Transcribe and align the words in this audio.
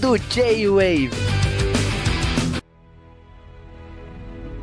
ouvindo 0.00 0.18
J-Wave. 0.30 1.10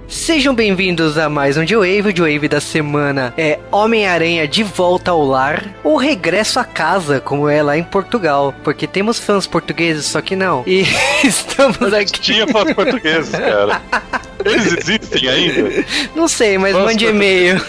Sejam 0.08 0.54
bem-vindos 0.54 1.18
a 1.18 1.30
mais 1.30 1.58
um 1.58 1.63
J-Wave. 1.63 2.10
O 2.10 2.13
J-Wave 2.13 2.48
da 2.48 2.60
semana 2.60 3.34
é 3.38 3.60
Homem-Aranha 3.72 4.48
de 4.48 4.63
volta 4.63 5.12
ao 5.12 5.23
lar 5.23 5.73
ou 5.84 5.96
regresso 5.96 6.60
a 6.60 6.66
casa, 6.66 7.22
como 7.22 7.48
é 7.48 7.62
lá 7.62 7.77
em 7.77 7.84
Portugal. 7.84 8.54
Porque 8.63 8.88
temos 8.88 9.20
fãs 9.20 9.46
portugueses, 9.46 10.05
só 10.05 10.22
que 10.22 10.36
não. 10.36 10.63
E 10.66 10.84
estamos 11.23 11.94
aqui. 11.94 12.20
Tinha 12.20 12.48
fãs 12.48 12.74
portugueses, 12.74 13.32
cara. 13.32 13.82
Eles 14.49 14.73
existem 14.77 15.29
ainda? 15.29 15.85
Não 16.15 16.27
sei, 16.27 16.57
mas 16.57 16.73
Fãs 16.73 16.85
mande 16.85 17.05
e-mail. 17.05 17.59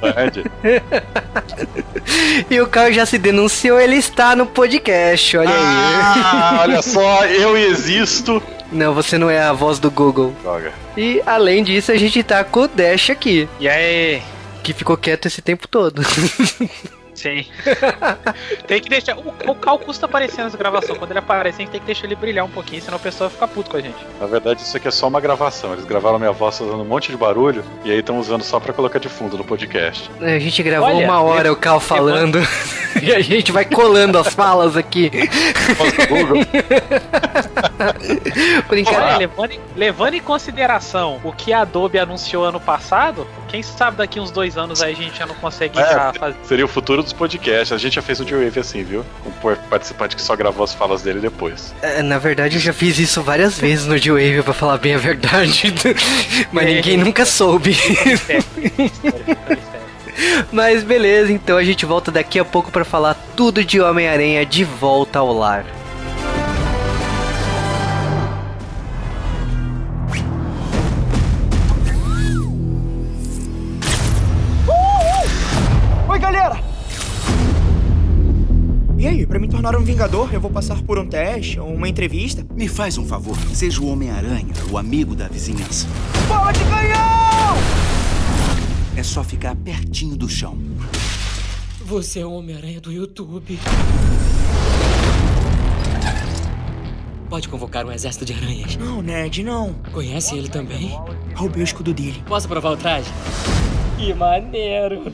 Pode. 0.00 0.44
E 2.50 2.60
o 2.60 2.66
Caio 2.66 2.92
já 2.92 3.06
se 3.06 3.16
denunciou, 3.16 3.80
ele 3.80 3.96
está 3.96 4.36
no 4.36 4.44
podcast, 4.44 5.38
olha 5.38 5.48
aí. 5.48 5.56
Ah, 5.56 6.58
olha 6.62 6.82
só, 6.84 7.24
eu 7.24 7.56
existo. 7.56 8.42
Não, 8.70 8.92
você 8.92 9.16
não 9.16 9.30
é 9.30 9.40
a 9.42 9.52
voz 9.54 9.78
do 9.78 9.90
Google. 9.90 10.34
Droga. 10.42 10.72
E 10.96 11.22
além 11.24 11.64
disso, 11.64 11.90
a 11.92 11.96
gente 11.96 12.22
tá 12.22 12.44
com 12.44 12.60
o 12.60 12.68
Dash 12.68 13.08
aqui, 13.10 13.48
E 13.58 13.68
aí? 13.68 14.20
que 14.62 14.72
ficou 14.74 14.96
quieto 14.96 15.26
esse 15.26 15.40
tempo 15.42 15.66
todo. 15.66 16.02
Sim. 17.24 17.46
tem 18.68 18.82
que 18.82 18.90
deixar. 18.90 19.16
O, 19.16 19.32
o 19.48 19.54
Cal 19.54 19.78
custa 19.78 20.04
aparecer 20.04 20.44
nessa 20.44 20.58
gravação. 20.58 20.94
Quando 20.96 21.10
ele 21.12 21.20
aparece, 21.20 21.56
a 21.56 21.64
gente 21.64 21.70
tem 21.70 21.80
que 21.80 21.86
deixar 21.86 22.04
ele 22.04 22.14
brilhar 22.14 22.44
um 22.44 22.50
pouquinho, 22.50 22.82
senão 22.82 22.98
o 22.98 23.00
pessoal 23.00 23.30
fica 23.30 23.48
puto 23.48 23.70
com 23.70 23.78
a 23.78 23.80
gente. 23.80 23.96
Na 24.20 24.26
verdade, 24.26 24.60
isso 24.60 24.76
aqui 24.76 24.88
é 24.88 24.90
só 24.90 25.08
uma 25.08 25.22
gravação. 25.22 25.72
Eles 25.72 25.86
gravaram 25.86 26.18
minha 26.18 26.32
voz 26.32 26.58
fazendo 26.58 26.82
um 26.82 26.84
monte 26.84 27.10
de 27.10 27.16
barulho 27.16 27.64
e 27.82 27.90
aí 27.90 28.00
estão 28.00 28.18
usando 28.18 28.42
só 28.42 28.60
pra 28.60 28.74
colocar 28.74 28.98
de 28.98 29.08
fundo 29.08 29.38
no 29.38 29.44
podcast. 29.44 30.10
A 30.20 30.38
gente 30.38 30.62
gravou 30.62 30.88
Olha, 30.90 31.06
uma 31.06 31.22
hora 31.22 31.50
o 31.50 31.56
Cal 31.56 31.80
falando 31.80 32.38
e 33.02 33.10
a 33.14 33.20
gente 33.20 33.50
vai 33.50 33.64
colando 33.64 34.18
as 34.18 34.28
falas 34.34 34.76
aqui. 34.76 35.10
Google. 36.10 36.42
Brincadeira. 38.68 39.16
Levando, 39.16 39.50
em- 39.52 39.60
levando 39.74 40.14
em 40.14 40.20
consideração 40.20 41.20
o 41.24 41.32
que 41.32 41.52
a 41.54 41.60
Adobe 41.62 41.98
anunciou 41.98 42.44
ano 42.44 42.60
passado, 42.60 43.26
quem 43.48 43.62
sabe 43.62 43.96
daqui 43.96 44.20
uns 44.20 44.30
dois 44.30 44.58
anos 44.58 44.82
aí 44.82 44.92
a 44.92 44.96
gente 44.96 45.16
já 45.18 45.26
não 45.26 45.34
consegue 45.36 45.78
É, 45.78 45.82
já 45.92 46.12
fazer. 46.12 46.36
Seria 46.44 46.64
o 46.64 46.68
futuro 46.68 47.02
dos 47.02 47.12
podcasts. 47.14 47.72
A 47.72 47.78
gente 47.78 47.94
já 47.94 48.02
fez 48.02 48.20
o 48.20 48.24
J-Wave 48.24 48.60
assim, 48.60 48.82
viu? 48.84 49.04
Com 49.22 49.30
por- 49.32 49.56
participante 49.70 50.14
que 50.16 50.22
só 50.22 50.34
gravou 50.36 50.64
as 50.64 50.74
falas 50.74 51.02
dele 51.02 51.20
depois. 51.20 51.74
É, 51.82 52.02
Na 52.02 52.18
verdade, 52.18 52.56
eu 52.56 52.60
já 52.60 52.72
fiz 52.72 52.98
isso 52.98 53.22
várias 53.22 53.58
vezes 53.58 53.86
no 53.86 53.98
J-Wave, 53.98 54.42
pra 54.42 54.52
falar 54.52 54.78
bem 54.78 54.94
a 54.94 54.98
verdade. 54.98 55.72
Mas 56.52 56.66
ninguém 56.66 56.96
nunca 56.98 57.24
soube. 57.24 57.76
Mas 60.52 60.84
beleza, 60.84 61.32
então 61.32 61.56
a 61.56 61.64
gente 61.64 61.84
volta 61.84 62.10
daqui 62.12 62.38
a 62.38 62.44
pouco 62.44 62.70
pra 62.70 62.84
falar 62.84 63.14
tudo 63.36 63.64
de 63.64 63.80
Homem-Aranha 63.80 64.46
de 64.46 64.62
volta 64.64 65.18
ao 65.18 65.32
lar. 65.32 65.64
Tornar 79.64 79.78
um 79.78 79.82
Vingador, 79.82 80.28
eu 80.34 80.40
vou 80.42 80.50
passar 80.50 80.82
por 80.82 80.98
um 80.98 81.08
teste 81.08 81.58
ou 81.58 81.72
uma 81.72 81.88
entrevista? 81.88 82.46
Me 82.54 82.68
faz 82.68 82.98
um 82.98 83.06
favor, 83.06 83.34
seja 83.54 83.80
o 83.80 83.88
Homem-Aranha, 83.88 84.52
o 84.70 84.76
amigo 84.76 85.16
da 85.16 85.26
vizinhança. 85.26 85.86
Bola 86.28 86.52
de 86.52 86.60
canhão! 86.64 87.56
É 88.94 89.02
só 89.02 89.24
ficar 89.24 89.56
pertinho 89.56 90.18
do 90.18 90.28
chão. 90.28 90.58
Você 91.80 92.20
é 92.20 92.26
o 92.26 92.32
Homem-Aranha 92.32 92.78
do 92.78 92.92
YouTube. 92.92 93.58
Pode 97.30 97.48
convocar 97.48 97.86
um 97.86 97.92
exército 97.92 98.26
de 98.26 98.34
aranhas. 98.34 98.76
Não, 98.76 99.00
Ned, 99.00 99.42
não. 99.42 99.72
Conhece 99.92 100.36
ele 100.36 100.50
também? 100.50 100.90
Roubei 101.34 101.62
o 101.62 101.64
escudo 101.64 101.94
dele. 101.94 102.22
Posso 102.26 102.46
provar 102.46 102.72
o 102.72 102.76
traje? 102.76 103.10
Que 103.96 104.12
maneiro! 104.12 105.10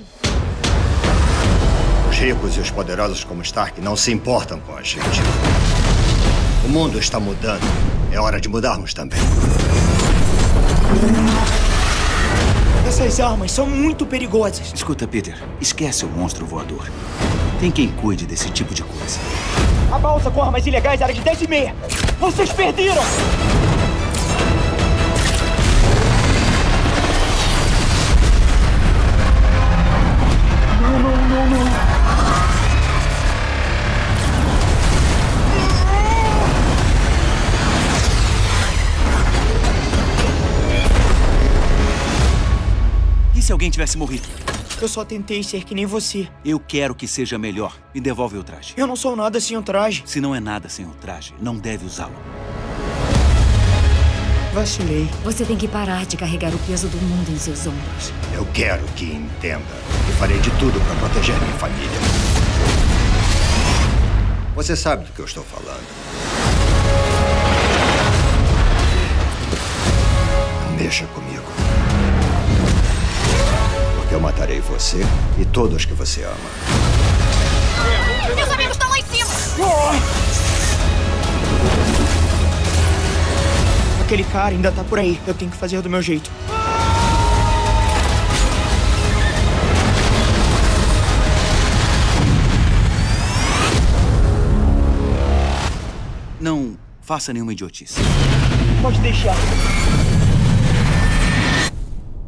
Os 2.20 2.26
ricos 2.26 2.56
e 2.58 2.60
os 2.60 2.70
poderosos 2.70 3.24
como 3.24 3.40
Stark 3.40 3.80
não 3.80 3.96
se 3.96 4.12
importam 4.12 4.60
com 4.60 4.76
a 4.76 4.82
gente. 4.82 5.22
O 6.62 6.68
mundo 6.68 6.98
está 6.98 7.18
mudando. 7.18 7.62
É 8.12 8.20
hora 8.20 8.38
de 8.38 8.46
mudarmos 8.46 8.92
também. 8.92 9.18
Essas 12.86 13.18
armas 13.20 13.50
são 13.50 13.66
muito 13.66 14.04
perigosas. 14.04 14.70
Escuta, 14.74 15.08
Peter, 15.08 15.34
esquece 15.62 16.04
o 16.04 16.08
monstro 16.08 16.44
voador. 16.44 16.90
Tem 17.58 17.70
quem 17.70 17.88
cuide 17.88 18.26
desse 18.26 18.50
tipo 18.50 18.74
de 18.74 18.82
coisa. 18.82 19.18
A 19.90 19.98
balsa 19.98 20.30
com 20.30 20.42
armas 20.42 20.66
ilegais 20.66 21.00
era 21.00 21.14
de 21.14 21.22
10 21.22 21.40
e 21.40 21.48
meia. 21.48 21.74
Vocês 22.18 22.52
perderam! 22.52 23.02
Alguém 43.60 43.70
tivesse 43.70 43.98
morrido? 43.98 44.26
Eu 44.80 44.88
só 44.88 45.04
tentei 45.04 45.42
ser 45.42 45.64
que 45.64 45.74
nem 45.74 45.84
você. 45.84 46.26
Eu 46.42 46.58
quero 46.58 46.94
que 46.94 47.06
seja 47.06 47.38
melhor. 47.38 47.76
Me 47.94 48.00
devolve 48.00 48.38
o 48.38 48.42
traje. 48.42 48.72
Eu 48.74 48.86
não 48.86 48.96
sou 48.96 49.14
nada 49.14 49.38
sem 49.38 49.54
um 49.54 49.62
traje. 49.62 50.02
Se 50.06 50.18
não 50.18 50.34
é 50.34 50.40
nada 50.40 50.70
sem 50.70 50.86
o 50.86 50.94
traje, 50.94 51.34
não 51.38 51.58
deve 51.58 51.84
usá-lo. 51.84 52.14
Vacilei. 54.54 55.06
Você 55.22 55.44
tem 55.44 55.58
que 55.58 55.68
parar 55.68 56.06
de 56.06 56.16
carregar 56.16 56.54
o 56.54 56.58
peso 56.60 56.88
do 56.88 56.96
mundo 56.96 57.30
em 57.30 57.38
seus 57.38 57.66
ombros. 57.66 58.12
Eu 58.32 58.46
quero 58.54 58.82
que 58.96 59.04
entenda. 59.04 59.76
E 60.08 60.12
farei 60.14 60.38
de 60.38 60.50
tudo 60.52 60.80
para 60.80 60.94
proteger 60.96 61.38
minha 61.38 61.58
família. 61.58 62.00
Você 64.56 64.74
sabe 64.74 65.04
do 65.04 65.12
que 65.12 65.20
eu 65.20 65.26
estou 65.26 65.44
falando. 65.44 65.84
Não 70.64 70.76
mexa 70.78 71.04
comigo. 71.08 71.59
Eu 74.12 74.18
matarei 74.18 74.60
você 74.60 74.98
e 75.38 75.44
todos 75.44 75.84
que 75.84 75.94
você 75.94 76.24
ama. 76.24 76.34
Meus 78.34 78.50
amigos 78.50 78.72
estão 78.72 78.90
lá 78.90 78.98
em 78.98 79.04
cima! 79.04 79.30
Aquele 84.02 84.24
cara 84.24 84.48
ainda 84.48 84.72
tá 84.72 84.82
por 84.82 84.98
aí. 84.98 85.20
Eu 85.28 85.34
tenho 85.34 85.48
que 85.48 85.56
fazer 85.56 85.80
do 85.80 85.88
meu 85.88 86.02
jeito. 86.02 86.28
Não 96.40 96.76
faça 97.00 97.32
nenhuma 97.32 97.52
idiotice. 97.52 98.00
Pode 98.82 98.98
deixar. 98.98 99.36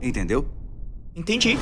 Entendeu? 0.00 0.61
Entendi. 1.14 1.58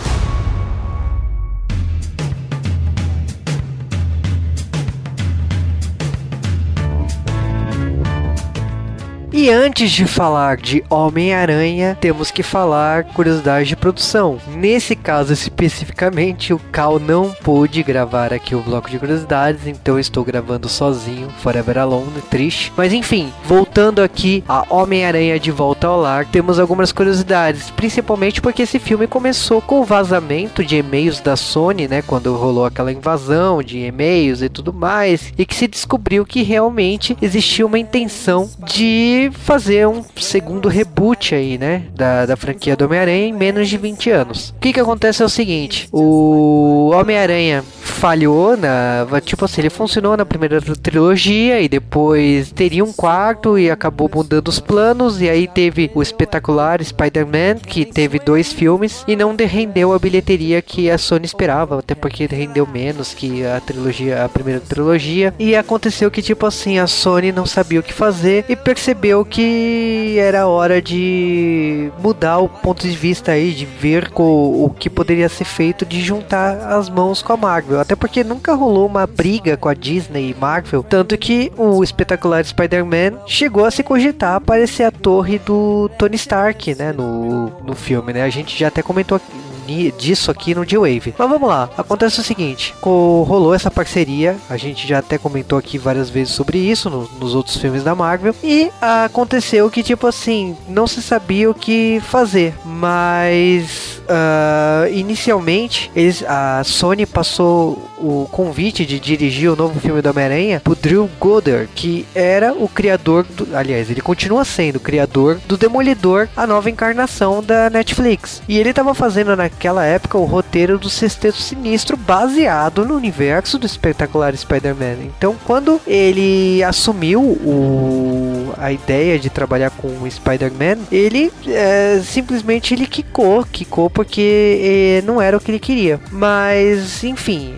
E 9.41 9.49
antes 9.49 9.91
de 9.91 10.05
falar 10.05 10.59
de 10.59 10.85
Homem-Aranha, 10.91 11.97
temos 11.99 12.31
que 12.31 12.43
falar 12.43 13.05
curiosidade 13.05 13.71
de 13.71 13.75
produção. 13.75 14.39
Nesse 14.47 14.95
caso 14.95 15.33
especificamente, 15.33 16.53
o 16.53 16.59
Cal 16.71 16.99
não 16.99 17.31
pôde 17.43 17.83
gravar 17.83 18.35
aqui 18.35 18.55
o 18.55 18.61
bloco 18.61 18.91
de 18.91 18.99
curiosidades, 18.99 19.67
então 19.67 19.99
estou 19.99 20.23
gravando 20.27 20.69
sozinho, 20.69 21.31
Forever 21.39 21.79
Alone, 21.79 22.21
triste. 22.29 22.71
Mas 22.77 22.93
enfim, 22.93 23.33
voltando 23.47 24.03
aqui 24.03 24.45
a 24.47 24.67
Homem-Aranha 24.69 25.41
de 25.41 25.51
volta 25.51 25.87
ao 25.87 25.99
lar, 25.99 26.27
temos 26.27 26.59
algumas 26.59 26.93
curiosidades, 26.93 27.71
principalmente 27.71 28.43
porque 28.43 28.61
esse 28.61 28.79
filme 28.79 29.07
começou 29.07 29.63
com 29.63 29.81
o 29.81 29.85
vazamento 29.87 30.63
de 30.63 30.77
e-mails 30.77 31.19
da 31.19 31.35
Sony, 31.35 31.89
né, 31.89 32.03
quando 32.03 32.37
rolou 32.37 32.67
aquela 32.67 32.93
invasão 32.93 33.63
de 33.63 33.79
e-mails 33.79 34.43
e 34.43 34.51
tudo 34.51 34.71
mais, 34.71 35.33
e 35.39 35.47
que 35.47 35.55
se 35.55 35.67
descobriu 35.67 36.27
que 36.27 36.43
realmente 36.43 37.17
existia 37.23 37.65
uma 37.65 37.79
intenção 37.79 38.51
de 38.67 39.30
fazer 39.31 39.87
um 39.87 40.05
segundo 40.17 40.69
reboot 40.69 41.35
aí, 41.35 41.59
né, 41.59 41.85
da, 41.95 42.27
da 42.27 42.37
franquia 42.37 42.77
do 42.77 42.85
Homem-Aranha 42.85 43.27
em 43.27 43.33
menos 43.33 43.69
de 43.69 43.77
20 43.77 44.11
anos. 44.11 44.51
O 44.51 44.61
que 44.61 44.73
que 44.73 44.81
acontece 44.81 45.23
é 45.23 45.25
o 45.25 45.29
seguinte, 45.29 45.89
o 45.93 46.91
Homem-Aranha 46.95 47.65
falhou 48.01 48.57
na. 48.57 49.07
Tipo 49.21 49.45
assim, 49.45 49.61
ele 49.61 49.71
funcionou 49.71 50.17
na 50.17 50.25
primeira 50.25 50.61
trilogia 50.61 51.61
e 51.61 51.69
depois 51.69 52.51
teria 52.51 52.83
um 52.83 52.93
quarto 52.93 53.59
e 53.59 53.71
acabou 53.71 54.11
mudando 54.13 54.49
os 54.49 54.59
planos. 54.59 55.21
E 55.21 55.29
aí 55.29 55.47
teve 55.47 55.91
o 55.95 56.03
espetacular 56.03 56.83
Spider-Man, 56.83 57.57
que 57.57 57.85
teve 57.85 58.19
dois 58.19 58.53
filmes 58.53 59.05
e 59.07 59.15
não 59.15 59.37
rendeu 59.37 59.93
a 59.93 59.99
bilheteria 59.99 60.63
que 60.63 60.91
a 60.91 60.99
Sony 60.99 61.27
esperava, 61.27 61.79
até 61.79 61.95
porque 61.95 62.27
rendeu 62.27 62.67
menos 62.67 63.13
que 63.13 63.45
a 63.45 63.61
trilogia, 63.61 64.25
a 64.25 64.29
primeira 64.29 64.61
trilogia. 64.61 65.35
E 65.39 65.55
aconteceu 65.55 66.11
que, 66.11 66.23
tipo 66.23 66.47
assim, 66.47 66.79
a 66.79 66.87
Sony 66.87 67.33
não 67.33 67.47
sabia 67.47 67.81
o 67.81 67.83
que 67.83 67.93
fazer 67.93 68.45
e 68.49 68.57
percebeu 68.57 69.20
que 69.25 70.17
era 70.19 70.47
hora 70.47 70.81
de 70.81 71.91
mudar 71.99 72.39
o 72.39 72.49
ponto 72.49 72.87
de 72.87 72.97
vista 72.97 73.33
aí, 73.33 73.53
de 73.53 73.65
ver 73.65 74.11
o 74.17 74.75
que 74.79 74.91
poderia 74.91 75.29
ser 75.29 75.45
feito 75.45 75.85
de 75.85 76.01
juntar 76.01 76.73
as 76.73 76.89
mãos 76.89 77.23
com 77.23 77.33
a 77.33 77.37
Marvel. 77.37 77.81
Até 77.81 77.95
porque 77.95 78.25
nunca 78.25 78.55
rolou 78.55 78.87
uma 78.87 79.07
briga 79.07 79.57
com 79.57 79.69
a 79.69 79.75
Disney 79.75 80.31
e 80.31 80.35
Marvel. 80.35 80.83
Tanto 80.83 81.17
que 81.17 81.53
o 81.57 81.83
espetacular 81.83 82.45
Spider-Man 82.45 83.21
chegou 83.27 83.65
a 83.65 83.71
se 83.71 83.83
cogitar 83.83 84.37
aparecer 84.37 84.85
a 84.85 84.91
torre 84.91 85.39
do 85.39 85.91
Tony 85.99 86.17
Stark, 86.17 86.75
né? 86.75 86.93
No, 86.93 87.51
no 87.65 87.75
filme, 87.75 88.13
né? 88.13 88.23
A 88.23 88.31
gente 88.31 88.59
já 88.59 88.69
até 88.69 88.83
comentou 88.83 89.17
aqui 89.17 89.50
disso 89.99 90.31
aqui 90.31 90.55
no 90.55 90.65
D-Wave. 90.65 91.15
Mas 91.17 91.31
vamos 91.31 91.49
lá, 91.49 91.69
acontece 91.77 92.21
o 92.21 92.25
seguinte: 92.25 92.75
rolou 92.83 93.55
essa 93.55 93.71
parceria, 93.71 94.37
a 94.49 94.57
gente 94.57 94.87
já 94.87 94.99
até 94.99 95.19
comentou 95.19 95.59
aqui 95.59 95.79
várias 95.79 96.11
vezes 96.11 96.35
sobre 96.35 96.59
isso 96.59 96.89
no, 96.91 97.09
nos 97.19 97.35
outros 97.35 97.57
filmes 97.57 97.83
da 97.83 97.95
Marvel, 97.95 98.35
e 98.43 98.71
aconteceu 98.81 99.71
que, 99.71 99.83
tipo 99.83 100.07
assim, 100.07 100.57
não 100.69 100.87
se 100.87 101.03
sabia 101.03 101.51
o 101.51 101.55
que 101.55 102.01
fazer, 102.01 102.55
mas 102.65 104.01
uh, 104.11 104.93
inicialmente 104.93 105.91
eles, 105.95 106.25
a 106.27 106.63
Sony 106.65 107.07
passou 107.07 107.91
o 107.99 108.27
convite 108.31 108.87
de 108.87 108.99
dirigir 108.99 109.51
o 109.51 109.57
novo 109.57 109.79
filme 109.79 110.01
do 110.01 110.11
Homem-Aranha 110.11 110.61
pro 110.61 110.75
Drew 110.75 111.09
Goddard, 111.19 111.69
que 111.75 112.07
era 112.15 112.53
o 112.53 112.69
criador, 112.69 113.25
do, 113.25 113.55
aliás, 113.55 113.91
ele 113.91 114.01
continua 114.01 114.45
sendo 114.45 114.77
o 114.77 114.81
criador 114.81 115.39
do 115.47 115.57
Demolidor, 115.57 116.29
a 116.37 116.47
nova 116.47 116.71
encarnação 116.71 117.43
da 117.43 117.69
Netflix. 117.69 118.43
E 118.49 118.59
ele 118.59 118.71
estava 118.71 118.95
fazendo 118.95 119.37
na 119.37 119.49
naquela 119.61 119.85
época 119.85 120.17
o 120.17 120.25
roteiro 120.25 120.79
do 120.79 120.89
Sexteto 120.89 121.37
Sinistro 121.37 121.95
baseado 121.95 122.83
no 122.87 122.97
universo 122.97 123.59
do 123.59 123.67
espetacular 123.67 124.35
Spider-Man. 124.35 125.05
Então, 125.05 125.37
quando 125.45 125.79
ele 125.87 126.63
assumiu 126.63 127.21
o, 127.21 128.55
a 128.57 128.73
ideia 128.73 129.19
de 129.19 129.29
trabalhar 129.29 129.69
com 129.69 129.89
o 129.89 130.11
Spider-Man, 130.11 130.79
ele 130.91 131.31
é, 131.47 132.01
simplesmente 132.03 132.73
ele 132.73 132.87
quicou, 132.87 133.45
quicou 133.45 133.91
porque 133.91 135.03
é, 135.03 135.03
não 135.07 135.21
era 135.21 135.37
o 135.37 135.41
que 135.41 135.51
ele 135.51 135.59
queria. 135.59 136.01
Mas, 136.11 137.05
enfim, 137.05 137.55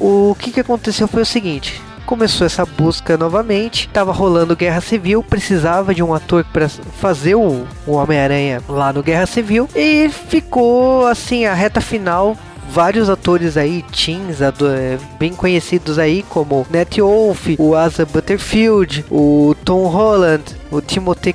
o 0.00 0.34
que, 0.36 0.50
que 0.50 0.58
aconteceu 0.58 1.06
foi 1.06 1.22
o 1.22 1.26
seguinte: 1.26 1.80
começou 2.04 2.46
essa 2.46 2.64
busca 2.64 3.16
novamente. 3.16 3.88
Tava 3.88 4.12
rolando 4.12 4.56
Guerra 4.56 4.80
Civil, 4.80 5.22
precisava 5.22 5.94
de 5.94 6.02
um 6.02 6.14
ator 6.14 6.44
para 6.44 6.68
fazer 6.68 7.34
o, 7.34 7.66
o 7.86 7.92
Homem-Aranha 7.92 8.62
lá 8.68 8.92
no 8.92 9.02
Guerra 9.02 9.26
Civil 9.26 9.68
e 9.74 10.08
ficou 10.08 11.06
assim 11.06 11.46
a 11.46 11.54
reta 11.54 11.80
final 11.80 12.36
vários 12.70 13.08
atores 13.08 13.56
aí, 13.56 13.84
teens, 13.84 14.40
é, 14.40 14.98
bem 15.18 15.32
conhecidos 15.32 15.96
aí, 15.96 16.24
como 16.28 16.66
Nat 16.70 16.98
Wolf, 16.98 17.50
o 17.56 17.74
Asa 17.76 18.04
Butterfield, 18.04 19.04
o 19.10 19.54
Tom 19.64 19.86
Holland, 19.86 20.42
o 20.76 20.82
Timothy 20.82 21.34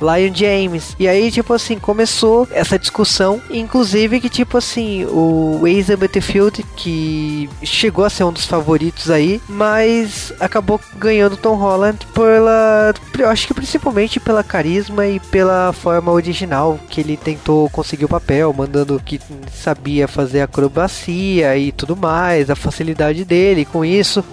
Lion 0.00 0.34
James. 0.34 0.94
E 0.98 1.06
aí, 1.06 1.30
tipo 1.30 1.52
assim, 1.52 1.78
começou 1.78 2.48
essa 2.50 2.78
discussão, 2.78 3.40
inclusive 3.50 4.20
que, 4.20 4.28
tipo 4.28 4.58
assim, 4.58 5.04
o 5.06 5.62
Asa 5.66 5.96
Butterfield, 5.96 6.64
que 6.76 7.48
chegou 7.62 8.04
a 8.04 8.10
ser 8.10 8.24
um 8.24 8.32
dos 8.32 8.46
favoritos 8.46 9.10
aí, 9.10 9.40
mas 9.48 10.32
acabou 10.40 10.80
ganhando 10.96 11.36
Tom 11.36 11.54
Holland 11.54 11.98
pela. 12.14 12.94
Eu 13.18 13.28
acho 13.28 13.46
que 13.46 13.54
principalmente 13.54 14.20
pela 14.20 14.44
carisma 14.44 15.06
e 15.06 15.18
pela 15.18 15.72
forma 15.72 16.12
original 16.12 16.78
que 16.88 17.00
ele 17.00 17.16
tentou 17.16 17.68
conseguir 17.70 18.04
o 18.04 18.08
papel, 18.08 18.54
mandando 18.56 19.00
que 19.04 19.20
sabia 19.52 20.06
fazer 20.06 20.40
acrobacia 20.40 21.56
e 21.56 21.72
tudo 21.72 21.96
mais, 21.96 22.48
a 22.50 22.56
facilidade 22.56 23.24
dele 23.24 23.64
com 23.64 23.84
isso. 23.84 24.24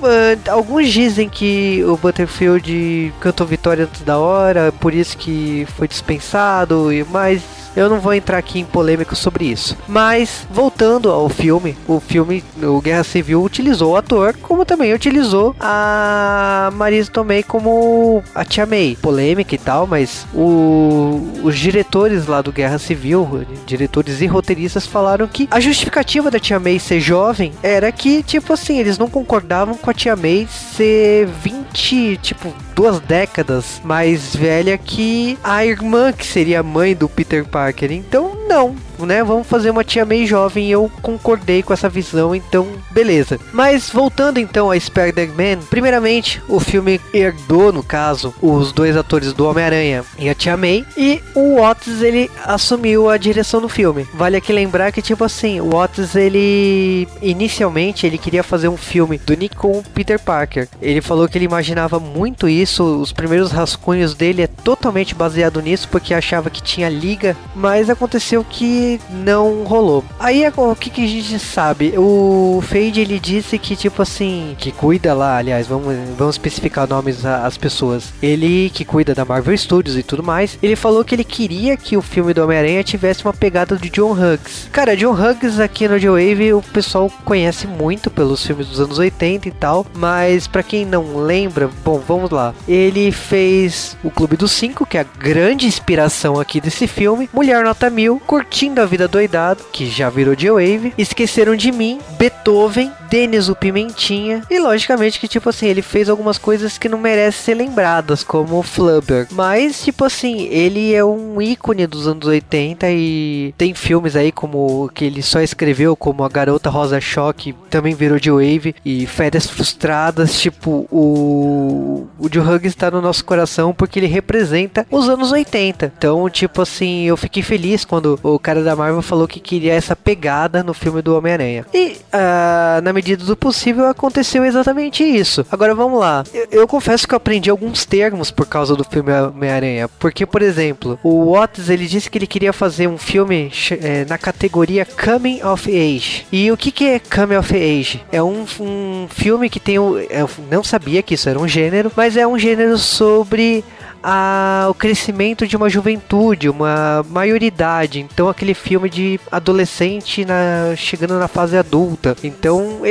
Alguns 0.50 0.92
dizem 0.92 1.28
que 1.28 1.84
o 1.86 1.98
Butterfield 1.98 3.14
cantou 3.20 3.48
vitória 3.48 3.88
da 4.06 4.18
hora, 4.20 4.72
por 4.72 4.94
isso 4.94 5.18
que 5.18 5.66
foi 5.76 5.88
dispensado, 5.88 6.90
mas 7.10 7.42
eu 7.76 7.90
não 7.90 8.00
vou 8.00 8.14
entrar 8.14 8.38
aqui 8.38 8.60
em 8.60 8.66
polêmica 8.66 9.16
sobre 9.16 9.46
isso. 9.46 9.78
Mas, 9.88 10.48
voltando 10.50 11.12
ao 11.12 11.28
filme, 11.28 11.78
o 11.88 12.00
filme, 12.00 12.44
o 12.62 12.80
Guerra 12.80 13.04
Civil, 13.04 13.44
utilizou 13.44 13.94
o 13.94 13.96
ator, 13.98 14.36
como 14.42 14.66
também 14.66 14.94
utilizou 14.94 15.56
a 15.60 16.72
Marisa 16.74 17.12
Tomei 17.12 17.44
como 17.44 18.24
a 18.34 18.46
Tia 18.46 18.66
May. 18.66 18.98
Polêmica 19.02 19.56
e 19.56 19.58
tal, 19.58 19.86
mas 19.86 20.26
o, 20.34 21.22
os 21.44 21.58
diretores 21.58 22.28
lá 22.28 22.42
do 22.42 22.52
Guerra 22.52 22.80
Civil, 22.80 23.46
diretores 23.66 24.22
e 24.22 24.26
roteiristas, 24.26 24.88
falaram 24.88 25.28
que 25.28 25.48
a 25.52 25.60
justificativa 25.60 26.32
da 26.32 26.40
Tia 26.40 26.60
May 26.60 26.80
ser 26.80 27.00
jovem 27.00 27.52
era 27.62 27.92
que, 27.92 28.24
tipo 28.24 28.54
assim, 28.54 28.80
eles 28.80 28.98
não 28.98 29.10
concordavam 29.10 29.76
com 29.76 29.90
a 29.90 29.94
Tia 29.94 30.16
May 30.16 30.48
ser 30.50 31.28
20, 31.28 32.20
tipo, 32.22 32.54
duas 32.74 33.00
décadas 33.00 33.82
mais 33.84 34.36
velha 34.36 34.78
que 34.78 35.38
a 35.44 35.66
irmã, 35.66 36.12
que 36.12 36.26
seria 36.26 36.60
a 36.60 36.64
mãe 36.64 36.96
do 36.96 37.08
Peter 37.10 37.46
Parker 37.46 37.65
Então, 38.08 38.32
não, 38.48 38.76
né? 39.00 39.24
Vamos 39.24 39.48
fazer 39.48 39.70
uma 39.70 39.84
tia 39.84 40.06
meio 40.06 40.26
jovem 40.26 40.70
eu 40.70 40.90
concordei 41.02 41.64
com 41.64 41.74
essa 41.74 41.90
visão, 41.90 42.34
então 42.34 42.68
beleza. 42.92 43.40
Mas 43.52 43.90
voltando 43.90 44.40
então 44.40 44.72
a 44.72 44.80
Spider-Man, 44.80 45.60
primeiramente 45.70 46.42
o 46.48 46.60
filme 46.60 47.02
herdou, 47.14 47.72
no 47.72 47.84
caso, 47.84 48.34
os 48.42 48.72
dois 48.72 48.96
atores 48.96 49.34
do 49.34 49.46
Homem-Aranha 49.48 50.04
e 50.18 50.30
a 50.30 50.36
tia 50.36 50.56
May, 50.56 50.86
e 50.98 51.22
o 51.34 51.56
Watts 51.56 52.02
ele 52.02 52.30
assumiu 52.44 53.10
a 53.10 53.18
direção 53.18 53.60
do 53.60 53.70
filme. 53.70 54.08
Vale 54.14 54.38
aqui 54.38 54.54
lembrar 54.54 54.92
que 54.92 55.02
tipo 55.02 55.24
assim, 55.24 55.60
o 55.60 55.72
Watts 55.72 56.16
ele 56.16 57.08
inicialmente 57.22 58.06
ele 58.06 58.18
queria 58.18 58.44
fazer 58.44 58.68
um 58.68 58.78
filme 58.78 59.18
do 59.18 59.36
Nick 59.36 59.56
com 59.56 59.80
o 59.80 59.84
Peter 59.84 60.20
Parker. 60.20 60.68
Ele 60.82 61.02
falou 61.02 61.28
que 61.28 61.38
ele 61.38 61.46
imaginava 61.46 62.00
muito 62.00 62.48
isso, 62.48 62.84
os 63.02 63.12
primeiros 63.12 63.52
rascunhos 63.52 64.14
dele 64.14 64.44
é 64.44 64.48
totalmente 64.48 65.16
baseado 65.16 65.62
nisso 65.62 65.88
porque 65.90 66.14
achava 66.14 66.50
que 66.50 66.62
tinha 66.62 66.90
liga, 66.90 67.36
mas 67.56 67.90
aconteceu 67.90 68.35
que 68.44 69.00
não 69.10 69.64
rolou. 69.64 70.04
Aí 70.20 70.44
o 70.56 70.76
que, 70.76 70.90
que 70.90 71.04
a 71.04 71.08
gente 71.08 71.40
sabe? 71.40 71.94
O 71.98 72.62
Fade 72.62 73.02
ele 73.02 73.20
disse 73.20 73.58
que 73.58 73.76
tipo 73.76 74.02
assim, 74.02 74.56
que 74.58 74.72
cuida 74.72 75.14
lá, 75.14 75.38
aliás, 75.38 75.68
vamos, 75.68 75.96
vamos 76.18 76.36
especificar 76.36 76.88
nomes 76.88 77.26
às 77.26 77.58
pessoas. 77.58 78.14
Ele 78.22 78.70
que 78.74 78.86
cuida 78.86 79.14
da 79.14 79.26
Marvel 79.26 79.58
Studios 79.58 79.98
e 79.98 80.04
tudo 80.04 80.24
mais, 80.24 80.58
ele 80.62 80.76
falou 80.76 81.04
que 81.04 81.16
ele 81.16 81.24
queria 81.24 81.78
que 81.78 81.98
o 81.98 82.02
filme 82.02 82.34
do 82.34 82.44
Homem-Aranha 82.44 82.84
tivesse 82.84 83.24
uma 83.24 83.34
pegada 83.34 83.76
de 83.78 83.90
John 83.90 84.14
Hughes. 84.14 84.70
Cara, 84.72 84.96
John 84.96 85.14
Hughes 85.14 85.60
aqui 85.60 85.88
no 85.88 86.00
J-Wave 86.00 86.54
o 86.54 86.62
pessoal 86.62 87.12
conhece 87.24 87.68
muito 87.68 88.10
pelos 88.10 88.46
filmes 88.46 88.68
dos 88.68 88.80
anos 88.80 89.00
80 89.00 89.48
e 89.48 89.52
tal, 89.52 89.86
mas 89.96 90.48
para 90.48 90.64
quem 90.64 90.86
não 90.86 91.18
lembra, 91.18 91.70
bom, 91.84 92.00
vamos 92.00 92.30
lá. 92.30 92.54
Ele 92.68 93.12
fez 93.12 93.98
o 94.04 94.10
Clube 94.10 94.38
dos 94.38 94.52
Cinco, 94.52 94.86
que 94.86 94.98
é 94.98 95.02
a 95.02 95.04
grande 95.04 95.66
inspiração 95.66 96.40
aqui 96.40 96.62
desse 96.62 96.88
filme, 96.88 97.30
Mulher 97.34 97.64
Nota 97.64 97.90
Mil, 97.90 98.22
Curtindo 98.26 98.82
a 98.82 98.86
Vida 98.86 99.08
Doidado, 99.08 99.64
que 99.72 99.88
já 99.88 100.10
virou 100.10 100.36
J-Wave, 100.36 100.94
Esqueceram 100.98 101.56
de 101.56 101.72
Mim, 101.72 102.00
Beethoven, 102.18 102.92
Denis 103.10 103.50
o 103.50 103.56
Pimentinha, 103.56 104.42
e 104.50 104.60
logicamente 104.60 105.20
que, 105.20 105.28
tipo 105.28 105.50
assim, 105.50 105.68
ele 105.68 105.82
fez 105.82 106.10
algumas 106.10 106.38
coisas 106.38 106.78
que 106.78 106.90
não 106.90 106.98
merecem 106.98 107.46
ser 107.46 107.54
lembradas, 107.54 108.24
como 108.24 108.62
Flubber. 108.64 109.28
Mas, 109.32 109.84
tipo 109.84 110.04
assim, 110.04 110.48
ele 110.50 110.94
é 110.94 111.04
um 111.04 111.42
ícone 111.42 111.86
dos 111.86 112.08
anos 112.08 112.28
80 112.28 112.90
e 112.90 113.54
tem 113.58 113.74
filmes 113.74 114.16
aí 114.16 114.32
como 114.32 114.90
que 114.94 115.06
ele 115.06 115.22
só 115.22 115.42
escreveu, 115.42 115.96
como 115.96 116.24
A 116.24 116.30
Garota 116.30 116.70
Rosa 116.70 117.00
Choque, 117.00 117.56
também 117.70 117.94
virou 117.94 118.20
J-Wave, 118.20 118.76
e 118.84 119.06
Férias 119.06 119.48
Frustradas, 119.48 120.40
tipo, 120.40 120.88
o, 120.92 122.08
o 122.20 122.30
Joe 122.32 122.44
Huggs 122.44 122.68
está 122.68 122.90
no 122.90 123.02
nosso 123.02 123.24
coração 123.24 123.74
porque 123.74 124.00
ele 124.00 124.08
representa 124.08 124.86
os 124.90 125.08
anos 125.08 125.32
80. 125.32 125.94
Então, 125.98 126.30
tipo 126.30 126.62
assim, 126.62 127.04
eu 127.04 127.18
fiquei 127.18 127.44
feliz 127.44 127.86
quando 127.86 128.15
o 128.24 128.40
cara 128.40 128.64
da 128.64 128.76
Marvel 128.76 129.02
falou 129.02 129.28
que 129.28 129.40
queria 129.40 129.74
essa 129.74 129.96
pegada 129.96 130.64
no 130.64 130.74
filme 130.74 131.02
do 131.02 131.18
Homem-Aranha. 131.18 131.66
E, 131.74 131.98
uh, 132.14 132.82
na 132.84 132.94
medida 132.94 133.24
do 133.24 133.36
possível, 133.36 133.88
aconteceu 133.88 134.46
exatamente 134.46 135.04
isso. 135.04 135.46
Agora 135.52 135.76
vamos 135.76 136.00
lá. 136.00 136.24
Eu, 136.34 136.48
eu 136.52 136.68
confesso 136.68 137.08
que 137.08 137.14
eu 137.14 137.18
aprendi 137.18 137.50
alguns 137.50 137.86
termos 137.86 138.32
por 138.32 138.46
causa 138.46 138.76
do 138.76 138.84
filme 138.84 139.12
Homem-Aranha. 139.12 139.88
Porque, 140.00 140.26
por 140.26 140.42
exemplo, 140.42 141.00
o 141.04 141.32
Watts 141.32 141.70
ele 141.70 141.88
disse 141.88 142.10
que 142.10 142.18
ele 142.18 142.28
queria 142.28 142.54
fazer 142.54 142.88
um 142.88 142.98
filme 142.98 143.52
é, 143.82 144.06
na 144.06 144.18
categoria 144.18 144.86
Coming 144.86 145.44
of 145.44 145.70
Age. 145.70 146.26
E 146.32 146.52
o 146.52 146.58
que, 146.58 146.72
que 146.72 146.86
é 146.86 147.00
Coming 147.00 147.36
of 147.36 147.56
Age? 147.56 148.04
É 148.12 148.22
um, 148.22 148.46
um 148.60 149.08
filme 149.10 149.50
que 149.50 149.60
tem. 149.60 149.80
Um, 149.80 149.98
eu 149.98 150.30
não 150.50 150.64
sabia 150.64 151.02
que 151.02 151.14
isso 151.14 151.30
era 151.30 151.40
um 151.40 151.48
gênero, 151.48 151.92
mas 151.96 152.18
é 152.18 152.26
um 152.28 152.38
gênero 152.38 152.78
sobre 152.78 153.64
a, 154.08 154.68
o 154.70 154.74
crescimento 154.76 155.48
de 155.48 155.58
uma 155.58 155.68
juventude, 155.68 156.48
uma 156.48 157.04
maioridade. 157.10 158.00
Então, 158.00 158.30
aquele 158.30 158.54
filme 158.54 158.88
de 158.88 159.20
adolescente 159.32 160.24
na, 160.24 160.76
chegando 160.76 161.18
na 161.18 161.28
fase 161.28 161.58
adulta. 161.58 162.16
Então, 162.24 162.82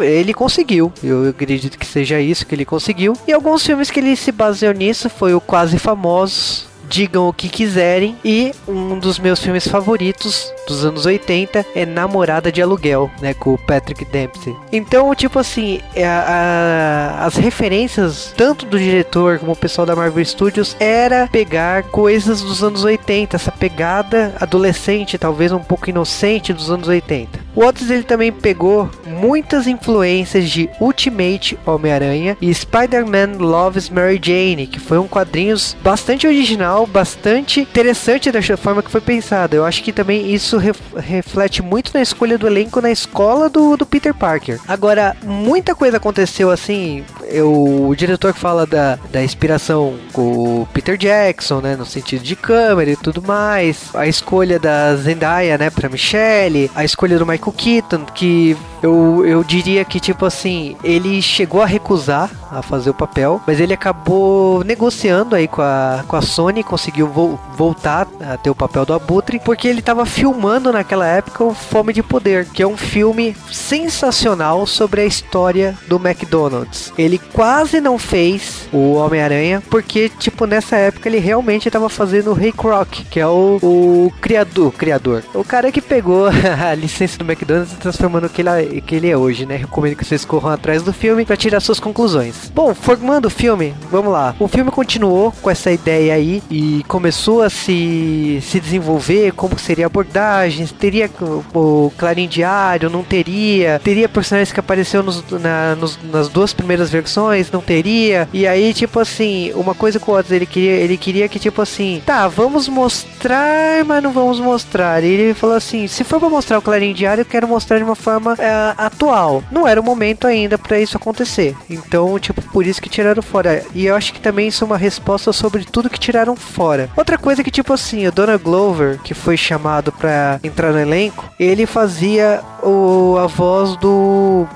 ele 0.00 0.32
conseguiu. 0.32 0.92
Eu 1.02 1.30
acredito 1.30 1.76
que 1.76 1.84
seja 1.84 2.20
isso 2.20 2.46
que 2.46 2.54
ele 2.54 2.64
conseguiu. 2.64 3.14
E 3.26 3.32
alguns 3.32 3.66
filmes 3.66 3.90
que 3.90 3.98
ele 3.98 4.14
se 4.14 4.30
baseou 4.30 4.72
nisso 4.72 5.10
foi 5.10 5.34
o 5.34 5.40
Quase 5.40 5.76
Famosos, 5.76 6.69
digam 6.90 7.28
o 7.28 7.32
que 7.32 7.48
quiserem. 7.48 8.16
E 8.24 8.52
um 8.68 8.98
dos 8.98 9.18
meus 9.18 9.40
filmes 9.40 9.66
favoritos 9.66 10.52
dos 10.66 10.84
anos 10.84 11.06
80 11.06 11.64
é 11.74 11.86
Namorada 11.86 12.50
de 12.50 12.60
Aluguel, 12.60 13.10
né? 13.20 13.32
Com 13.32 13.54
o 13.54 13.58
Patrick 13.58 14.04
Dempsey. 14.04 14.54
Então, 14.72 15.14
tipo 15.14 15.38
assim, 15.38 15.80
é 15.94 16.06
a, 16.06 17.16
a, 17.20 17.26
as 17.26 17.36
referências, 17.36 18.34
tanto 18.36 18.66
do 18.66 18.78
diretor 18.78 19.38
como 19.38 19.52
o 19.52 19.56
pessoal 19.56 19.86
da 19.86 19.96
Marvel 19.96 20.24
Studios, 20.24 20.76
era 20.80 21.28
pegar 21.28 21.84
coisas 21.84 22.42
dos 22.42 22.62
anos 22.62 22.84
80, 22.84 23.36
essa 23.36 23.52
pegada 23.52 24.34
adolescente, 24.40 25.16
talvez 25.16 25.52
um 25.52 25.60
pouco 25.60 25.88
inocente 25.88 26.52
dos 26.52 26.70
anos 26.70 26.88
80. 26.88 27.50
O 27.54 27.64
Otis 27.64 27.90
ele 27.90 28.02
também 28.02 28.32
pegou 28.32 28.88
muitas 29.06 29.66
influências 29.66 30.48
de 30.48 30.70
Ultimate 30.80 31.58
Homem-Aranha 31.66 32.36
e 32.40 32.52
Spider-Man 32.52 33.38
Loves 33.38 33.90
Mary 33.90 34.20
Jane, 34.22 34.66
que 34.66 34.78
foi 34.78 34.98
um 34.98 35.08
quadrinhos 35.08 35.76
bastante 35.82 36.26
original, 36.26 36.79
bastante 36.86 37.60
interessante 37.60 38.30
da 38.30 38.40
forma 38.56 38.82
que 38.82 38.90
foi 38.90 39.00
pensado. 39.00 39.54
Eu 39.54 39.64
acho 39.64 39.82
que 39.82 39.92
também 39.92 40.32
isso 40.32 40.56
ref 40.56 40.80
reflete 40.96 41.62
muito 41.62 41.92
na 41.94 42.02
escolha 42.02 42.36
do 42.36 42.46
elenco 42.46 42.80
na 42.80 42.90
escola 42.90 43.48
do, 43.48 43.76
do 43.76 43.86
Peter 43.86 44.14
Parker. 44.14 44.58
Agora, 44.66 45.16
muita 45.22 45.74
coisa 45.74 45.98
aconteceu 45.98 46.50
assim. 46.50 47.04
Eu, 47.30 47.88
o 47.88 47.94
diretor 47.94 48.34
fala 48.34 48.66
da, 48.66 48.98
da 49.10 49.22
inspiração 49.22 49.94
com 50.12 50.62
o 50.62 50.68
Peter 50.72 50.96
Jackson, 50.96 51.60
né? 51.60 51.76
No 51.76 51.86
sentido 51.86 52.22
de 52.22 52.36
câmera 52.36 52.90
e 52.90 52.96
tudo 52.96 53.22
mais. 53.22 53.90
A 53.94 54.06
escolha 54.06 54.58
da 54.58 54.94
Zendaya, 54.96 55.56
né? 55.56 55.70
Pra 55.70 55.88
Michelle. 55.88 56.70
A 56.74 56.84
escolha 56.84 57.18
do 57.18 57.26
Michael 57.26 57.52
Keaton, 57.52 58.04
que 58.14 58.56
eu, 58.82 59.24
eu 59.26 59.44
diria 59.44 59.84
que, 59.84 60.00
tipo 60.00 60.24
assim, 60.24 60.76
ele 60.82 61.20
chegou 61.20 61.62
a 61.62 61.66
recusar 61.66 62.30
a 62.50 62.62
fazer 62.62 62.90
o 62.90 62.94
papel, 62.94 63.40
mas 63.46 63.60
ele 63.60 63.72
acabou 63.72 64.64
negociando 64.64 65.36
aí 65.36 65.46
com 65.46 65.62
a, 65.62 66.02
com 66.08 66.16
a 66.16 66.22
Sony, 66.22 66.64
conseguiu 66.64 67.06
vo 67.06 67.38
voltar 67.56 68.08
a 68.20 68.36
ter 68.36 68.50
o 68.50 68.54
papel 68.54 68.84
do 68.84 68.94
Abutre, 68.94 69.38
porque 69.44 69.68
ele 69.68 69.80
estava 69.80 70.06
filmando 70.06 70.72
naquela 70.72 71.06
época 71.06 71.44
o 71.44 71.54
Fome 71.54 71.92
de 71.92 72.02
Poder, 72.02 72.46
que 72.46 72.62
é 72.62 72.66
um 72.66 72.76
filme 72.76 73.36
sensacional 73.52 74.66
sobre 74.66 75.02
a 75.02 75.04
história 75.04 75.76
do 75.86 75.96
McDonald's. 75.96 76.92
Ele 76.98 77.19
quase 77.32 77.80
não 77.80 77.98
fez 77.98 78.68
o 78.72 78.94
Homem-Aranha, 78.94 79.62
porque, 79.70 80.10
tipo, 80.18 80.46
nessa 80.46 80.76
época 80.76 81.08
ele 81.08 81.18
realmente 81.18 81.68
estava 81.68 81.88
fazendo 81.88 82.30
o 82.30 82.34
Ray 82.34 82.52
Kroc, 82.52 83.04
que 83.10 83.20
é 83.20 83.26
o, 83.26 83.58
o 83.62 84.12
criador, 84.20 84.72
criador, 84.72 85.22
o 85.34 85.44
cara 85.44 85.72
que 85.72 85.80
pegou 85.80 86.26
a 86.28 86.74
licença 86.74 87.18
do 87.18 87.24
McDonald's 87.24 87.72
e 87.72 87.76
transformando 87.76 88.28
que 88.28 88.42
ele, 88.42 88.80
que 88.80 88.94
ele 88.94 89.08
é 89.08 89.16
hoje, 89.16 89.46
né? 89.46 89.56
Recomendo 89.56 89.96
que 89.96 90.04
vocês 90.04 90.24
corram 90.24 90.50
atrás 90.50 90.82
do 90.82 90.92
filme 90.92 91.24
para 91.24 91.36
tirar 91.36 91.60
suas 91.60 91.80
conclusões. 91.80 92.50
Bom, 92.54 92.74
formando 92.74 93.26
o 93.26 93.30
filme, 93.30 93.74
vamos 93.90 94.12
lá. 94.12 94.34
O 94.38 94.48
filme 94.48 94.70
continuou 94.70 95.32
com 95.42 95.50
essa 95.50 95.70
ideia 95.70 96.14
aí 96.14 96.42
e 96.50 96.84
começou 96.88 97.42
a 97.42 97.50
se, 97.50 98.40
se 98.42 98.60
desenvolver 98.60 99.32
como 99.32 99.58
seria 99.58 99.86
a 99.86 99.88
abordagem, 99.88 100.66
teria 100.66 101.10
o 101.54 101.92
Clarim 101.96 102.28
Diário, 102.28 102.90
não 102.90 103.02
teria, 103.02 103.80
teria 103.82 104.08
personagens 104.08 104.52
que 104.52 104.60
apareceram 104.60 105.04
nos, 105.04 105.24
na, 105.30 105.74
nos, 105.74 105.98
nas 106.10 106.28
duas 106.28 106.52
primeiras 106.52 106.90
versões, 106.90 107.09
não 107.52 107.60
teria. 107.60 108.28
E 108.32 108.46
aí, 108.46 108.72
tipo 108.74 109.00
assim, 109.00 109.52
uma 109.54 109.74
coisa 109.74 109.98
com 109.98 110.12
outra, 110.12 110.36
ele 110.36 110.46
queria, 110.46 110.72
ele 110.72 110.96
queria 110.96 111.28
que, 111.28 111.38
tipo 111.38 111.60
assim, 111.62 112.02
tá, 112.04 112.28
vamos 112.28 112.68
mostrar, 112.68 113.84
mas 113.84 114.02
não 114.02 114.12
vamos 114.12 114.38
mostrar. 114.40 115.02
E 115.02 115.08
ele 115.08 115.34
falou 115.34 115.56
assim: 115.56 115.86
se 115.86 116.04
for 116.04 116.20
pra 116.20 116.28
mostrar 116.28 116.58
o 116.58 116.62
Clarim 116.62 116.92
Diário, 116.92 117.22
eu 117.22 117.26
quero 117.26 117.48
mostrar 117.48 117.78
de 117.78 117.84
uma 117.84 117.96
forma 117.96 118.34
é, 118.38 118.74
atual. 118.76 119.42
Não 119.50 119.66
era 119.66 119.80
o 119.80 119.84
momento 119.84 120.26
ainda 120.26 120.58
para 120.58 120.80
isso 120.80 120.96
acontecer. 120.96 121.56
Então, 121.68 122.18
tipo, 122.18 122.42
por 122.42 122.66
isso 122.66 122.80
que 122.80 122.88
tiraram 122.88 123.22
fora. 123.22 123.62
E 123.74 123.86
eu 123.86 123.94
acho 123.94 124.12
que 124.12 124.20
também 124.20 124.48
isso 124.48 124.64
é 124.64 124.66
uma 124.66 124.76
resposta 124.78 125.32
sobre 125.32 125.64
tudo 125.64 125.90
que 125.90 125.98
tiraram 125.98 126.36
fora. 126.36 126.88
Outra 126.96 127.18
coisa 127.18 127.42
que, 127.42 127.50
tipo 127.50 127.72
assim, 127.72 128.06
o 128.06 128.12
Donald 128.12 128.42
Glover, 128.42 128.98
que 129.02 129.14
foi 129.14 129.36
chamado 129.36 129.92
para 129.92 130.40
entrar 130.42 130.72
no 130.72 130.78
elenco, 130.78 131.30
ele 131.38 131.66
fazia 131.66 132.40
o, 132.62 133.16
a 133.18 133.26
voz 133.26 133.76
do, 133.76 134.46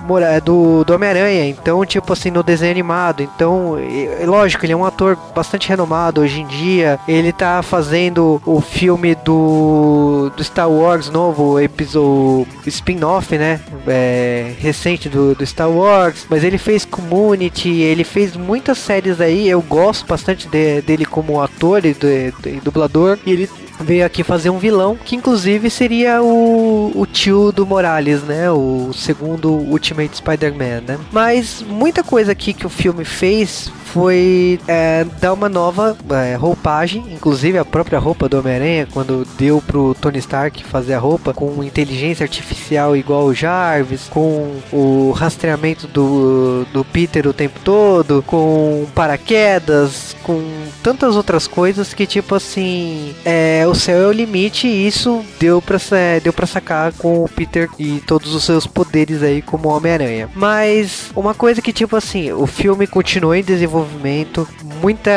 do, 0.44 0.84
do 0.84 0.94
Homem-Aranha. 0.94 1.46
Então, 1.46 1.84
tipo 1.84 2.12
assim, 2.12 2.30
no 2.30 2.42
desenho 2.44 2.70
animado. 2.70 3.22
Então, 3.22 3.76
lógico, 4.24 4.64
ele 4.64 4.72
é 4.72 4.76
um 4.76 4.84
ator 4.84 5.16
bastante 5.34 5.68
renomado 5.68 6.20
hoje 6.20 6.40
em 6.40 6.46
dia. 6.46 6.98
Ele 7.06 7.32
tá 7.32 7.62
fazendo 7.62 8.40
o 8.44 8.60
filme 8.60 9.14
do, 9.14 10.30
do 10.36 10.44
Star 10.44 10.70
Wars 10.70 11.08
novo, 11.10 11.60
episódio 11.60 12.46
spin-off, 12.66 13.36
né? 13.36 13.60
É, 13.86 14.54
recente 14.58 15.08
do, 15.08 15.34
do 15.34 15.46
Star 15.46 15.70
Wars. 15.70 16.26
Mas 16.28 16.44
ele 16.44 16.58
fez 16.58 16.84
Community, 16.84 17.68
ele 17.68 18.04
fez 18.04 18.36
muitas 18.36 18.78
séries 18.78 19.20
aí. 19.20 19.48
Eu 19.48 19.60
gosto 19.62 20.06
bastante 20.06 20.48
de, 20.48 20.80
dele 20.82 21.04
como 21.04 21.40
ator 21.40 21.84
e, 21.84 21.94
de, 21.94 22.32
de, 22.40 22.60
dublador. 22.60 23.18
E 23.24 23.32
ele 23.32 23.50
veio 23.84 24.04
aqui 24.04 24.24
fazer 24.24 24.50
um 24.50 24.58
vilão 24.58 24.96
que 24.96 25.14
inclusive 25.14 25.70
seria 25.70 26.22
o, 26.22 26.92
o 26.94 27.06
tio 27.06 27.52
do 27.52 27.66
Morales, 27.66 28.22
né? 28.22 28.50
O 28.50 28.92
segundo 28.92 29.52
Ultimate 29.52 30.16
Spider-Man, 30.16 30.80
né? 30.86 30.98
Mas 31.12 31.62
muita 31.62 32.02
coisa 32.02 32.32
aqui 32.32 32.52
que 32.52 32.66
o 32.66 32.70
filme 32.70 33.04
fez 33.04 33.70
foi 33.94 34.58
é, 34.66 35.06
dar 35.20 35.32
uma 35.32 35.48
nova 35.48 35.96
é, 36.10 36.34
roupagem, 36.34 37.04
inclusive 37.12 37.56
a 37.56 37.64
própria 37.64 37.96
roupa 37.96 38.28
do 38.28 38.36
Homem-Aranha, 38.40 38.88
quando 38.92 39.24
deu 39.38 39.62
pro 39.64 39.94
Tony 39.94 40.18
Stark 40.18 40.64
fazer 40.64 40.94
a 40.94 40.98
roupa 40.98 41.32
com 41.32 41.62
inteligência 41.62 42.24
artificial 42.24 42.96
igual 42.96 43.26
o 43.26 43.32
Jarvis, 43.32 44.08
com 44.10 44.56
o 44.72 45.12
rastreamento 45.12 45.86
do, 45.86 46.66
do 46.72 46.84
Peter 46.84 47.24
o 47.28 47.32
tempo 47.32 47.60
todo, 47.62 48.24
com 48.26 48.84
paraquedas, 48.96 50.16
com 50.24 50.42
tantas 50.82 51.14
outras 51.14 51.46
coisas 51.46 51.94
que 51.94 52.04
tipo 52.04 52.34
assim, 52.34 53.14
é, 53.24 53.64
o 53.68 53.76
céu 53.76 54.02
é 54.02 54.06
o 54.08 54.12
limite 54.12 54.66
e 54.66 54.88
isso 54.88 55.24
deu 55.38 55.62
pra, 55.62 55.78
é, 55.92 56.18
deu 56.18 56.32
pra 56.32 56.48
sacar 56.48 56.92
com 56.94 57.22
o 57.22 57.28
Peter 57.28 57.70
e 57.78 58.00
todos 58.00 58.34
os 58.34 58.42
seus 58.42 58.66
poderes 58.66 59.22
aí 59.22 59.40
como 59.40 59.68
Homem-Aranha. 59.68 60.28
Mas 60.34 61.12
uma 61.14 61.32
coisa 61.32 61.62
que 61.62 61.72
tipo 61.72 61.94
assim, 61.94 62.32
o 62.32 62.48
filme 62.48 62.88
continuou 62.88 63.36
em 63.36 63.44
desenvolvimento 63.44 63.83
desenvolvimento. 63.84 64.48
Muita. 64.80 65.10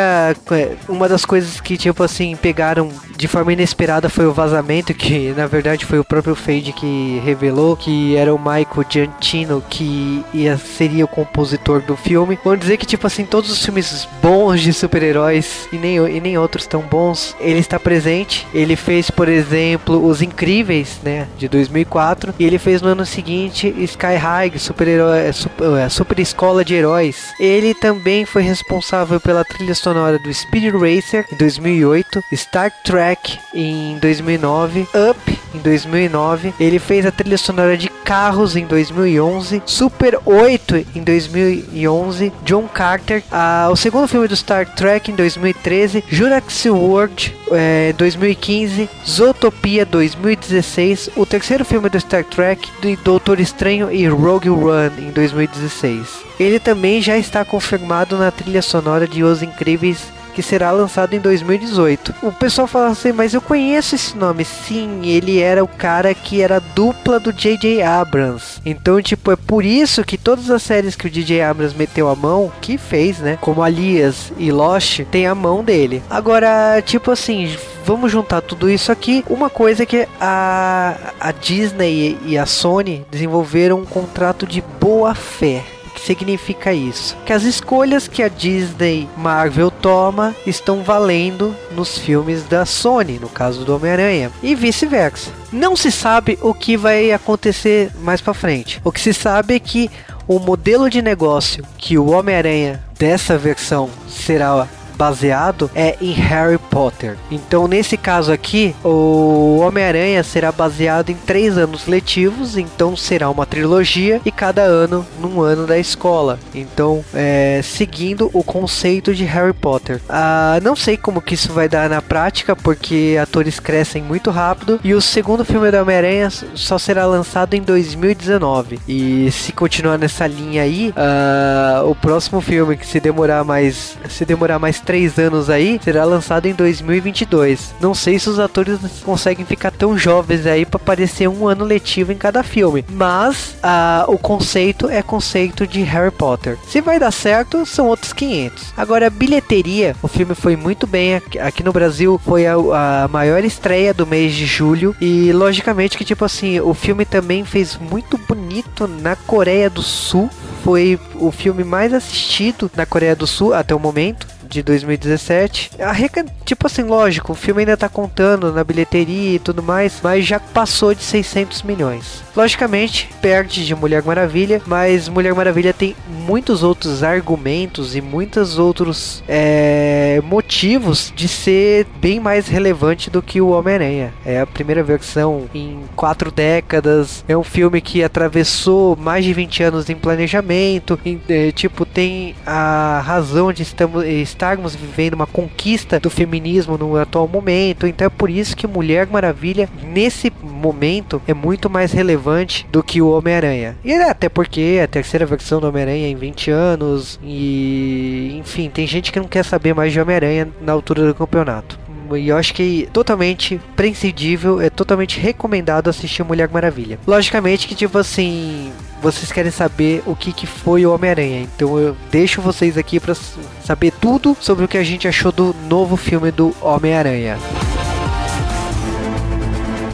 É, 0.51 0.75
uma 0.87 1.07
das 1.07 1.25
coisas 1.25 1.59
que, 1.59 1.77
tipo 1.77 2.03
assim, 2.03 2.35
pegaram 2.35 2.91
de 3.17 3.27
forma 3.27 3.51
inesperada 3.51 4.09
foi 4.09 4.27
o 4.27 4.33
vazamento, 4.33 4.93
que 4.93 5.33
na 5.35 5.47
verdade 5.47 5.85
foi 5.85 5.97
o 5.97 6.03
próprio 6.03 6.35
Fade 6.35 6.71
que 6.71 7.19
revelou 7.25 7.75
que 7.75 8.15
era 8.15 8.33
o 8.33 8.37
Michael 8.37 8.85
Giantino 8.87 9.63
que 9.67 10.23
ia, 10.33 10.55
seria 10.57 11.03
o 11.03 11.07
compositor 11.07 11.81
do 11.81 11.97
filme. 11.97 12.37
Vamos 12.43 12.59
dizer 12.59 12.77
que, 12.77 12.85
tipo 12.85 13.07
assim, 13.07 13.25
todos 13.25 13.51
os 13.51 13.63
filmes 13.63 14.07
bons 14.21 14.61
de 14.61 14.71
super-heróis 14.71 15.67
e 15.73 15.77
nem, 15.77 15.97
e 15.97 16.21
nem 16.21 16.37
outros 16.37 16.67
tão 16.67 16.81
bons, 16.81 17.35
ele 17.39 17.59
está 17.59 17.79
presente. 17.79 18.47
Ele 18.53 18.75
fez, 18.75 19.09
por 19.09 19.27
exemplo, 19.27 20.05
Os 20.05 20.21
Incríveis, 20.21 20.99
né, 21.03 21.27
de 21.37 21.47
2004, 21.47 22.35
e 22.37 22.45
ele 22.45 22.59
fez 22.59 22.81
no 22.81 22.89
ano 22.89 23.05
seguinte 23.05 23.73
Sky 23.79 24.15
High, 24.15 24.59
super-herói, 24.59 25.33
super, 25.33 25.79
é, 25.79 25.89
super 25.89 26.19
escola 26.19 26.63
de 26.63 26.75
heróis. 26.75 27.33
Ele 27.39 27.73
também 27.73 28.25
foi 28.25 28.43
responsável 28.57 29.19
pela 29.19 29.45
trilha 29.45 29.75
sonora 29.75 30.17
do 30.17 30.33
Speed 30.33 30.73
Racer 30.73 31.25
em 31.31 31.35
2008, 31.35 32.23
Star 32.33 32.71
Trek 32.83 33.37
em 33.53 33.97
2009, 33.99 34.87
Up 35.09 35.39
em 35.53 35.59
2009. 35.59 36.53
Ele 36.59 36.79
fez 36.79 37.05
a 37.05 37.11
trilha 37.11 37.37
sonora 37.37 37.77
de 37.77 37.89
Carros 37.89 38.55
em 38.55 38.65
2011, 38.65 39.61
Super 39.65 40.19
8 40.25 40.87
em 40.95 41.03
2011, 41.03 42.33
John 42.43 42.67
Carter, 42.67 43.23
o 43.71 43.75
segundo 43.75 44.07
filme 44.07 44.27
do 44.27 44.35
Star 44.35 44.65
Trek 44.75 45.11
em 45.11 45.15
2013, 45.15 46.03
Jurassic 46.09 46.69
World 46.69 47.35
é, 47.51 47.93
2015, 47.93 48.89
Zootopia 49.05 49.85
2016, 49.85 51.11
o 51.15 51.25
terceiro 51.25 51.63
filme 51.63 51.89
do 51.89 51.99
Star 51.99 52.23
Trek, 52.23 52.67
de 52.81 52.95
Doutor 52.97 53.39
Estranho 53.39 53.91
e 53.91 54.07
Rogue 54.07 54.49
One 54.49 55.07
em 55.07 55.11
2016. 55.11 56.26
Ele 56.39 56.59
também 56.59 57.01
já 57.01 57.17
está 57.17 57.43
confirmado 57.43 58.17
na 58.17 58.31
trilha 58.31 58.61
sonora 58.61 59.07
de 59.07 59.23
Os 59.23 59.41
Incríveis 59.41 60.17
que 60.37 60.43
será 60.43 60.69
lançado 60.69 61.15
em 61.15 61.19
2018. 61.19 62.13
O 62.21 62.31
pessoal 62.31 62.67
fala 62.67 62.89
assim, 62.89 63.11
mas 63.11 63.33
eu 63.33 63.41
conheço 63.41 63.95
esse 63.95 64.15
nome. 64.15 64.45
Sim, 64.45 65.01
ele 65.03 65.39
era 65.39 65.63
o 65.63 65.67
cara 65.67 66.13
que 66.13 66.43
era 66.43 66.59
dupla 66.59 67.19
do 67.19 67.33
J.J. 67.33 67.81
Abrams. 67.81 68.61
Então, 68.63 69.01
tipo, 69.01 69.31
é 69.31 69.35
por 69.35 69.65
isso 69.65 70.03
que 70.03 70.15
todas 70.15 70.51
as 70.51 70.61
séries 70.61 70.95
que 70.95 71.07
o 71.07 71.09
J.J. 71.09 71.41
Abrams 71.41 71.75
meteu 71.75 72.07
a 72.07 72.15
mão, 72.15 72.51
que 72.61 72.77
fez, 72.77 73.17
né? 73.17 73.39
Como 73.41 73.63
Alias 73.63 74.31
e 74.37 74.51
Lost, 74.51 74.99
tem 75.09 75.25
a 75.25 75.33
mão 75.33 75.63
dele. 75.63 76.03
Agora, 76.07 76.83
tipo 76.85 77.09
assim, 77.09 77.57
vamos 77.83 78.11
juntar 78.11 78.41
tudo 78.41 78.69
isso 78.69 78.91
aqui. 78.91 79.25
Uma 79.27 79.49
coisa 79.49 79.81
é 79.81 79.85
que 79.87 80.07
a, 80.21 80.97
a 81.19 81.31
Disney 81.31 82.15
e 82.23 82.37
a 82.37 82.45
Sony 82.45 83.03
desenvolveram 83.09 83.79
um 83.79 83.85
contrato 83.85 84.45
de 84.45 84.61
boa 84.79 85.15
fé 85.15 85.63
que 85.97 86.05
significa 86.05 86.71
isso? 86.71 87.17
Que 87.25 87.33
as 87.33 87.41
escolhas 87.41 88.07
que 88.07 88.21
a 88.21 88.27
Disney 88.27 89.09
Marvel 89.17 89.71
toma 89.71 90.35
estão 90.45 90.83
valendo 90.83 91.55
nos 91.71 91.97
filmes 91.97 92.43
da 92.43 92.65
Sony, 92.65 93.17
no 93.19 93.27
caso 93.27 93.65
do 93.65 93.75
Homem-Aranha, 93.75 94.31
e 94.43 94.53
vice-versa. 94.53 95.31
Não 95.51 95.75
se 95.75 95.91
sabe 95.91 96.37
o 96.41 96.53
que 96.53 96.77
vai 96.77 97.11
acontecer 97.11 97.91
mais 98.01 98.21
para 98.21 98.35
frente. 98.35 98.79
O 98.83 98.91
que 98.91 99.01
se 99.01 99.11
sabe 99.11 99.55
é 99.55 99.59
que 99.59 99.89
o 100.27 100.37
modelo 100.37 100.87
de 100.87 101.01
negócio 101.01 101.65
que 101.77 101.97
o 101.97 102.11
Homem-Aranha 102.11 102.83
dessa 102.99 103.37
versão 103.37 103.89
será 104.07 104.67
baseado 104.97 105.69
é 105.75 105.95
em 106.01 106.11
Harry 106.11 106.57
Potter. 106.57 107.17
Então, 107.29 107.67
nesse 107.67 107.95
caso 107.95 108.31
aqui, 108.31 108.75
o 108.83 109.59
Homem-Aranha 109.59 110.23
será 110.23 110.51
baseado 110.51 111.09
em 111.09 111.15
três 111.15 111.57
anos 111.57 111.87
letivos, 111.87 112.57
então 112.57 112.97
será 112.97 113.29
uma 113.29 113.45
trilogia 113.45 114.19
e 114.25 114.31
cada 114.31 114.63
ano 114.63 115.05
num 115.19 115.41
ano 115.41 115.67
da 115.67 115.77
escola. 115.77 116.39
Então, 116.53 117.03
é, 117.13 117.61
seguindo 117.63 118.29
o 118.33 118.43
conceito 118.43 119.13
de 119.13 119.23
Harry 119.23 119.53
Potter. 119.53 120.01
Ah, 120.09 120.59
não 120.63 120.75
sei 120.75 120.97
como 120.97 121.21
que 121.21 121.35
isso 121.35 121.53
vai 121.53 121.69
dar 121.69 121.89
na 121.89 122.01
prática, 122.01 122.55
porque 122.55 123.17
atores 123.21 123.59
crescem 123.59 124.01
muito 124.01 124.31
rápido 124.31 124.79
e 124.83 124.93
o 124.93 125.01
segundo 125.01 125.45
filme 125.45 125.69
do 125.69 125.77
Homem-Aranha 125.77 126.29
só 126.29 126.77
será 126.77 127.05
lançado 127.05 127.53
em 127.53 127.61
2019. 127.61 128.79
E 128.87 129.29
se 129.31 129.51
continuar 129.51 129.97
nessa 129.97 130.25
linha 130.25 130.63
aí, 130.63 130.93
ah, 130.95 131.83
o 131.85 131.93
próximo 131.93 132.41
filme 132.41 132.77
que 132.77 132.87
se 132.87 132.99
demorar 132.99 133.43
mais, 133.43 133.97
se 134.09 134.25
demorar 134.25 134.57
mais 134.59 134.79
três 134.87 135.19
anos 135.19 135.49
aí, 135.49 135.77
será 135.83 136.05
lançado 136.05 136.45
em 136.45 136.53
2022. 136.53 137.75
Não 137.81 137.93
sei 137.93 138.17
se 138.17 138.29
os 138.29 138.39
atores 138.39 138.79
conseguem 139.03 139.45
ficar 139.45 139.69
tão 139.69 139.97
jovens 139.97 140.45
aí 140.45 140.65
para 140.65 140.77
aparecer 140.77 141.27
um 141.27 141.45
ano 141.45 141.65
letivo 141.65 142.13
em 142.13 142.17
cada 142.17 142.41
filme, 142.41 142.85
mas 142.89 143.57
ah, 143.61 144.05
o 144.07 144.17
conceito 144.17 144.89
é 144.89 145.01
conceito 145.01 145.67
de 145.67 145.81
Harry 145.81 146.09
Potter. 146.09 146.57
Se 146.65 146.79
vai 146.79 146.97
dar 146.97 147.11
certo, 147.11 147.65
são 147.65 147.87
outros 147.87 148.13
500. 148.13 148.73
Agora, 148.77 149.09
bilheteria, 149.09 149.93
o 150.01 150.07
filme 150.07 150.33
foi 150.33 150.55
muito 150.55 150.87
bem 150.87 151.15
aqui, 151.15 151.37
aqui 151.37 151.63
no 151.63 151.73
Brasil, 151.73 152.19
foi 152.23 152.47
a, 152.47 152.55
a 153.03 153.07
maior 153.09 153.43
estreia 153.43 153.93
do 153.93 154.07
mês 154.07 154.33
de 154.33 154.45
julho 154.45 154.95
e 155.01 155.33
logicamente 155.33 155.97
que 155.97 156.05
tipo 156.05 156.23
assim, 156.23 156.61
o 156.61 156.73
filme 156.73 157.03
também 157.03 157.43
fez 157.43 157.75
muito 157.75 158.17
bonito 158.17 158.87
na 158.87 159.17
Coreia 159.17 159.69
do 159.69 159.81
Sul. 159.81 160.29
Foi 160.63 160.99
o 161.15 161.31
filme 161.31 161.63
mais 161.63 161.93
assistido 161.93 162.71
na 162.75 162.85
Coreia 162.85 163.15
do 163.15 163.27
Sul 163.27 163.53
até 163.53 163.75
o 163.75 163.79
momento 163.79 164.36
de 164.47 164.63
2017. 164.63 165.71
A 165.79 165.91
Reca, 165.91 166.25
tipo 166.45 166.67
assim, 166.67 166.83
lógico, 166.83 167.33
o 167.33 167.35
filme 167.35 167.61
ainda 167.61 167.77
tá 167.77 167.89
contando 167.89 168.51
na 168.51 168.63
bilheteria 168.63 169.35
e 169.35 169.39
tudo 169.39 169.61
mais, 169.61 169.99
mas 170.01 170.25
já 170.25 170.39
passou 170.39 170.93
de 170.93 171.03
600 171.03 171.63
milhões. 171.63 172.23
Logicamente, 172.35 173.09
perde 173.21 173.65
de 173.65 173.75
Mulher 173.75 174.03
Maravilha, 174.03 174.61
mas 174.65 175.09
Mulher 175.09 175.33
Maravilha 175.33 175.73
tem 175.73 175.95
muitos 176.07 176.61
outros 176.63 177.03
argumentos 177.03 177.95
e 177.95 178.01
muitos 178.01 178.59
outros 178.59 179.23
é, 179.27 180.21
motivos 180.23 181.11
de 181.15 181.27
ser 181.27 181.87
bem 181.99 182.19
mais 182.19 182.47
relevante 182.47 183.09
do 183.09 183.21
que 183.21 183.41
o 183.41 183.49
Homem-Aranha. 183.49 184.13
É 184.25 184.39
a 184.39 184.45
primeira 184.45 184.83
versão 184.83 185.45
em 185.53 185.79
quatro 185.95 186.31
décadas, 186.31 187.25
é 187.27 187.35
um 187.35 187.43
filme 187.43 187.81
que 187.81 188.03
atravessou 188.03 188.95
mais 188.95 189.25
de 189.25 189.33
20 189.33 189.63
anos 189.63 189.89
em 189.89 189.95
planejamento, 189.95 190.99
em, 191.03 191.19
é, 191.27 191.51
tipo, 191.51 191.85
tem 191.85 192.35
a 192.45 193.01
razão 193.03 193.51
de 193.51 193.63
estamos, 193.63 194.05
estarmos 194.37 194.75
vivendo 194.75 195.15
uma 195.15 195.25
conquista 195.25 195.99
do 195.99 196.11
feminismo 196.11 196.77
no 196.77 196.95
atual 196.95 197.27
momento, 197.27 197.87
então 197.87 198.05
é 198.05 198.09
por 198.09 198.29
isso 198.29 198.55
que 198.55 198.67
Mulher 198.67 199.07
Maravilha, 199.07 199.67
nesse 199.83 200.31
momento, 200.43 201.19
é 201.27 201.33
muito 201.33 201.69
mais 201.69 201.91
relevante 201.91 202.67
do 202.71 202.83
que 202.83 203.01
o 203.01 203.09
Homem-Aranha. 203.09 203.75
E 203.83 203.91
é 203.91 204.09
até 204.09 204.29
porque 204.29 204.77
é 204.79 204.83
a 204.83 204.87
terceira 204.87 205.25
versão 205.25 205.59
do 205.59 205.67
Homem-Aranha 205.67 206.07
em 206.07 206.15
20 206.15 206.51
anos, 206.51 207.19
e 207.23 208.37
enfim, 208.39 208.69
tem 208.69 208.85
gente 208.85 209.11
que 209.11 209.19
não 209.19 209.27
quer 209.27 209.43
saber 209.43 209.73
mais 209.73 209.91
de 209.91 209.99
Homem-Aranha 209.99 210.47
na 210.61 210.71
altura 210.71 211.07
do 211.07 211.15
campeonato. 211.15 211.86
E 212.15 212.29
eu 212.29 212.37
acho 212.37 212.53
que 212.53 212.87
totalmente 212.93 213.59
prescindível, 213.75 214.61
é 214.61 214.69
totalmente 214.69 215.19
recomendado 215.19 215.89
assistir 215.89 216.23
Mulher 216.23 216.49
Maravilha. 216.49 216.99
Logicamente 217.07 217.67
que, 217.67 217.75
tipo 217.75 217.97
assim, 217.97 218.71
vocês 219.01 219.31
querem 219.31 219.51
saber 219.51 220.03
o 220.05 220.15
que, 220.15 220.31
que 220.31 220.45
foi 220.45 220.85
o 220.85 220.93
Homem-Aranha. 220.93 221.41
Então 221.41 221.77
eu 221.77 221.95
deixo 222.11 222.41
vocês 222.41 222.77
aqui 222.77 222.99
para 222.99 223.15
saber 223.63 223.91
tudo 223.91 224.37
sobre 224.39 224.65
o 224.65 224.67
que 224.67 224.77
a 224.77 224.83
gente 224.83 225.07
achou 225.07 225.31
do 225.31 225.55
novo 225.67 225.97
filme 225.97 226.31
do 226.31 226.55
Homem-Aranha. 226.61 227.37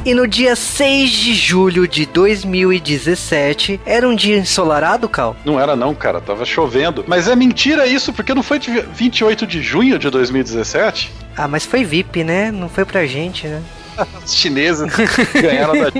E 0.05 0.13
no 0.13 0.27
dia 0.27 0.53
6 0.53 1.09
de 1.09 1.33
julho 1.33 1.87
de 1.87 2.05
2017, 2.05 3.79
era 3.85 4.07
um 4.07 4.13
dia 4.13 4.37
ensolarado, 4.37 5.07
Cal? 5.07 5.33
Não 5.45 5.57
era 5.57 5.77
não, 5.77 5.95
cara, 5.95 6.19
tava 6.19 6.43
chovendo. 6.43 7.05
Mas 7.07 7.29
é 7.29 7.35
mentira 7.37 7.87
isso, 7.87 8.11
porque 8.11 8.33
não 8.33 8.43
foi 8.43 8.59
de 8.59 8.81
28 8.81 9.47
de 9.47 9.61
junho 9.61 9.97
de 9.97 10.09
2017? 10.09 11.09
Ah, 11.37 11.47
mas 11.47 11.65
foi 11.65 11.85
VIP, 11.85 12.21
né? 12.21 12.51
Não 12.51 12.67
foi 12.67 12.83
pra 12.83 13.05
gente, 13.05 13.47
né? 13.47 13.61
Os 14.23 14.33
chineses 14.33 14.91
ganharam 15.33 15.73
da 15.73 15.91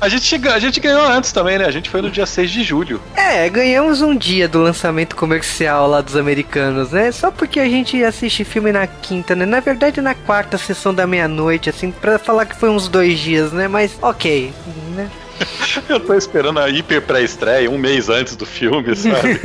a 0.00 0.08
gente. 0.08 0.48
A 0.48 0.58
gente 0.58 0.80
ganhou 0.80 1.06
antes 1.06 1.32
também, 1.32 1.58
né? 1.58 1.66
A 1.66 1.70
gente 1.70 1.90
foi 1.90 2.02
no 2.02 2.10
dia 2.10 2.26
6 2.26 2.50
de 2.50 2.62
julho. 2.62 3.00
É, 3.16 3.48
ganhamos 3.48 4.00
um 4.00 4.16
dia 4.16 4.48
do 4.48 4.60
lançamento 4.60 5.16
comercial 5.16 5.88
lá 5.88 6.00
dos 6.00 6.16
americanos, 6.16 6.90
né? 6.90 7.10
Só 7.12 7.30
porque 7.30 7.60
a 7.60 7.68
gente 7.68 8.02
assiste 8.02 8.44
filme 8.44 8.72
na 8.72 8.86
quinta, 8.86 9.34
né? 9.34 9.46
Na 9.46 9.60
verdade, 9.60 10.00
na 10.00 10.14
quarta 10.14 10.58
sessão 10.58 10.94
da 10.94 11.06
meia-noite, 11.06 11.70
assim, 11.70 11.90
pra 11.90 12.18
falar 12.18 12.46
que 12.46 12.56
foi 12.56 12.70
uns 12.70 12.88
dois 12.88 13.18
dias, 13.18 13.52
né? 13.52 13.68
Mas 13.68 13.96
ok, 14.00 14.52
né? 14.94 15.10
Eu 15.88 16.00
tô 16.00 16.14
esperando 16.14 16.60
a 16.60 16.68
hiper 16.68 17.02
pré-estreia 17.02 17.70
um 17.70 17.78
mês 17.78 18.08
antes 18.08 18.36
do 18.36 18.46
filme, 18.46 18.94
sabe? 18.94 19.40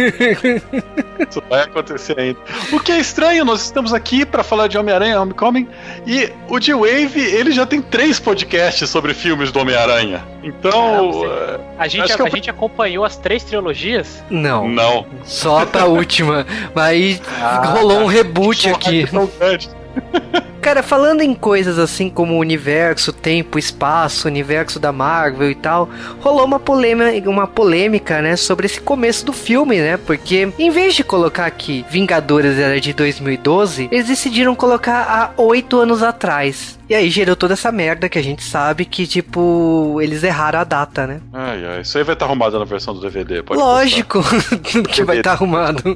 Isso 1.29 1.43
vai 1.49 1.63
acontecer 1.63 2.19
ainda. 2.19 2.39
O 2.71 2.79
que 2.79 2.91
é 2.91 2.99
estranho, 2.99 3.43
nós 3.43 3.61
estamos 3.61 3.93
aqui 3.93 4.25
para 4.25 4.43
falar 4.43 4.67
de 4.67 4.77
Homem-Aranha, 4.77 5.19
Homecoming, 5.19 5.67
e 6.05 6.31
o 6.47 6.59
D-Wave, 6.59 7.19
ele 7.19 7.51
já 7.51 7.65
tem 7.65 7.81
três 7.81 8.19
podcasts 8.19 8.89
sobre 8.89 9.13
filmes 9.13 9.51
do 9.51 9.59
Homem-Aranha. 9.59 10.25
Então. 10.43 11.25
É, 11.25 11.59
a 11.77 11.87
gente, 11.87 12.11
a, 12.11 12.23
a 12.23 12.29
gente 12.29 12.49
acompanhou 12.49 13.03
as 13.03 13.17
três 13.17 13.43
trilogias? 13.43 14.23
Não. 14.29 14.67
Não. 14.67 15.05
Só 15.23 15.67
a 15.73 15.85
última. 15.85 16.45
Mas 16.73 17.21
ah, 17.39 17.75
rolou 17.77 17.99
um 17.99 18.05
reboot 18.05 18.69
aqui. 18.69 19.05
Cara, 20.61 20.83
falando 20.83 21.21
em 21.21 21.33
coisas 21.33 21.79
assim 21.79 22.09
como 22.09 22.37
universo, 22.37 23.13
tempo, 23.13 23.57
espaço, 23.57 24.27
universo 24.27 24.79
da 24.79 24.91
Marvel 24.91 25.49
e 25.49 25.55
tal, 25.55 25.89
rolou 26.19 26.45
uma 26.45 26.59
polêmica, 26.59 27.29
uma 27.29 27.47
polêmica, 27.47 28.21
né, 28.21 28.35
sobre 28.35 28.65
esse 28.65 28.81
começo 28.81 29.25
do 29.25 29.33
filme, 29.33 29.77
né? 29.77 29.97
Porque 29.97 30.51
em 30.59 30.69
vez 30.69 30.95
de 30.95 31.03
colocar 31.03 31.45
aqui 31.45 31.85
Vingadores 31.89 32.57
era 32.57 32.79
de 32.79 32.93
2012, 32.93 33.89
eles 33.91 34.07
decidiram 34.07 34.53
colocar 34.55 35.33
há 35.37 35.41
oito 35.41 35.79
anos 35.79 36.03
atrás. 36.03 36.78
E 36.89 36.95
aí 36.95 37.09
gerou 37.09 37.35
toda 37.35 37.53
essa 37.53 37.71
merda 37.71 38.09
que 38.09 38.17
a 38.17 38.23
gente 38.23 38.43
sabe 38.43 38.83
que, 38.83 39.05
tipo, 39.05 39.99
eles 40.01 40.23
erraram 40.23 40.59
a 40.59 40.63
data, 40.63 41.05
né? 41.05 41.21
Ai, 41.31 41.63
ai. 41.63 41.81
Isso 41.81 41.95
aí 41.97 42.03
vai 42.03 42.15
estar 42.15 42.25
tá 42.25 42.31
arrumado 42.31 42.57
na 42.57 42.65
versão 42.65 42.95
do 42.95 42.99
DVD, 42.99 43.43
pode 43.43 43.59
Lógico 43.59 44.23
que 44.89 45.03
vai 45.03 45.17
estar 45.17 45.29
tá 45.29 45.35
arrumado. 45.35 45.83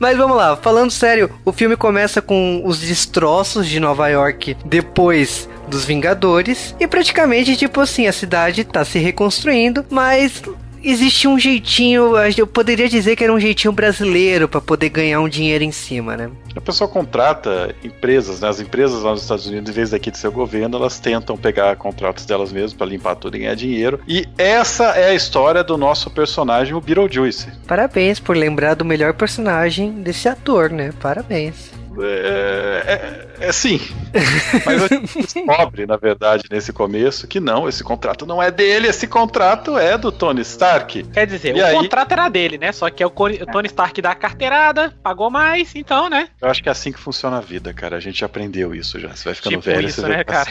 Mas 0.00 0.16
vamos 0.16 0.36
lá, 0.36 0.56
falando 0.56 0.90
sério, 0.90 1.30
o 1.44 1.52
filme 1.52 1.76
começa 1.76 2.20
com 2.20 2.62
os 2.64 2.80
destroços 2.80 3.68
de 3.68 3.78
Nova 3.78 4.08
York 4.08 4.56
depois 4.64 5.48
dos 5.68 5.84
Vingadores 5.84 6.74
e 6.80 6.86
praticamente 6.86 7.56
tipo 7.56 7.80
assim, 7.80 8.06
a 8.06 8.12
cidade 8.12 8.64
tá 8.64 8.84
se 8.84 8.98
reconstruindo, 8.98 9.84
mas 9.90 10.42
existe 10.82 11.28
um 11.28 11.38
jeitinho, 11.38 12.16
eu 12.36 12.46
poderia 12.46 12.88
dizer 12.88 13.16
que 13.16 13.24
era 13.24 13.32
um 13.32 13.40
jeitinho 13.40 13.72
brasileiro 13.72 14.48
para 14.48 14.60
poder 14.60 14.88
ganhar 14.88 15.20
um 15.20 15.28
dinheiro 15.28 15.64
em 15.64 15.72
cima, 15.72 16.16
né? 16.16 16.30
A 16.56 16.60
pessoa 16.60 16.88
contrata 16.88 17.74
empresas, 17.84 18.40
né? 18.40 18.48
As 18.48 18.60
empresas 18.60 19.02
lá 19.02 19.12
nos 19.12 19.22
Estados 19.22 19.46
Unidos, 19.46 19.70
em 19.70 19.72
vez 19.72 19.90
daqui 19.90 20.10
de 20.10 20.18
ser 20.18 20.28
o 20.28 20.32
governo, 20.32 20.76
elas 20.76 20.98
tentam 20.98 21.36
pegar 21.36 21.76
contratos 21.76 22.26
delas 22.26 22.52
mesmas 22.52 22.72
para 22.72 22.86
limpar 22.86 23.14
tudo 23.16 23.36
e 23.36 23.40
ganhar 23.40 23.54
dinheiro. 23.54 24.00
E 24.08 24.26
essa 24.36 24.86
é 24.96 25.10
a 25.10 25.14
história 25.14 25.62
do 25.62 25.76
nosso 25.76 26.10
personagem, 26.10 26.74
o 26.74 26.80
Beetlejuice. 26.80 27.48
Parabéns 27.66 28.18
por 28.18 28.36
lembrar 28.36 28.74
do 28.74 28.84
melhor 28.84 29.14
personagem 29.14 29.90
desse 30.02 30.28
ator, 30.28 30.70
né? 30.70 30.92
Parabéns. 31.00 31.70
É, 32.02 33.28
é, 33.40 33.48
é 33.48 33.52
sim. 33.52 33.80
Mas 34.64 34.82
a 34.82 34.86
gente 34.88 35.22
descobre, 35.22 35.86
na 35.86 35.96
verdade, 35.96 36.44
nesse 36.50 36.72
começo, 36.72 37.26
que 37.26 37.40
não, 37.40 37.68
esse 37.68 37.84
contrato 37.84 38.26
não 38.26 38.42
é 38.42 38.50
dele, 38.50 38.88
esse 38.88 39.06
contrato 39.06 39.78
é 39.78 39.96
do 39.96 40.10
Tony 40.10 40.42
Stark. 40.42 41.02
Quer 41.04 41.26
dizer, 41.26 41.56
e 41.56 41.60
o 41.60 41.64
aí... 41.64 41.74
contrato 41.74 42.12
era 42.12 42.28
dele, 42.28 42.58
né? 42.58 42.72
Só 42.72 42.88
que 42.90 43.02
é 43.02 43.06
o 43.06 43.10
Tony 43.10 43.66
Stark 43.66 44.00
dá 44.00 44.10
a 44.10 44.14
carteirada, 44.14 44.92
pagou 45.02 45.30
mais, 45.30 45.74
então, 45.74 46.08
né? 46.08 46.28
Eu 46.40 46.48
acho 46.48 46.62
que 46.62 46.68
é 46.68 46.72
assim 46.72 46.92
que 46.92 46.98
funciona 46.98 47.38
a 47.38 47.40
vida, 47.40 47.72
cara. 47.72 47.96
A 47.96 48.00
gente 48.00 48.24
aprendeu 48.24 48.74
isso 48.74 48.98
já. 48.98 49.14
Você 49.14 49.24
vai 49.24 49.34
ficando 49.34 49.58
tipo 49.58 49.64
velho, 49.64 49.88
isso, 49.88 50.00
você 50.00 50.08
né, 50.08 50.24
cara? 50.24 50.50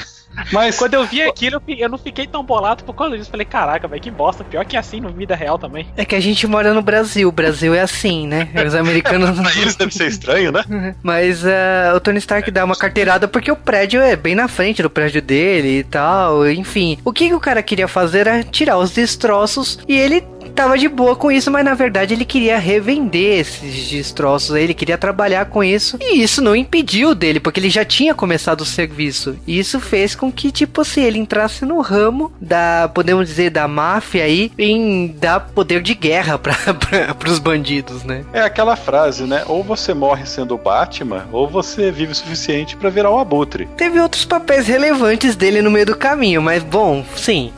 Mas 0.52 0.78
quando 0.78 0.94
eu 0.94 1.06
vi 1.06 1.22
aquilo, 1.22 1.62
eu 1.68 1.90
não 1.90 1.98
fiquei 1.98 2.28
tão 2.28 2.44
bolado 2.44 2.84
por 2.84 2.94
causa 2.94 3.18
disso. 3.18 3.30
Falei, 3.30 3.46
caraca, 3.46 3.88
velho, 3.88 4.02
que 4.02 4.12
bosta. 4.12 4.44
Pior 4.44 4.66
que 4.66 4.78
assim 4.78 5.00
no 5.00 5.10
vida 5.10 5.36
real 5.36 5.58
também. 5.58 5.88
É 5.96 6.06
que 6.06 6.16
a 6.16 6.20
gente 6.20 6.46
mora 6.46 6.74
no 6.74 6.82
Brasil. 6.82 7.28
O 7.28 7.32
Brasil 7.32 7.74
é 7.74 7.82
assim, 7.82 8.28
né? 8.28 8.50
Os 8.66 8.76
americanos. 8.76 9.40
pra 9.40 9.52
eles 9.60 9.76
deve 9.76 9.94
ser 9.94 10.08
estranho, 10.08 10.52
né? 10.52 10.64
Mas 11.02 11.37
uh, 11.44 11.96
o 11.96 12.00
Tony 12.00 12.18
Stark 12.20 12.50
dá 12.52 12.64
uma 12.64 12.76
carteirada 12.76 13.28
porque 13.28 13.52
o 13.52 13.56
prédio 13.56 14.02
é 14.02 14.16
bem 14.16 14.36
na 14.36 14.48
frente 14.48 14.82
do 14.82 14.90
prédio 14.90 15.22
dele 15.22 15.80
e 15.80 15.84
tal. 15.84 16.50
Enfim, 16.50 16.98
o 17.04 17.12
que, 17.12 17.28
que 17.30 17.36
o 17.36 17.40
cara 17.40 17.62
queria 17.64 17.88
fazer 17.88 18.28
era 18.28 18.44
tirar 18.44 18.78
os 18.78 18.92
destroços 18.92 19.80
e 19.88 19.98
ele 19.98 20.24
tava 20.58 20.76
de 20.76 20.90
boa 20.90 21.16
com 21.16 21.32
isso, 21.32 21.52
mas 21.52 21.64
na 21.64 21.76
verdade 21.76 22.16
ele 22.16 22.26
queria 22.26 22.58
revender 22.58 23.42
esses 23.42 23.90
destroços 23.90 24.56
aí, 24.56 24.64
ele 24.64 24.74
queria 24.74 24.98
trabalhar 24.98 25.46
com 25.46 25.64
isso. 25.64 26.00
E 26.02 26.24
isso 26.24 26.42
não 26.42 26.56
impediu 26.56 27.14
dele, 27.14 27.40
porque 27.40 27.60
ele 27.60 27.70
já 27.70 27.86
tinha 27.86 28.16
começado 28.16 28.62
o 28.62 28.66
serviço. 28.66 29.38
E 29.46 29.60
isso 29.60 29.80
fez 29.80 30.16
com 30.16 30.32
que, 30.32 30.52
tipo 30.52 30.82
assim, 30.82 31.04
ele 31.04 31.20
entrasse 31.20 31.64
no 31.64 31.80
ramo 31.80 32.32
da, 32.42 32.90
podemos 32.92 33.28
dizer, 33.28 33.52
da 33.52 33.68
máfia 33.68 34.24
aí, 34.24 34.52
em 34.58 35.16
dar 35.20 35.42
poder 35.42 35.84
de 35.84 35.94
guerra 35.94 36.40
para 36.40 36.56
os 37.30 37.38
bandidos, 37.38 38.04
né? 38.04 38.26
É 38.34 38.42
aquela 38.42 38.76
frase, 38.76 39.26
né? 39.26 39.44
Ou 39.46 39.64
você 39.64 39.94
morre 39.94 40.26
sendo 40.26 40.56
o 40.56 40.58
Batman, 40.58 41.28
ou 41.32 41.48
você 41.48 41.92
vive 41.92 42.14
o 42.14 42.16
suficiente 42.16 42.76
para 42.76 42.90
virar 42.90 43.12
o 43.12 43.20
Abutre. 43.20 43.70
Teve 43.78 44.00
outros 44.00 44.26
papéis 44.26 44.66
relevantes 44.66 45.36
dele 45.36 45.62
no 45.62 45.70
meio 45.70 45.86
do 45.86 45.96
caminho, 45.96 46.42
mas 46.42 46.64
bom, 46.64 47.06
sim. 47.16 47.54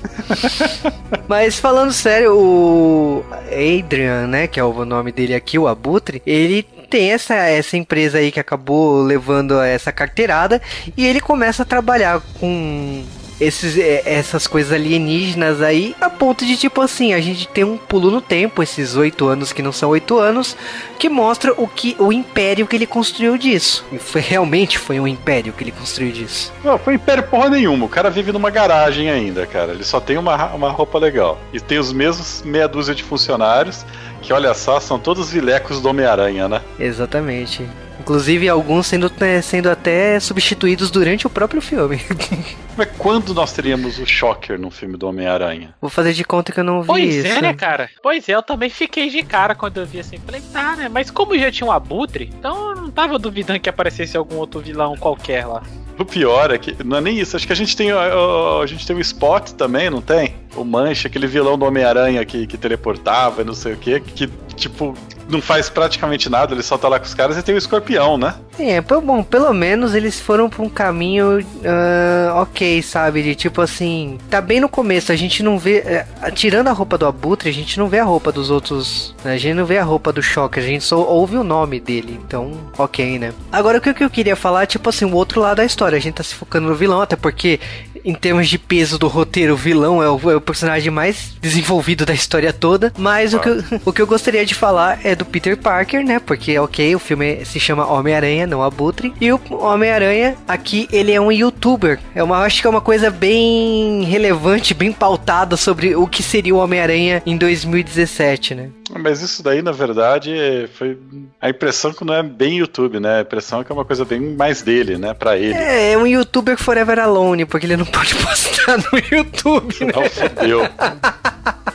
Mas 1.28 1.58
falando 1.58 1.92
sério, 1.92 2.36
o 2.36 3.24
Adrian, 3.50 4.26
né, 4.26 4.46
que 4.46 4.58
é 4.58 4.64
o 4.64 4.84
nome 4.84 5.12
dele 5.12 5.34
aqui, 5.34 5.58
o 5.58 5.68
Abutre, 5.68 6.22
ele 6.26 6.62
tem 6.62 7.12
essa, 7.12 7.34
essa 7.34 7.76
empresa 7.76 8.18
aí 8.18 8.32
que 8.32 8.40
acabou 8.40 9.02
levando 9.02 9.60
essa 9.60 9.92
carteirada 9.92 10.60
e 10.96 11.06
ele 11.06 11.20
começa 11.20 11.62
a 11.62 11.66
trabalhar 11.66 12.20
com 12.38 13.04
esses, 13.40 13.78
é, 13.78 14.02
essas 14.04 14.46
coisas 14.46 14.72
alienígenas 14.72 15.62
aí, 15.62 15.96
a 16.00 16.10
ponto 16.10 16.44
de 16.44 16.56
tipo 16.56 16.80
assim, 16.80 17.14
a 17.14 17.20
gente 17.20 17.48
tem 17.48 17.64
um 17.64 17.76
pulo 17.76 18.10
no 18.10 18.20
tempo, 18.20 18.62
esses 18.62 18.96
oito 18.96 19.26
anos 19.26 19.52
que 19.52 19.62
não 19.62 19.72
são 19.72 19.90
oito 19.90 20.18
anos, 20.18 20.56
que 20.98 21.08
mostra 21.08 21.52
o 21.56 21.66
que 21.66 21.96
o 21.98 22.12
império 22.12 22.66
que 22.66 22.76
ele 22.76 22.86
construiu 22.86 23.38
disso. 23.38 23.84
E 23.90 23.98
foi, 23.98 24.20
realmente 24.20 24.78
foi 24.78 25.00
um 25.00 25.08
império 25.08 25.52
que 25.52 25.64
ele 25.64 25.72
construiu 25.72 26.12
disso. 26.12 26.52
Não, 26.62 26.78
foi 26.78 26.94
império 26.94 27.22
porra 27.22 27.48
nenhuma. 27.48 27.86
O 27.86 27.88
cara 27.88 28.10
vive 28.10 28.32
numa 28.32 28.50
garagem 28.50 29.10
ainda, 29.10 29.46
cara. 29.46 29.72
Ele 29.72 29.84
só 29.84 30.00
tem 30.00 30.18
uma, 30.18 30.52
uma 30.54 30.70
roupa 30.70 30.98
legal. 30.98 31.38
E 31.52 31.60
tem 31.60 31.78
os 31.78 31.92
mesmos 31.92 32.42
meia 32.44 32.68
dúzia 32.68 32.94
de 32.94 33.02
funcionários, 33.02 33.84
que 34.20 34.32
olha 34.32 34.52
só, 34.52 34.78
são 34.78 34.98
todos 34.98 35.32
vilecos 35.32 35.80
do 35.80 35.88
Homem-Aranha, 35.88 36.48
né? 36.48 36.60
Exatamente. 36.78 37.66
Inclusive 38.10 38.48
alguns 38.48 38.88
sendo, 38.88 39.08
né, 39.20 39.40
sendo 39.40 39.70
até 39.70 40.18
substituídos 40.18 40.90
durante 40.90 41.28
o 41.28 41.30
próprio 41.30 41.62
filme. 41.62 42.00
Mas 42.76 42.88
quando 42.98 43.32
nós 43.32 43.52
teríamos 43.52 44.00
o 44.00 44.04
Shocker 44.04 44.58
no 44.58 44.68
filme 44.68 44.96
do 44.96 45.06
Homem-Aranha? 45.06 45.72
Vou 45.80 45.88
fazer 45.88 46.12
de 46.12 46.24
conta 46.24 46.50
que 46.50 46.58
eu 46.58 46.64
não 46.64 46.80
vi 46.80 46.88
Pois 46.88 47.14
isso. 47.14 47.28
é, 47.28 47.40
né, 47.40 47.54
cara? 47.54 47.88
Pois 48.02 48.28
é, 48.28 48.34
eu 48.34 48.42
também 48.42 48.68
fiquei 48.68 49.08
de 49.10 49.22
cara 49.22 49.54
quando 49.54 49.78
eu 49.78 49.86
vi 49.86 50.00
assim. 50.00 50.18
Falei, 50.18 50.40
tá, 50.52 50.74
né? 50.74 50.88
Mas 50.88 51.08
como 51.08 51.38
já 51.38 51.52
tinha 51.52 51.68
um 51.68 51.70
abutre, 51.70 52.32
então 52.36 52.70
eu 52.70 52.76
não 52.82 52.90
tava 52.90 53.16
duvidando 53.16 53.60
que 53.60 53.68
aparecesse 53.68 54.16
algum 54.16 54.38
outro 54.38 54.58
vilão 54.58 54.96
qualquer 54.96 55.46
lá. 55.46 55.62
O 55.96 56.04
pior 56.04 56.50
é 56.50 56.58
que 56.58 56.82
não 56.82 56.96
é 56.96 57.00
nem 57.00 57.16
isso. 57.16 57.36
Acho 57.36 57.46
que 57.46 57.52
a 57.52 57.56
gente 57.56 57.76
tem 57.76 57.92
a, 57.92 57.96
a, 57.96 58.62
a 58.62 58.66
gente 58.66 58.84
tem 58.84 58.96
o 58.96 59.00
Spot 59.00 59.50
também, 59.52 59.88
não 59.88 60.00
tem? 60.00 60.34
O 60.56 60.64
Mancha, 60.64 61.06
aquele 61.06 61.28
vilão 61.28 61.56
do 61.56 61.64
Homem-Aranha 61.64 62.24
que, 62.24 62.44
que 62.44 62.58
teleportava 62.58 63.42
e 63.42 63.44
não 63.44 63.54
sei 63.54 63.74
o 63.74 63.76
quê, 63.76 64.00
que 64.00 64.28
tipo 64.60 64.94
não 65.30 65.40
faz 65.40 65.70
praticamente 65.70 66.28
nada, 66.28 66.54
ele 66.54 66.62
só 66.62 66.76
tá 66.76 66.88
lá 66.88 66.98
com 66.98 67.06
os 67.06 67.14
caras 67.14 67.38
e 67.38 67.42
tem 67.42 67.54
o 67.54 67.58
escorpião, 67.58 68.18
né? 68.18 68.34
É, 68.58 68.80
bom, 68.80 69.22
pelo 69.22 69.52
menos 69.54 69.94
eles 69.94 70.20
foram 70.20 70.50
pra 70.50 70.62
um 70.62 70.68
caminho 70.68 71.38
uh, 71.40 72.36
ok, 72.36 72.82
sabe? 72.82 73.22
De 73.22 73.34
tipo 73.34 73.60
assim, 73.60 74.18
tá 74.28 74.40
bem 74.40 74.60
no 74.60 74.68
começo, 74.68 75.12
a 75.12 75.16
gente 75.16 75.42
não 75.42 75.58
vê. 75.58 76.04
Uh, 76.26 76.32
tirando 76.32 76.68
a 76.68 76.72
roupa 76.72 76.98
do 76.98 77.06
Abutre, 77.06 77.48
a 77.48 77.52
gente 77.52 77.78
não 77.78 77.88
vê 77.88 78.00
a 78.00 78.04
roupa 78.04 78.32
dos 78.32 78.50
outros. 78.50 79.14
A 79.24 79.36
gente 79.36 79.54
não 79.54 79.64
vê 79.64 79.78
a 79.78 79.84
roupa 79.84 80.12
do 80.12 80.22
Shocker, 80.22 80.62
a 80.62 80.66
gente 80.66 80.84
só 80.84 80.98
ouve 80.98 81.36
o 81.36 81.44
nome 81.44 81.80
dele, 81.80 82.18
então, 82.22 82.52
ok, 82.76 83.18
né? 83.18 83.32
Agora 83.52 83.78
o 83.78 83.80
que 83.80 84.04
eu 84.04 84.10
queria 84.10 84.36
falar, 84.36 84.66
tipo 84.66 84.88
assim, 84.88 85.04
o 85.04 85.14
outro 85.14 85.40
lado 85.40 85.58
da 85.58 85.64
história, 85.64 85.96
a 85.96 86.00
gente 86.00 86.14
tá 86.14 86.22
se 86.22 86.34
focando 86.34 86.68
no 86.68 86.74
vilão, 86.74 87.00
até 87.00 87.16
porque 87.16 87.60
em 88.04 88.14
termos 88.14 88.48
de 88.48 88.58
peso 88.58 88.98
do 88.98 89.08
roteiro, 89.08 89.54
o 89.54 89.56
vilão 89.56 90.02
é 90.02 90.08
o, 90.08 90.30
é 90.30 90.36
o 90.36 90.40
personagem 90.40 90.90
mais 90.90 91.34
desenvolvido 91.40 92.04
da 92.04 92.14
história 92.14 92.52
toda. 92.52 92.92
Mas 92.96 93.34
ah. 93.34 93.38
o, 93.38 93.40
que 93.40 93.48
eu, 93.48 93.64
o 93.86 93.92
que 93.92 94.02
eu 94.02 94.06
gostaria 94.06 94.44
de 94.44 94.54
falar 94.54 95.00
é 95.04 95.14
do 95.14 95.24
Peter 95.24 95.56
Parker, 95.56 96.04
né? 96.04 96.18
Porque, 96.18 96.58
ok, 96.58 96.94
o 96.94 96.98
filme 96.98 97.44
se 97.44 97.58
chama 97.60 97.86
Homem-Aranha, 97.86 98.46
não 98.46 98.62
Abutre. 98.62 99.12
E 99.20 99.32
o 99.32 99.40
Homem-Aranha, 99.50 100.36
aqui, 100.46 100.88
ele 100.92 101.12
é 101.12 101.20
um 101.20 101.32
youtuber. 101.32 101.98
É 102.14 102.22
uma, 102.22 102.38
acho 102.38 102.60
que 102.60 102.66
é 102.66 102.70
uma 102.70 102.80
coisa 102.80 103.10
bem 103.10 104.02
relevante, 104.04 104.74
bem 104.74 104.92
pautada 104.92 105.56
sobre 105.56 105.94
o 105.94 106.06
que 106.06 106.22
seria 106.22 106.54
o 106.54 106.58
Homem-Aranha 106.58 107.22
em 107.26 107.36
2017, 107.36 108.54
né? 108.54 108.70
Mas 108.98 109.22
isso 109.22 109.42
daí, 109.42 109.62
na 109.62 109.72
verdade, 109.72 110.68
foi 110.74 110.98
a 111.40 111.48
impressão 111.48 111.92
que 111.92 112.04
não 112.04 112.14
é 112.14 112.22
bem 112.22 112.58
YouTube, 112.58 112.98
né? 112.98 113.18
A 113.18 113.20
impressão 113.20 113.60
é 113.60 113.64
que 113.64 113.70
é 113.70 113.74
uma 113.74 113.84
coisa 113.84 114.04
bem 114.04 114.20
mais 114.20 114.62
dele, 114.62 114.98
né? 114.98 115.14
Pra 115.14 115.38
ele. 115.38 115.54
É, 115.54 115.92
é 115.92 115.98
um 115.98 116.06
youtuber 116.06 116.56
forever 116.58 116.98
alone, 116.98 117.44
porque 117.44 117.66
ele 117.66 117.76
não 117.76 117.84
pode 117.90 118.14
postar 118.16 118.78
no 118.78 118.98
YouTube, 119.10 119.84
né? 119.84 119.92
Não, 119.94 120.08
fodeu. 120.10 120.60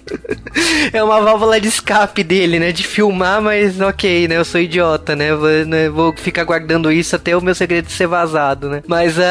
é 0.92 1.02
uma 1.02 1.20
válvula 1.20 1.60
de 1.60 1.68
escape 1.68 2.22
dele, 2.22 2.58
né? 2.58 2.72
De 2.72 2.82
filmar, 2.82 3.40
mas 3.40 3.80
ok, 3.80 4.28
né? 4.28 4.36
Eu 4.36 4.44
sou 4.44 4.60
idiota, 4.60 5.14
né? 5.14 5.34
Vou, 5.34 5.48
né? 5.66 5.88
Vou 5.88 6.14
ficar 6.16 6.44
guardando 6.44 6.90
isso 6.90 7.16
até 7.16 7.36
o 7.36 7.40
meu 7.40 7.54
segredo 7.54 7.90
ser 7.90 8.06
vazado, 8.06 8.68
né? 8.68 8.82
Mas 8.86 9.16
uh, 9.18 9.22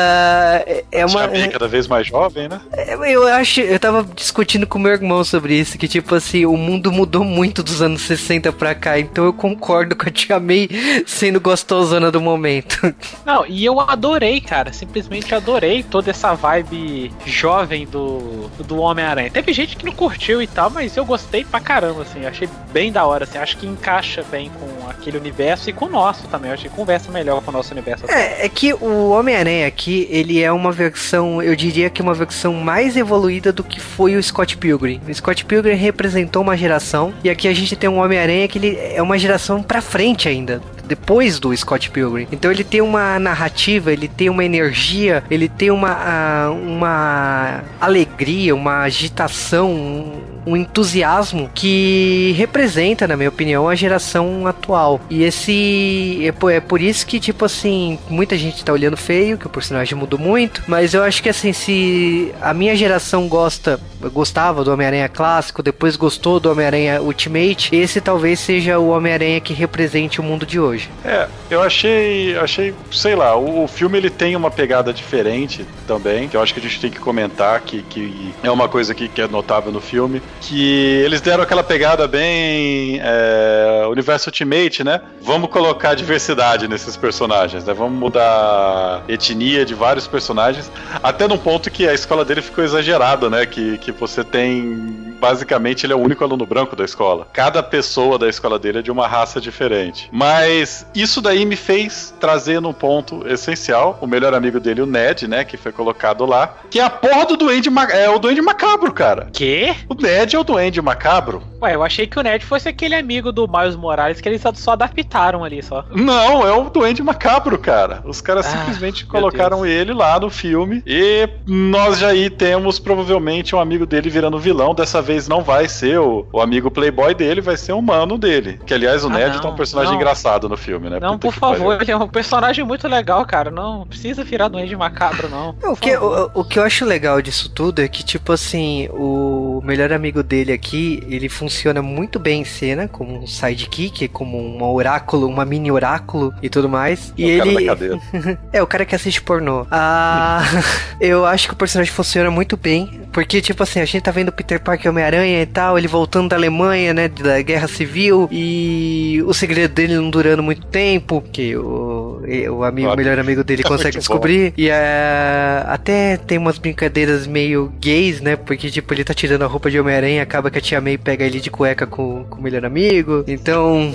é 0.92 1.06
uma. 1.06 1.34
Já 1.36 1.48
cada 1.50 1.68
vez 1.68 1.88
mais 1.88 2.08
jovem, 2.08 2.48
né? 2.48 2.62
É, 2.72 2.96
eu 3.14 3.28
acho. 3.28 3.62
Eu 3.62 3.80
tava 3.80 4.08
discutindo 4.16 4.68
com 4.68 4.80
meu 4.80 4.92
irmão 4.92 5.24
sobre 5.24 5.56
isso, 5.56 5.78
que 5.78 5.88
tipo 5.88 6.16
assim, 6.16 6.46
o 6.46 6.58
mundo 6.58 6.92
mudou 6.92 7.24
muito 7.24 7.64
dos 7.64 7.82
anos 7.82 8.02
60 8.02 8.52
pra 8.52 8.76
cá, 8.76 9.00
então 9.00 9.26
eu 9.26 9.34
concordo 9.34 9.96
com 9.96 10.08
a 10.08 10.12
Tia 10.12 10.40
May 10.40 10.70
sendo 11.06 11.40
gostosona 11.40 12.12
do 12.12 12.22
momento. 12.22 12.94
Não, 13.26 13.46
e 13.46 13.66
eu 13.66 13.80
adorei, 13.80 14.40
cara. 14.42 14.74
Simplesmente 14.74 15.34
adorei 15.34 15.84
toda 15.84 16.10
essa 16.10 16.34
vibe 16.34 17.12
jovem 17.26 17.86
do, 17.86 18.50
do 18.60 18.78
Homem-Aranha. 18.78 19.30
Teve 19.30 19.54
gente 19.54 19.76
que 19.76 19.86
não 19.86 19.94
curtiu 19.94 20.42
e 20.42 20.48
tal, 20.54 20.70
mas 20.70 20.96
eu 20.96 21.06
gostei 21.06 21.44
pra 21.44 21.60
caramba, 21.60 22.04
assim. 22.04 22.26
Achei 22.26 22.48
bem 22.72 22.92
da 22.92 23.06
hora, 23.06 23.24
assim. 23.24 23.38
Acho 23.38 23.58
que 23.58 23.66
encaixa 23.66 24.24
bem 24.30 24.52
com 24.60 24.90
aquele 24.90 25.18
universo 25.18 25.70
e 25.70 25.74
com 25.74 25.86
o 25.86 25.90
nosso 25.90 26.28
também. 26.28 26.50
Eu 26.50 26.54
acho 26.54 26.64
que 26.64 26.70
conversa 26.70 27.12
melhor 27.12 27.42
com 27.42 27.52
o 27.52 27.54
nosso 27.54 27.72
universo. 27.74 28.06
É, 28.08 28.46
é 28.46 28.50
que 28.50 28.74
o 28.74 29.10
Homem-Aranha 29.10 29.68
aqui, 29.68 30.08
ele 30.10 30.42
é 30.42 30.52
uma 30.52 30.72
versão, 30.72 31.42
eu 31.42 31.56
diria 31.56 31.90
que 31.90 32.02
uma 32.02 32.14
versão 32.14 32.54
mais 32.54 32.96
evoluída 32.96 33.52
do 33.52 33.64
que 33.64 33.80
foi 33.80 34.16
o 34.16 34.24
Scott 34.24 34.58
Pilgrim. 34.58 35.02
O 35.08 35.14
Scott 35.14 35.46
Pilgrim 35.46 35.76
representou 35.76 36.42
uma 36.42 36.58
geração 36.58 37.14
e 37.24 37.30
aqui 37.30 37.48
a 37.48 37.54
gente 37.54 37.76
tem 37.76 37.90
um 37.90 38.00
Homem-Aranha 38.00 38.48
que 38.48 38.58
ele 38.58 38.78
é 38.78 39.02
uma 39.02 39.18
geração 39.18 39.64
pra 39.64 39.82
frente 39.82 40.28
ainda 40.28 40.62
depois 40.92 41.40
do 41.40 41.56
Scott 41.56 41.90
Pilgrim. 41.90 42.28
Então 42.34 42.52
ele 42.52 42.66
tem 42.66 42.82
uma 42.82 43.18
narrativa, 43.18 43.94
ele 43.94 44.10
tem 44.10 44.30
uma 44.30 44.44
energia, 44.44 45.24
ele 45.32 45.48
tem 45.48 45.72
uma, 45.72 46.50
uma 46.50 47.64
alegria, 47.80 48.54
uma 48.54 48.82
agitação, 48.82 50.22
um, 50.46 50.56
entusiasmo 50.56 51.50
que 51.54 52.34
representa, 52.38 53.08
na 53.08 53.18
minha 53.18 53.30
opinião, 53.30 53.68
a 53.68 53.76
geração 53.76 54.48
atual. 54.48 55.00
E 55.10 55.24
esse 55.24 56.20
é 56.24 56.32
por, 56.32 56.52
é 56.52 56.60
por 56.60 56.82
isso 56.82 57.06
que 57.06 57.20
tipo 57.20 57.46
assim, 57.46 57.98
muita 58.10 58.38
gente 58.38 58.64
tá 58.64 58.74
olhando 58.74 58.98
feio, 58.98 59.38
que 59.38 59.48
o 59.48 59.50
personagem 59.50 59.98
mudou 59.98 60.20
muito, 60.20 60.64
mas 60.68 60.94
eu 60.94 61.04
acho 61.04 61.22
que 61.22 61.30
assim, 61.30 61.54
se 61.54 62.34
a 62.42 62.54
minha 62.54 62.76
geração 62.76 63.28
gosta, 63.28 63.80
gostava 64.10 64.64
do 64.64 64.72
Homem-Aranha 64.72 65.10
clássico, 65.10 65.62
depois 65.62 65.96
gostou 65.96 66.40
do 66.40 66.52
Homem-Aranha 66.52 67.02
Ultimate, 67.02 67.76
esse 67.76 68.02
talvez 68.02 68.40
seja 68.40 68.80
o 68.80 68.90
Homem-Aranha 68.90 69.40
que 69.40 69.54
represente 69.54 70.20
o 70.20 70.24
mundo 70.24 70.46
de 70.46 70.60
hoje. 70.60 70.90
É, 71.04 71.28
eu 71.50 71.62
achei, 71.62 72.38
achei, 72.38 72.74
sei 72.92 73.16
lá, 73.16 73.36
o, 73.36 73.64
o, 73.64 73.68
filme 73.68 73.98
ele 73.98 74.10
tem 74.10 74.36
uma 74.36 74.52
pegada 74.52 74.94
diferente 74.94 75.66
também, 75.88 76.28
que 76.28 76.36
eu 76.36 76.42
acho 76.42 76.54
que 76.54 76.60
a 76.60 76.64
gente 76.64 76.80
tem 76.80 76.92
que 76.92 77.00
comentar 77.00 77.60
que, 77.62 77.82
que 77.84 78.34
é 78.44 78.52
uma 78.52 78.68
coisa 78.68 78.94
que, 78.94 79.08
que 79.08 79.22
é 79.22 79.28
notável 79.28 79.72
no 79.72 79.82
filme, 79.82 80.22
que 80.42 81.02
eles 81.04 81.22
deram 81.22 81.44
aquela 81.44 81.64
pegada 81.64 82.08
bem 82.08 83.00
é, 83.02 83.86
universo 83.90 84.30
Ultimate, 84.30 84.84
né? 84.84 85.02
Vamos 85.22 85.50
colocar 85.50 85.94
diversidade 85.94 86.68
nesses 86.68 86.96
personagens, 86.98 87.66
né? 87.66 87.74
Vamos 87.74 88.00
mudar 88.00 89.04
etnia 89.08 89.66
de 89.66 89.74
vários 89.74 90.08
personagens, 90.08 90.72
até 91.02 91.28
num 91.28 91.38
ponto 91.38 91.70
que 91.70 91.88
a 91.88 91.94
escola 91.94 92.26
dele 92.26 92.42
ficou 92.42 92.64
exagerada, 92.64 93.30
né? 93.30 93.46
Que, 93.46 93.78
que 93.78 93.91
você 94.00 94.24
tem 94.24 95.11
basicamente 95.22 95.86
ele 95.86 95.94
é 95.94 95.96
o 95.96 96.00
único 96.00 96.24
aluno 96.24 96.48
branco 96.48 96.76
da 96.76 96.84
escola. 96.84 97.28
Cada 97.32 97.62
pessoa 97.62 98.18
da 98.18 98.28
escola 98.28 98.58
dele 98.58 98.80
é 98.80 98.82
de 98.82 98.92
uma 98.92 99.08
raça 99.08 99.40
diferente. 99.40 100.10
Mas 100.12 100.86
isso 100.96 101.22
daí 101.22 101.46
me 101.46 101.56
fez 101.56 102.12
trazer 102.20 102.60
num 102.60 102.74
ponto 102.74 103.28
essencial 103.28 104.00
o 104.02 104.08
melhor 104.08 104.34
amigo 104.34 104.60
dele, 104.60 104.82
o 104.82 104.86
Ned, 104.88 105.28
né, 105.28 105.44
que 105.44 105.58
foi 105.58 105.72
colocado 105.72 106.26
lá, 106.26 106.56
que 106.72 106.80
é 106.80 106.84
a 106.84 106.90
porra 106.90 107.26
do 107.26 107.38
Duende, 107.38 107.70
é 107.92 108.10
o 108.10 108.18
Duende 108.18 108.42
Macabro, 108.42 108.92
cara. 108.92 109.30
Que? 109.32 109.76
O 109.88 109.94
Ned 109.94 110.36
é 110.36 110.40
o 110.40 110.44
Duende 110.44 110.82
Macabro. 110.82 111.44
Ué, 111.62 111.76
eu 111.76 111.84
achei 111.84 112.08
que 112.08 112.18
o 112.18 112.24
Ned 112.24 112.44
fosse 112.44 112.68
aquele 112.68 112.96
amigo 112.96 113.32
do 113.32 113.48
Miles 113.48 113.76
Morales 113.76 114.20
que 114.20 114.28
eles 114.28 114.42
só 114.56 114.72
adaptaram 114.72 115.44
ali 115.44 115.62
só. 115.62 115.86
Não, 115.94 116.48
é 116.48 116.52
o 116.52 116.70
Duende 116.70 117.04
Macabro, 117.04 117.60
cara. 117.60 118.02
Os 118.06 118.22
caras 118.22 118.48
ah, 118.48 118.58
simplesmente 118.58 119.06
colocaram 119.06 119.66
ele 119.66 119.94
lá 119.94 120.20
no 120.20 120.30
filme 120.30 120.82
e 120.86 121.30
nós 121.46 122.00
já 122.00 122.08
aí 122.08 122.30
temos 122.30 122.80
provavelmente 122.80 123.56
um 123.56 123.60
amigo 123.60 123.86
dele 123.86 124.10
virando 124.10 124.40
vilão. 124.40 124.74
Dessa 124.74 125.02
vez 125.02 125.11
não 125.28 125.42
vai 125.42 125.68
ser 125.68 126.00
o, 126.00 126.26
o 126.32 126.42
amigo 126.42 126.70
playboy 126.70 127.14
dele, 127.14 127.42
vai 127.42 127.58
ser 127.58 127.74
o 127.74 127.82
mano 127.82 128.18
dele. 128.18 128.60
Que 128.66 128.74
aliás 128.74 129.04
o 129.04 129.08
ah, 129.08 129.12
Ned 129.12 129.36
não, 129.36 129.42
tá 129.42 129.50
um 129.50 129.56
personagem 129.56 129.94
não. 129.94 130.00
engraçado 130.00 130.48
no 130.50 130.58
filme, 130.58 130.90
né? 130.90 131.00
Não, 131.00 131.18
por 131.18 131.34
favor, 131.34 131.78
pariu. 131.78 131.82
ele 131.82 131.92
é 131.92 131.98
um 131.98 132.08
personagem 132.08 132.64
muito 132.64 132.88
legal, 132.88 133.26
cara. 133.26 133.52
Não 133.52 133.86
precisa 133.86 134.24
virar 134.24 134.48
Duende 134.48 134.76
Macabro, 134.76 135.30
não. 135.30 135.56
O 135.64 135.76
que, 135.76 135.96
o, 135.96 136.32
o 136.34 136.44
que 136.44 136.60
eu 136.60 136.64
acho 136.64 136.86
legal 136.86 137.22
disso 137.22 137.50
tudo 137.50 137.82
é 137.82 137.88
que, 137.88 138.04
tipo 138.04 138.32
assim, 138.32 138.90
o 138.92 139.62
melhor 139.64 139.92
amigo 139.92 140.24
dele 140.24 140.52
aqui, 140.52 141.04
ele 141.08 141.30
funciona 141.30 141.82
muito 141.82 142.20
bem 142.20 142.42
em 142.42 142.46
cena, 142.46 142.88
como 142.88 143.24
um 143.24 143.28
sidekick, 143.28 144.08
como 144.08 144.38
um 144.38 144.64
oráculo, 144.64 145.28
uma 145.28 145.46
mini 145.46 145.72
oráculo 145.72 146.34
e 146.42 146.50
tudo 146.50 146.70
mais. 146.70 147.14
E 147.18 147.30
É 147.30 147.36
o 147.36 147.38
cara 147.38 147.50
ele. 147.50 147.66
da 147.66 147.72
cadeira. 147.72 148.02
é, 148.54 148.64
o 148.64 148.68
cara 148.68 148.86
que 148.86 148.96
assiste 148.96 149.22
pornô. 149.22 149.66
Ah, 149.72 150.42
eu 151.00 151.26
acho 151.26 151.48
que 151.48 151.54
o 151.54 151.58
personagem 151.58 151.92
funciona 151.94 152.30
muito 152.32 152.58
bem. 152.58 153.02
Porque, 153.12 153.42
tipo 153.42 153.62
assim, 153.62 153.82
a 153.82 153.86
gente 153.86 154.02
tá 154.02 154.12
vendo 154.12 154.30
o 154.30 154.32
Peter 154.32 154.60
Parker 154.60 154.92
Homem-Aranha 155.02 155.42
e 155.42 155.46
tal, 155.46 155.78
ele 155.78 155.88
voltando 155.88 156.30
da 156.30 156.36
Alemanha, 156.36 156.94
né, 156.94 157.08
da 157.08 157.42
Guerra 157.42 157.68
Civil, 157.68 158.28
e 158.32 159.22
o 159.26 159.34
segredo 159.34 159.74
dele 159.74 159.96
não 159.96 160.10
durando 160.10 160.44
muito 160.44 160.66
tempo, 160.68 161.22
que 161.32 161.56
o, 161.56 162.22
o 162.52 162.64
amigo, 162.64 162.92
o 162.92 162.96
melhor 162.96 163.18
amigo 163.20 163.44
dele 163.44 163.64
É 163.66 163.68
consegue 163.68 163.98
descobrir. 163.98 164.54
E 164.58 164.70
ah, 164.70 165.66
até 165.68 166.18
tem 166.18 166.38
umas 166.38 166.58
brincadeiras 166.58 167.26
meio 167.26 167.72
gays, 167.80 168.22
né, 168.22 168.36
porque, 168.36 168.70
tipo, 168.70 168.94
ele 168.94 169.04
tá 169.04 169.14
tirando 169.14 169.44
a 169.44 169.48
roupa 169.48 169.70
de 169.72 169.80
Homem-Aranha 169.80 170.22
acaba 170.22 170.52
que 170.52 170.58
a 170.60 170.62
tia 170.62 170.80
May 170.80 170.98
pega 170.98 171.26
ele 171.26 171.40
de 171.40 171.50
cueca 171.50 171.88
com, 171.88 172.24
com 172.30 172.40
o 172.40 172.44
melhor 172.44 172.64
amigo. 172.66 173.24
Então, 173.28 173.94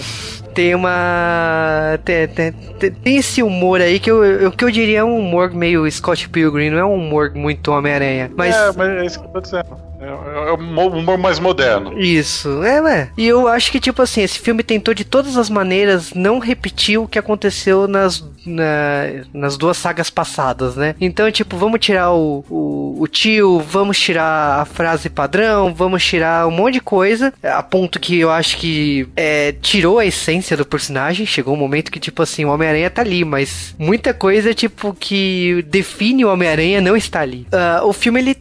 tem 0.55 0.75
uma. 0.75 1.99
Tem, 2.05 2.27
tem, 2.29 2.53
tem- 2.53 2.91
tem 2.91 3.17
esse 3.17 3.43
humor 3.43 3.81
aí 3.81 3.99
que 4.01 4.11
eu, 4.11 4.25
eu, 4.25 4.51
que 4.51 4.65
eu 4.65 4.71
diria 4.71 4.99
é 5.01 5.05
um 5.05 5.19
humor 5.19 5.53
meio 5.53 5.89
Scott 5.91 6.29
Pilgrim, 6.29 6.71
não 6.71 6.79
é 6.79 6.85
um 6.85 6.95
humor 6.95 7.33
muito 7.35 7.71
Homem-Aranha. 7.71 8.31
Mas. 8.35 8.55
É, 8.57 8.73
mas 8.77 8.89
é 8.89 9.05
isso 9.05 9.21
que 9.21 9.27
eu 9.27 9.31
tô 9.31 9.41
dizendo. 9.41 9.86
É, 10.01 10.07
é 10.07 10.53
um 10.53 10.63
mo- 10.63 10.89
humor 10.89 11.17
mais 11.19 11.39
moderno. 11.39 11.99
Isso, 11.99 12.63
é, 12.63 12.81
ué. 12.81 13.11
E 13.17 13.27
eu 13.27 13.49
acho 13.49 13.71
que, 13.73 13.81
tipo 13.81 14.03
assim, 14.03 14.23
esse 14.23 14.39
filme 14.39 14.63
tentou 14.63 14.93
de 14.95 15.05
todas 15.05 15.37
as 15.37 15.49
maneiras 15.49 16.13
não 16.15 16.39
repetir 16.39 16.99
o 16.99 17.09
que 17.09 17.19
aconteceu 17.19 17.89
nas, 17.89 18.23
na- 18.45 19.25
nas 19.33 19.57
duas 19.57 19.77
sagas 19.77 20.11
passadas, 20.11 20.77
né? 20.77 20.95
Então, 21.01 21.31
tipo, 21.31 21.57
vamos 21.57 21.81
tirar 21.81 22.13
o, 22.13 22.45
o, 22.51 22.97
o 23.01 23.07
tio, 23.09 23.61
vamos 23.61 23.99
tirar 23.99 24.61
a 24.61 24.65
frase 24.65 25.09
padrão, 25.09 25.75
vamos 25.75 26.05
tirar 26.05 26.47
um 26.47 26.51
monte 26.51 26.75
de 26.75 26.81
coisa, 26.81 27.33
a 27.43 27.63
ponto 27.63 27.99
que 27.99 28.19
eu 28.19 28.31
acho 28.31 28.57
que 28.59 29.09
é, 29.17 29.53
tirou 29.63 29.99
a 29.99 30.07
essência 30.07 30.57
do 30.57 30.65
personagem. 30.67 31.25
Chegou 31.27 31.55
um 31.55 31.59
momento 31.59 31.91
que, 31.91 31.99
tipo 32.01 32.23
assim, 32.23 32.45
o 32.45 32.51
Homem-Aranha 32.51 32.91
tá 32.91 33.03
ali, 33.03 33.25
mas 33.25 33.75
muita 33.79 34.13
coisa, 34.13 34.53
tipo, 34.55 34.95
que 34.99 35.65
define 35.69 36.25
o 36.25 36.31
Homem-Aranha 36.33 36.81
não 36.81 36.97
está 36.97 37.21
ali. 37.21 37.47
Ah, 37.53 37.81
o 37.85 37.93
filme, 37.93 38.21
ele. 38.21 38.37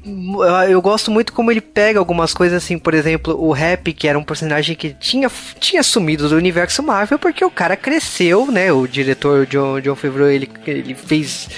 Eu 0.70 0.82
gosto 0.82 1.10
muito 1.12 1.32
como 1.34 1.45
ele 1.52 1.62
pega 1.62 2.00
algumas 2.00 2.34
coisas 2.34 2.64
assim, 2.64 2.78
por 2.78 2.94
exemplo, 2.94 3.36
o 3.40 3.52
Rap, 3.52 3.94
que 3.94 4.08
era 4.08 4.18
um 4.18 4.24
personagem 4.24 4.76
que 4.76 4.96
tinha, 5.00 5.30
tinha 5.60 5.84
sumido 5.84 6.30
do 6.30 6.36
universo 6.36 6.82
Marvel, 6.84 7.20
porque 7.20 7.44
o 7.44 7.52
cara 7.52 7.76
cresceu, 7.76 8.52
né? 8.52 8.72
O 8.72 8.88
diretor 8.88 9.46
John, 9.46 9.80
John 9.82 9.96
Favreau, 9.96 10.30
ele, 10.30 10.50
ele 10.66 10.96
fez 10.96 11.50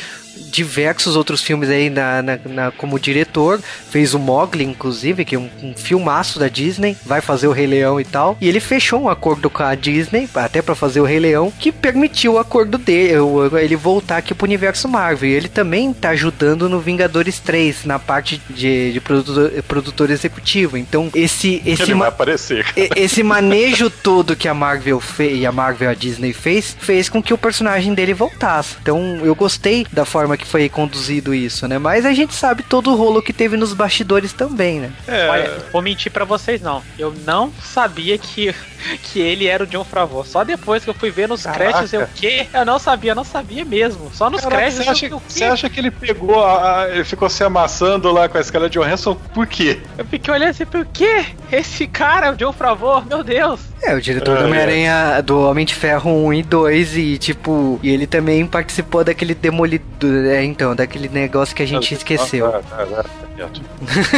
diversos 0.52 1.16
outros 1.16 1.42
filmes 1.42 1.70
aí 1.70 1.90
na, 1.90 2.22
na- 2.22 2.40
na- 2.46 2.72
como 2.72 3.00
diretor. 3.00 3.60
Fez 3.90 4.14
o 4.14 4.20
Mogli, 4.20 4.64
inclusive, 4.64 5.26
que 5.26 5.36
é 5.36 5.40
um, 5.40 5.50
um 5.62 5.74
filmaço 5.76 6.40
da 6.40 6.48
Disney. 6.48 6.98
Vai 7.06 7.22
fazer 7.22 7.48
o 7.48 7.52
Rei 7.52 7.68
Leão 7.68 8.00
e 8.00 8.06
tal. 8.06 8.38
E 8.42 8.48
ele 8.48 8.60
fechou 8.60 9.02
um 9.02 9.10
acordo 9.10 9.50
com 9.50 9.64
a 9.64 9.76
Disney, 9.76 10.28
até 10.36 10.62
pra 10.62 10.76
fazer 10.76 11.00
o 11.00 11.06
Rei 11.06 11.20
Leão, 11.20 11.52
que 11.60 11.72
permitiu 11.72 12.34
o 12.34 12.40
acordo 12.40 12.78
dele, 12.78 13.14
ele 13.62 13.76
voltar 13.76 14.18
aqui 14.18 14.34
pro 14.34 14.46
universo 14.46 14.88
Marvel. 14.88 15.30
E 15.30 15.34
ele 15.34 15.48
também 15.50 15.94
tá 15.94 16.10
ajudando 16.10 16.70
no 16.70 16.80
Vingadores 16.80 17.40
3, 17.40 17.86
na 17.86 18.00
parte 18.00 18.42
de, 18.50 18.94
de 18.94 19.00
produtor, 19.02 19.52
produtor 19.64 20.10
executivo. 20.12 20.78
Então, 20.78 21.10
esse. 21.14 21.62
esse 21.66 21.84
Ele 21.84 21.94
vai 21.96 22.08
aparecer. 22.10 22.64
cara. 22.66 22.88
Esse 22.96 23.24
manejo 23.24 23.90
todo 23.90 24.36
que 24.36 24.48
a 24.48 24.54
Marvel 24.54 25.00
fez, 25.00 25.40
e 25.40 25.46
a 25.46 25.52
Marvel 25.52 25.90
a 25.90 25.94
Disney 25.94 26.34
fez, 26.34 26.76
fez 26.80 27.10
com 27.10 27.22
que 27.22 27.34
o 27.34 27.38
personagem 27.38 27.94
dele 27.94 28.14
voltasse. 28.14 28.76
Então 28.82 29.20
eu 29.24 29.34
gostei 29.36 29.86
da 29.92 30.06
forma 30.06 30.37
que 30.38 30.46
foi 30.46 30.70
conduzido 30.70 31.34
isso, 31.34 31.68
né? 31.68 31.78
Mas 31.78 32.06
a 32.06 32.14
gente 32.14 32.34
sabe 32.34 32.64
todo 32.64 32.92
o 32.92 32.96
rolo 32.96 33.22
que 33.22 33.34
teve 33.34 33.58
nos 33.58 33.74
bastidores 33.74 34.34
também, 34.34 34.80
né? 34.80 34.92
É, 35.08 35.28
Olha, 35.28 35.58
vou 35.72 35.82
mentir 35.82 36.12
pra 36.12 36.26
vocês 36.26 36.62
não. 36.62 36.82
Eu 36.98 37.14
não 37.26 37.52
sabia 37.62 38.18
que, 38.18 38.54
que 39.04 39.20
ele 39.20 39.48
era 39.48 39.64
o 39.64 39.68
John 39.68 39.84
Favreau. 39.84 40.24
Só 40.24 40.44
depois 40.44 40.84
que 40.84 40.90
eu 40.90 40.94
fui 40.94 41.10
ver 41.12 41.28
nos 41.28 41.44
Caraca. 41.44 41.60
créditos, 41.64 41.94
eu 41.94 42.02
o 42.02 42.08
quê? 42.16 42.48
Eu 42.54 42.66
não 42.66 42.80
sabia, 42.80 43.12
eu 43.12 43.16
não 43.16 43.24
sabia 43.24 43.64
mesmo. 43.66 44.10
Só 44.14 44.30
nos 44.30 44.42
Caraca, 44.42 44.62
créditos 44.62 44.86
você, 44.86 44.90
eu 44.90 44.92
acha, 44.92 45.16
o 45.16 45.22
você 45.28 45.44
acha 45.44 45.70
que 45.70 45.80
ele 45.80 45.92
pegou, 45.92 46.44
a, 46.44 46.82
a- 46.84 46.90
ele 46.90 47.04
ficou 47.04 47.30
se 47.30 47.44
amassando 47.44 48.12
lá 48.12 48.28
com 48.30 48.38
a 48.38 48.42
escala 48.42 48.70
de 48.70 48.78
Johansson? 48.80 49.16
Por 49.34 49.48
quê? 49.48 49.80
Eu 49.98 50.06
fiquei 50.06 50.34
olhando 50.34 50.50
assim, 50.50 50.66
por 50.66 50.86
quê? 50.86 51.26
Esse 51.52 51.88
cara 51.88 52.28
é 52.28 52.32
o 52.32 52.36
John 52.36 52.54
Favreau, 52.54 53.04
meu 53.06 53.24
Deus. 53.24 53.60
É, 53.82 53.94
o 53.94 54.02
diretor 54.02 54.36
É, 54.38 54.40
do 54.42 54.46
Homem-Aranha, 54.48 55.22
do 55.22 55.40
Homem 55.50 55.66
de 55.66 55.76
Ferro 55.76 56.10
1 56.28 56.34
e 56.34 56.44
2, 56.44 56.98
e 56.98 57.18
tipo, 57.18 57.80
e 57.84 57.90
ele 57.90 58.08
também 58.08 58.46
participou 58.46 59.04
daquele 59.04 59.36
demolidor, 59.36 60.26
é, 60.26 60.44
então, 60.44 60.76
daquele 60.76 61.08
negócio 61.10 61.56
que 61.56 61.62
a 61.64 61.68
gente 61.68 61.94
esqueceu. 61.94 62.48
Ah, 62.48 62.62
tá 62.70 63.06
quieto. 63.36 63.62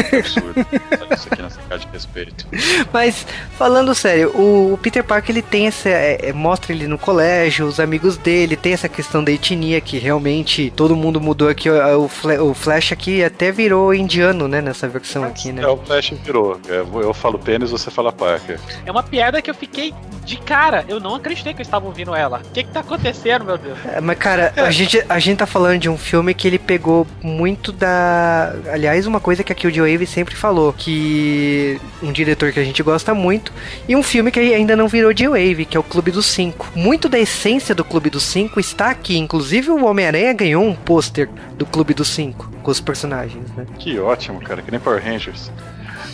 Que 0.10 0.16
absurdo. 0.16 0.66
Isso 1.14 1.28
aqui 1.32 1.42
nessa 1.42 1.60
cara 1.68 1.80
de 1.80 1.88
respeito. 1.92 2.46
Mas, 2.94 3.26
falando 3.58 3.94
sério, 3.94 4.30
o, 4.34 4.40
o 4.50 4.78
Peter 4.82 5.04
Parker 5.04 5.32
ele 5.36 5.42
tem 5.42 5.68
essa. 5.68 5.90
é, 5.90 6.30
é, 6.30 6.34
mostra 6.34 6.74
ele 6.74 6.88
no 6.88 6.98
colégio, 6.98 7.66
os 7.66 7.80
amigos 7.80 8.18
dele, 8.18 8.56
tem 8.56 8.74
essa 8.74 8.90
questão 8.90 9.24
da 9.24 9.32
etnia 9.32 9.80
que 9.82 9.98
realmente 9.98 10.72
todo 10.76 10.96
mundo 10.96 11.20
mudou 11.22 11.48
aqui. 11.50 11.70
O, 11.70 12.04
o, 12.06 12.08
Fla- 12.08 12.42
o 12.44 12.54
Flash 12.54 12.92
aqui 12.92 13.24
até 13.24 13.52
virou 13.52 13.94
indiano, 13.94 14.48
né? 14.48 14.62
Nessa 14.62 14.88
versão 14.88 15.24
aqui, 15.24 15.52
né? 15.52 15.62
É, 15.64 15.68
o 15.68 15.78
Flash 15.78 16.14
virou. 16.24 16.60
É, 16.68 16.80
eu 16.80 17.14
falo 17.14 17.38
pênis, 17.38 17.72
você 17.72 17.92
fala 17.92 18.12
Parker. 18.12 18.60
É 18.86 18.92
uma 18.92 19.04
piada 19.04 19.42
que 19.42 19.50
eu 19.50 19.56
fiquei 19.56 19.94
de 20.26 20.38
cara. 20.38 20.86
Eu 20.88 21.00
não 21.00 21.16
acreditei 21.16 21.54
que 21.54 21.62
eu 21.62 21.64
estava 21.64 21.86
ouvindo 21.86 22.14
ela. 22.16 22.42
O 22.46 22.52
que 22.52 22.64
que 22.64 22.72
tá 22.72 22.82
acontecendo, 22.82 23.46
meu 23.46 23.58
Deus? 23.58 23.78
É, 23.86 24.00
Mas, 24.02 24.18
cara, 24.18 24.54
a, 24.56 24.70
gente, 24.72 25.04
a 25.08 25.20
gente 25.20 25.38
tá 25.38 25.46
falando 25.46 25.80
de 25.80 25.90
um 25.90 25.98
filme 25.98 26.34
que 26.34 26.48
ele 26.48 26.60
pegou 26.60 27.06
muito 27.22 27.72
da. 27.72 28.54
Aliás, 28.72 29.06
uma 29.06 29.20
coisa 29.20 29.44
que 29.44 29.52
a 29.52 29.56
Killjoy 29.56 30.06
sempre 30.06 30.36
falou: 30.36 30.74
que 30.74 31.80
um 32.02 32.12
diretor 32.12 32.52
que 32.52 32.60
a 32.60 32.64
gente 32.64 32.82
gosta 32.84 33.14
muito, 33.14 33.52
e 33.88 33.96
um 33.96 34.04
filme 34.04 34.32
que 34.32 34.39
ainda 34.40 34.76
não 34.76 34.88
virou 34.88 35.14
de 35.14 35.28
Wave, 35.28 35.66
que 35.66 35.76
é 35.78 35.80
o 35.80 35.84
Clube 35.84 36.12
dos 36.12 36.26
Cinco. 36.26 36.68
Muito 36.76 37.08
da 37.10 37.20
essência 37.20 37.74
do 37.76 37.84
Clube 37.84 38.10
dos 38.10 38.24
Cinco 38.24 38.60
está 38.60 38.90
aqui. 38.90 39.18
Inclusive, 39.18 39.70
o 39.72 39.86
Homem-Aranha 39.86 40.34
ganhou 40.34 40.64
um 40.64 40.74
pôster 40.76 41.30
do 41.58 41.66
Clube 41.66 41.94
dos 41.94 42.08
Cinco 42.08 42.50
com 42.64 42.72
os 42.72 42.80
personagens, 42.80 43.46
né? 43.56 43.66
Que 43.78 44.00
ótimo, 44.00 44.40
cara, 44.42 44.62
que 44.62 44.72
nem 44.72 44.80
Power 44.80 45.04
Rangers. 45.04 45.52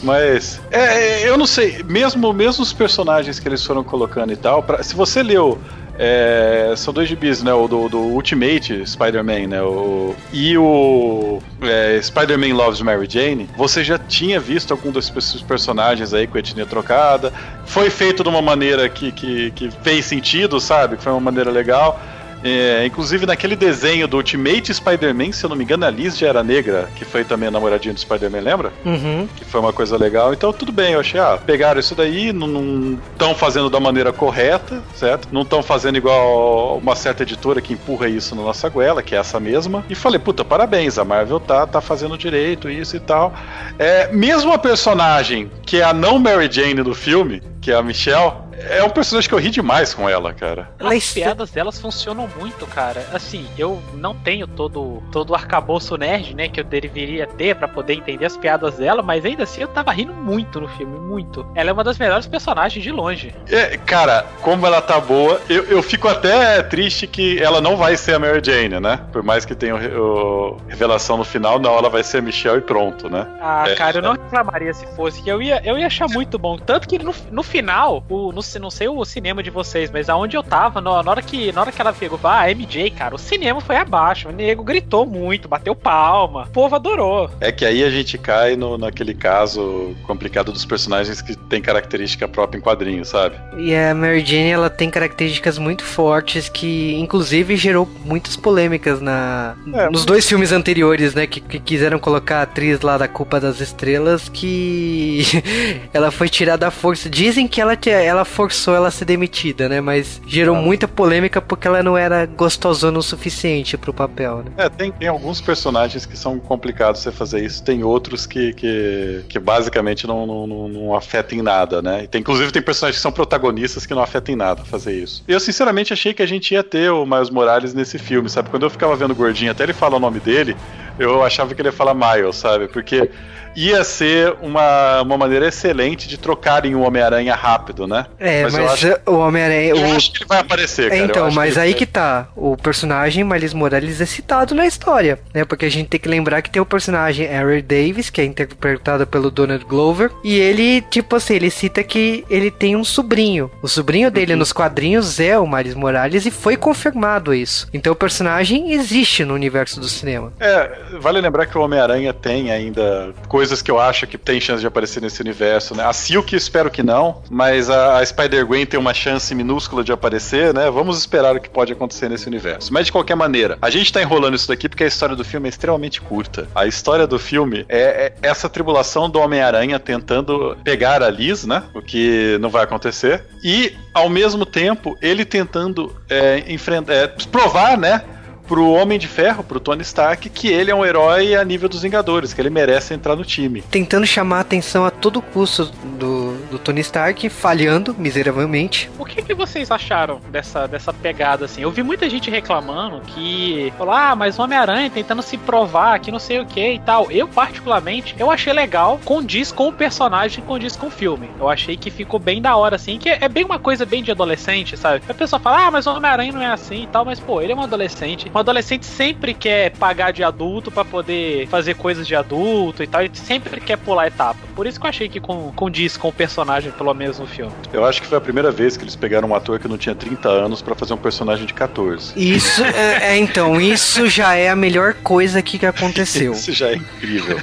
Mas, 0.03 0.61
é, 0.71 1.23
é, 1.23 1.29
eu 1.29 1.37
não 1.37 1.47
sei, 1.47 1.81
mesmo, 1.83 2.31
mesmo 2.33 2.61
os 2.63 2.73
personagens 2.73 3.39
que 3.39 3.47
eles 3.47 3.63
foram 3.65 3.83
colocando 3.83 4.31
e 4.33 4.35
tal, 4.35 4.61
pra- 4.61 4.83
se 4.83 4.93
você 4.95 5.23
leu. 5.23 5.59
É, 5.97 6.73
são 6.75 6.93
dois 6.93 7.07
gibis, 7.07 7.41
né? 7.41 7.53
O 7.53 7.67
do, 7.67 7.87
do 7.87 7.99
Ultimate 7.99 8.85
Spider-Man, 8.85 9.47
né? 9.47 9.61
O, 9.61 10.15
e 10.33 10.57
o 10.57 11.41
é, 11.61 11.99
Spider-Man 12.01 12.53
Loves 12.53 12.81
Mary 12.81 13.07
Jane. 13.09 13.49
Você 13.55 13.83
já 13.83 13.97
tinha 13.97 14.39
visto 14.39 14.71
algum 14.71 14.91
desses 14.91 15.41
personagens 15.41 16.13
aí 16.13 16.27
com 16.27 16.37
a 16.37 16.39
etnia 16.39 16.65
trocada. 16.65 17.31
Foi 17.65 17.89
feito 17.89 18.23
de 18.23 18.29
uma 18.29 18.41
maneira 18.41 18.89
que, 18.89 19.11
que, 19.11 19.51
que 19.51 19.71
fez 19.71 20.05
sentido, 20.05 20.59
sabe? 20.59 20.97
Foi 20.97 21.11
uma 21.11 21.21
maneira 21.21 21.49
legal. 21.49 21.99
É, 22.45 22.85
inclusive 22.85 23.25
naquele 23.25 23.55
desenho 23.55 24.07
do 24.07 24.17
Ultimate 24.17 24.71
Spider-Man, 24.71 25.31
se 25.31 25.43
eu 25.43 25.49
não 25.49 25.55
me 25.55 25.63
engano, 25.63 25.83
a 25.83 25.89
Liz 25.89 26.15
já 26.15 26.27
era 26.27 26.43
negra, 26.43 26.87
que 26.95 27.03
foi 27.03 27.23
também 27.23 27.47
a 27.47 27.51
namoradinha 27.51 27.91
do 27.91 27.99
Spider-Man, 27.99 28.39
lembra? 28.39 28.71
Uhum. 28.85 29.27
Que 29.35 29.43
foi 29.43 29.59
uma 29.59 29.73
coisa 29.73 29.97
legal. 29.97 30.31
Então 30.31 30.53
tudo 30.53 30.71
bem, 30.71 30.93
eu 30.93 30.99
achei, 30.99 31.19
ah, 31.19 31.39
pegaram 31.43 31.79
isso 31.79 31.95
daí, 31.95 32.31
não 32.31 32.99
estão 33.11 33.33
fazendo 33.33 33.67
da 33.67 33.79
maneira 33.79 34.13
correta, 34.13 34.83
certo? 34.93 35.27
Não 35.31 35.41
estão 35.41 35.63
fazendo 35.63 35.97
igual 35.97 36.77
uma 36.77 36.95
certa 36.95 37.23
editora 37.23 37.59
que 37.59 37.73
empurra 37.73 38.07
isso 38.07 38.35
na 38.35 38.43
nossa 38.43 38.69
goela, 38.69 39.01
que 39.01 39.15
é 39.15 39.17
essa 39.17 39.39
mesma. 39.39 39.83
E 39.89 39.95
falei, 39.95 40.19
puta, 40.19 40.45
parabéns, 40.45 40.99
a 40.99 41.03
Marvel 41.03 41.39
tá, 41.39 41.65
tá 41.65 41.81
fazendo 41.81 42.15
direito, 42.15 42.69
isso 42.69 42.95
e 42.95 42.99
tal. 42.99 43.33
É, 43.79 44.11
mesmo 44.11 44.53
a 44.53 44.59
personagem 44.59 45.49
que 45.65 45.81
é 45.81 45.83
a 45.83 45.93
não 45.93 46.19
Mary 46.19 46.47
Jane 46.51 46.83
do 46.83 46.93
filme, 46.93 47.41
que 47.59 47.71
é 47.71 47.75
a 47.75 47.81
Michelle, 47.81 48.33
é 48.59 48.83
um 48.83 48.89
personagem 48.89 49.27
que 49.29 49.35
eu 49.35 49.39
ri 49.39 49.49
demais 49.49 49.93
com 49.93 50.07
ela, 50.09 50.33
cara. 50.33 50.69
As 50.79 51.11
piadas 51.13 51.51
delas 51.51 51.79
funcionam 51.79 52.27
muito, 52.39 52.65
cara. 52.67 53.05
Assim, 53.13 53.47
eu 53.57 53.81
não 53.93 54.13
tenho 54.13 54.47
todo, 54.47 55.01
todo 55.11 55.31
o 55.31 55.35
arcabouço 55.35 55.97
nerd, 55.97 56.35
né, 56.35 56.47
que 56.47 56.59
eu 56.59 56.63
deveria 56.63 57.27
ter 57.27 57.55
pra 57.55 57.67
poder 57.67 57.93
entender 57.93 58.25
as 58.25 58.37
piadas 58.37 58.75
dela, 58.77 59.01
mas 59.01 59.25
ainda 59.25 59.43
assim 59.43 59.61
eu 59.61 59.67
tava 59.67 59.91
rindo 59.91 60.13
muito 60.13 60.59
no 60.59 60.67
filme, 60.67 60.97
muito. 60.99 61.45
Ela 61.55 61.69
é 61.69 61.73
uma 61.73 61.83
das 61.83 61.97
melhores 61.97 62.27
personagens 62.27 62.83
de 62.83 62.91
longe. 62.91 63.33
É, 63.49 63.77
cara, 63.77 64.25
como 64.41 64.65
ela 64.65 64.81
tá 64.81 64.99
boa, 64.99 65.41
eu, 65.49 65.63
eu 65.65 65.81
fico 65.83 66.07
até 66.07 66.61
triste 66.63 67.07
que 67.07 67.41
ela 67.41 67.59
não 67.61 67.75
vai 67.77 67.95
ser 67.97 68.15
a 68.15 68.19
Mary 68.19 68.41
Jane, 68.43 68.79
né? 68.79 68.99
Por 69.11 69.23
mais 69.23 69.45
que 69.45 69.55
tenha 69.55 69.75
o, 69.75 70.53
o- 70.53 70.57
revelação 70.67 71.17
no 71.17 71.23
final, 71.23 71.59
não, 71.59 71.77
ela 71.77 71.89
vai 71.89 72.03
ser 72.03 72.17
a 72.19 72.21
Michelle 72.21 72.57
e 72.59 72.61
pronto, 72.61 73.09
né? 73.09 73.25
Ah, 73.41 73.65
É, 73.67 73.75
cara, 73.75 73.97
eu 73.97 74.01
não 74.01 74.11
reclamaria 74.13 74.73
se 74.73 74.85
fosse, 74.95 75.21
que 75.21 75.29
eu 75.29 75.41
ia, 75.41 75.61
eu 75.63 75.77
ia 75.77 75.87
achar 75.87 76.07
muito 76.09 76.37
bom. 76.37 76.57
Tanto 76.57 76.87
que 76.87 76.97
no, 76.99 77.13
no 77.31 77.43
final, 77.43 78.03
o- 78.09 78.31
nos 78.31 78.44
não 78.59 78.69
sei 78.69 78.87
o 78.87 79.05
cinema 79.05 79.41
de 79.41 79.49
vocês, 79.49 79.89
mas 79.91 80.09
aonde 80.09 80.35
eu 80.35 80.43
tava, 80.43 80.81
na 80.81 80.91
hora 80.91 81.21
que, 81.21 81.51
na 81.51 81.61
hora 81.61 81.71
que 81.71 81.81
ela 81.81 81.93
pegou, 81.93 82.19
ah, 82.23 82.49
MJ, 82.49 82.89
cara, 82.91 83.15
o 83.15 83.19
cinema 83.19 83.61
foi 83.61 83.77
abaixo. 83.77 84.29
O 84.29 84.31
nego 84.31 84.63
gritou 84.63 85.05
muito, 85.05 85.47
bateu 85.47 85.75
palma. 85.75 86.43
O 86.43 86.51
povo 86.51 86.75
adorou. 86.75 87.29
É 87.39 87.51
que 87.51 87.65
aí 87.65 87.83
a 87.83 87.89
gente 87.89 88.17
cai 88.17 88.55
no, 88.55 88.77
naquele 88.77 89.13
caso 89.13 89.95
complicado 90.03 90.51
dos 90.51 90.65
personagens 90.65 91.21
que 91.21 91.35
tem 91.35 91.61
característica 91.61 92.27
própria 92.27 92.59
em 92.59 92.61
quadrinhos, 92.61 93.09
sabe? 93.09 93.35
E 93.57 93.73
a 93.75 93.93
Mary 93.93 94.25
Jane, 94.25 94.49
ela 94.49 94.69
tem 94.69 94.89
características 94.89 95.57
muito 95.57 95.83
fortes 95.83 96.49
que, 96.49 96.95
inclusive, 96.95 97.55
gerou 97.55 97.87
muitas 98.03 98.35
polêmicas 98.35 99.01
na 99.01 99.55
é, 99.73 99.89
nos 99.89 100.05
dois 100.05 100.27
filmes 100.27 100.51
anteriores, 100.51 101.13
né? 101.13 101.27
Que, 101.27 101.39
que, 101.39 101.59
quiseram 101.59 101.99
colocar 101.99 102.39
a 102.39 102.41
atriz 102.43 102.81
lá 102.81 102.97
da 102.97 103.07
Culpa 103.07 103.39
das 103.39 103.59
Estrelas, 103.59 104.29
que 104.29 105.23
ela 105.93 106.11
foi 106.11 106.29
tirada 106.29 106.65
da 106.65 106.71
força. 106.71 107.09
Dizem 107.09 107.47
que 107.47 107.61
ela, 107.61 107.77
ela 107.85 108.25
forçou 108.35 108.75
ela 108.75 108.89
a 108.89 108.91
ser 108.91 109.05
demitida, 109.05 109.69
né? 109.69 109.79
Mas 109.79 110.21
gerou 110.27 110.57
ah. 110.57 110.61
muita 110.61 110.87
polêmica 110.89 111.41
porque 111.41 111.67
ela 111.67 111.81
não 111.81 111.97
era 111.97 112.25
gostosona 112.25 112.99
o 112.99 113.01
suficiente 113.01 113.77
pro 113.77 113.93
papel, 113.93 114.43
né? 114.43 114.51
É, 114.57 114.69
tem, 114.69 114.91
tem 114.91 115.07
alguns 115.07 115.39
personagens 115.39 116.05
que 116.05 116.17
são 116.17 116.37
complicados 116.37 117.01
você 117.01 117.11
fazer 117.11 117.43
isso, 117.45 117.63
tem 117.63 117.83
outros 117.83 118.27
que, 118.27 118.53
que, 118.53 119.23
que 119.29 119.39
basicamente 119.39 120.05
não, 120.05 120.27
não, 120.27 120.45
não, 120.45 120.67
não 120.67 120.95
afetam 120.95 121.39
em 121.39 121.41
nada, 121.41 121.81
né? 121.81 122.03
E 122.03 122.07
tem, 122.07 122.19
inclusive 122.19 122.51
tem 122.51 122.61
personagens 122.61 122.97
que 122.97 123.01
são 123.01 123.11
protagonistas 123.11 123.85
que 123.85 123.93
não 123.93 124.01
afetam 124.01 124.33
em 124.33 124.37
nada 124.37 124.65
fazer 124.65 124.93
isso. 124.93 125.23
Eu 125.27 125.39
sinceramente 125.39 125.93
achei 125.93 126.13
que 126.13 126.21
a 126.21 126.25
gente 126.25 126.53
ia 126.53 126.63
ter 126.63 126.91
o 126.91 127.05
Miles 127.05 127.29
Morales 127.29 127.73
nesse 127.73 127.97
filme, 127.97 128.29
sabe? 128.29 128.49
Quando 128.49 128.63
eu 128.63 128.69
ficava 128.69 128.95
vendo 128.97 129.11
o 129.11 129.15
Gordinho, 129.15 129.51
até 129.51 129.63
ele 129.63 129.73
fala 129.73 129.95
o 129.95 129.99
nome 129.99 130.19
dele, 130.19 130.57
eu 130.99 131.23
achava 131.23 131.55
que 131.55 131.61
ele 131.61 131.69
ia 131.69 131.73
falar 131.73 131.93
Miles, 131.93 132.35
sabe? 132.35 132.67
Porque 132.67 133.09
ia 133.55 133.83
ser 133.83 134.35
uma, 134.41 135.01
uma 135.01 135.17
maneira 135.17 135.47
excelente 135.47 136.07
de 136.07 136.17
trocarem 136.17 136.75
o 136.75 136.81
Homem-Aranha 136.81 137.33
rápido, 137.35 137.87
né? 137.87 138.05
É, 138.19 138.43
mas, 138.43 138.53
mas 138.53 138.71
acho, 138.71 138.99
o 139.05 139.15
Homem-Aranha. 139.15 139.69
Eu 139.69 139.77
o... 139.77 139.95
acho 139.95 140.11
que 140.11 140.17
ele 140.19 140.27
vai 140.27 140.39
aparecer, 140.39 140.89
cara. 140.89 141.03
Então, 141.03 141.31
mas 141.31 141.53
que 141.53 141.59
aí 141.59 141.71
vai... 141.71 141.79
que 141.79 141.85
tá. 141.85 142.27
O 142.35 142.57
personagem 142.57 143.23
Miles 143.23 143.53
Morales 143.53 144.01
é 144.01 144.05
citado 144.05 144.53
na 144.53 144.65
história, 144.65 145.19
né? 145.33 145.45
Porque 145.45 145.65
a 145.65 145.71
gente 145.71 145.87
tem 145.87 145.99
que 145.99 146.09
lembrar 146.09 146.41
que 146.41 146.49
tem 146.49 146.61
o 146.61 146.65
personagem 146.65 147.27
Harry 147.27 147.61
Davis, 147.61 148.09
que 148.09 148.21
é 148.21 148.25
interpretado 148.25 149.07
pelo 149.07 149.31
Donald 149.31 149.63
Glover, 149.65 150.11
e 150.23 150.37
ele, 150.37 150.81
tipo 150.81 151.15
assim, 151.15 151.35
ele 151.35 151.49
cita 151.49 151.83
que 151.83 152.25
ele 152.29 152.51
tem 152.51 152.75
um 152.75 152.83
sobrinho. 152.83 153.49
O 153.61 153.67
sobrinho 153.67 154.11
dele 154.11 154.33
uhum. 154.33 154.39
nos 154.39 154.51
quadrinhos 154.51 155.19
é 155.19 155.37
o 155.39 155.47
Miles 155.47 155.75
Morales 155.75 156.25
e 156.25 156.31
foi 156.31 156.57
confirmado 156.57 157.33
isso. 157.33 157.67
Então 157.73 157.93
o 157.93 157.95
personagem 157.95 158.73
existe 158.73 159.23
no 159.23 159.33
universo 159.33 159.79
do 159.79 159.87
cinema. 159.87 160.33
É, 160.39 160.71
vale 160.99 161.21
lembrar 161.21 161.45
que 161.45 161.57
o 161.57 161.61
Homem-Aranha 161.61 162.13
tem 162.13 162.51
ainda 162.51 163.13
coisas 163.27 163.44
coisas 163.45 163.61
que 163.61 163.69
eu 163.69 163.79
acho 163.79 164.07
que 164.07 164.17
tem 164.17 164.41
chance 164.41 164.59
de 164.59 164.65
aparecer 164.65 164.99
nesse 164.99 165.21
universo, 165.21 165.75
né? 165.75 165.85
A 165.85 165.93
Silk 165.93 166.35
espero 166.35 166.71
que 166.71 166.81
não, 166.81 167.21
mas 167.29 167.69
a, 167.69 167.99
a 167.99 168.05
Spider-Gwen 168.05 168.65
tem 168.65 168.79
uma 168.79 168.93
chance 168.93 169.35
minúscula 169.35 169.83
de 169.83 169.91
aparecer, 169.91 170.51
né? 170.51 170.71
Vamos 170.71 170.97
esperar 170.97 171.35
o 171.35 171.39
que 171.39 171.47
pode 171.47 171.71
acontecer 171.71 172.09
nesse 172.09 172.25
universo. 172.25 172.73
Mas 172.73 172.87
de 172.87 172.91
qualquer 172.91 173.13
maneira, 173.13 173.55
a 173.61 173.69
gente 173.69 173.93
tá 173.93 174.01
enrolando 174.01 174.35
isso 174.35 174.47
daqui 174.47 174.67
porque 174.67 174.83
a 174.83 174.87
história 174.87 175.15
do 175.15 175.23
filme 175.23 175.47
é 175.47 175.49
extremamente 175.49 176.01
curta. 176.01 176.47
A 176.55 176.65
história 176.65 177.05
do 177.05 177.19
filme 177.19 177.65
é, 177.69 178.13
é 178.21 178.27
essa 178.27 178.49
tribulação 178.49 179.07
do 179.07 179.19
Homem-Aranha 179.19 179.79
tentando 179.79 180.57
pegar 180.63 181.03
a 181.03 181.09
Liz, 181.11 181.45
né? 181.45 181.61
O 181.75 181.83
que 181.83 182.39
não 182.41 182.49
vai 182.49 182.63
acontecer. 182.63 183.25
E, 183.43 183.75
ao 183.93 184.09
mesmo 184.09 184.43
tempo, 184.43 184.97
ele 185.03 185.23
tentando 185.23 185.95
é, 186.09 186.43
enfrentar, 186.47 186.93
é, 186.93 187.07
provar, 187.31 187.77
né? 187.77 188.01
Pro 188.47 188.69
Homem 188.71 188.97
de 188.97 189.07
Ferro, 189.07 189.43
pro 189.43 189.59
Tony 189.59 189.81
Stark, 189.81 190.29
que 190.29 190.47
ele 190.47 190.71
é 190.71 190.75
um 190.75 190.85
herói 190.85 191.35
a 191.35 191.43
nível 191.43 191.67
dos 191.67 191.81
Vingadores, 191.81 192.33
que 192.33 192.41
ele 192.41 192.49
merece 192.49 192.93
entrar 192.93 193.15
no 193.15 193.23
time. 193.23 193.61
Tentando 193.61 194.05
chamar 194.05 194.37
a 194.37 194.41
atenção 194.41 194.85
a 194.85 194.91
todo 194.91 195.21
custo 195.21 195.65
do, 195.97 196.35
do 196.49 196.59
Tony 196.59 196.81
Stark, 196.81 197.29
falhando 197.29 197.95
miseravelmente. 197.97 198.89
O 198.97 199.05
que, 199.05 199.21
que 199.21 199.33
vocês 199.33 199.71
acharam 199.71 200.19
dessa, 200.29 200.67
dessa 200.67 200.93
pegada 200.93 201.45
assim? 201.45 201.61
Eu 201.61 201.71
vi 201.71 201.83
muita 201.83 202.09
gente 202.09 202.29
reclamando 202.29 203.01
que 203.01 203.73
falou, 203.77 203.93
ah, 203.93 204.15
mas 204.15 204.37
o 204.37 204.41
Homem-Aranha 204.41 204.89
tentando 204.89 205.21
se 205.21 205.37
provar 205.37 205.99
que 205.99 206.11
não 206.11 206.19
sei 206.19 206.39
o 206.39 206.45
que 206.45 206.73
e 206.73 206.79
tal. 206.79 207.11
Eu, 207.11 207.27
particularmente, 207.27 208.15
eu 208.17 208.29
achei 208.29 208.53
legal, 208.53 208.99
condiz 209.03 209.51
com 209.51 209.69
o 209.69 209.73
personagem, 209.73 210.43
condiz 210.43 210.75
com 210.75 210.87
o 210.87 210.91
filme. 210.91 211.29
Eu 211.39 211.49
achei 211.49 211.75
que 211.77 211.89
ficou 211.89 212.19
bem 212.19 212.41
da 212.41 212.55
hora, 212.55 212.75
assim, 212.75 212.97
que 212.97 213.09
é 213.09 213.27
bem 213.27 213.43
uma 213.43 213.59
coisa 213.59 213.85
bem 213.85 214.03
de 214.03 214.11
adolescente, 214.11 214.77
sabe? 214.77 215.01
A 215.07 215.13
pessoa 215.13 215.39
fala, 215.39 215.67
ah, 215.67 215.71
mas 215.71 215.87
o 215.87 215.91
Homem-Aranha 215.91 216.31
não 216.31 216.41
é 216.41 216.47
assim 216.47 216.83
e 216.83 216.87
tal, 216.87 217.05
mas 217.05 217.19
pô, 217.19 217.41
ele 217.41 217.51
é 217.51 217.55
um 217.55 217.61
adolescente 217.61 218.29
um 218.35 218.39
adolescente 218.39 218.85
sempre 218.85 219.33
quer 219.33 219.71
pagar 219.71 220.11
de 220.11 220.23
adulto 220.23 220.69
para 220.69 220.83
poder 220.83 221.47
fazer 221.47 221.75
coisas 221.75 222.05
de 222.05 222.15
adulto 222.15 222.83
e 222.83 222.87
tal, 222.87 223.01
e 223.01 223.09
sempre 223.13 223.61
quer 223.61 223.77
pular 223.77 224.07
etapa. 224.07 224.39
Por 224.53 224.67
isso 224.67 224.79
que 224.79 224.85
eu 224.85 224.89
achei 224.89 225.07
que 225.07 225.21
condiz 225.21 225.95
com 225.95 226.09
o 226.09 226.11
personagem, 226.11 226.71
pelo 226.71 226.93
menos 226.93 227.17
no 227.17 227.25
filme. 227.25 227.53
Eu 227.71 227.85
acho 227.85 228.01
que 228.01 228.07
foi 228.07 228.17
a 228.17 228.21
primeira 228.21 228.51
vez 228.51 228.75
que 228.75 228.83
eles 228.83 228.95
pegaram 228.95 229.29
um 229.29 229.35
ator 229.35 229.57
que 229.57 229.67
não 229.67 229.77
tinha 229.77 229.95
30 229.95 230.27
anos 230.27 230.61
para 230.61 230.75
fazer 230.75 230.93
um 230.93 230.97
personagem 230.97 231.45
de 231.45 231.53
14. 231.53 232.13
Isso, 232.15 232.61
é, 232.63 233.13
é, 233.13 233.17
então, 233.17 233.59
isso 233.59 234.07
já 234.07 234.35
é 234.35 234.49
a 234.49 234.55
melhor 234.55 234.95
coisa 234.95 235.41
que, 235.41 235.57
que 235.57 235.65
aconteceu. 235.65 236.33
isso 236.33 236.51
já 236.51 236.69
é 236.69 236.75
incrível. 236.75 237.37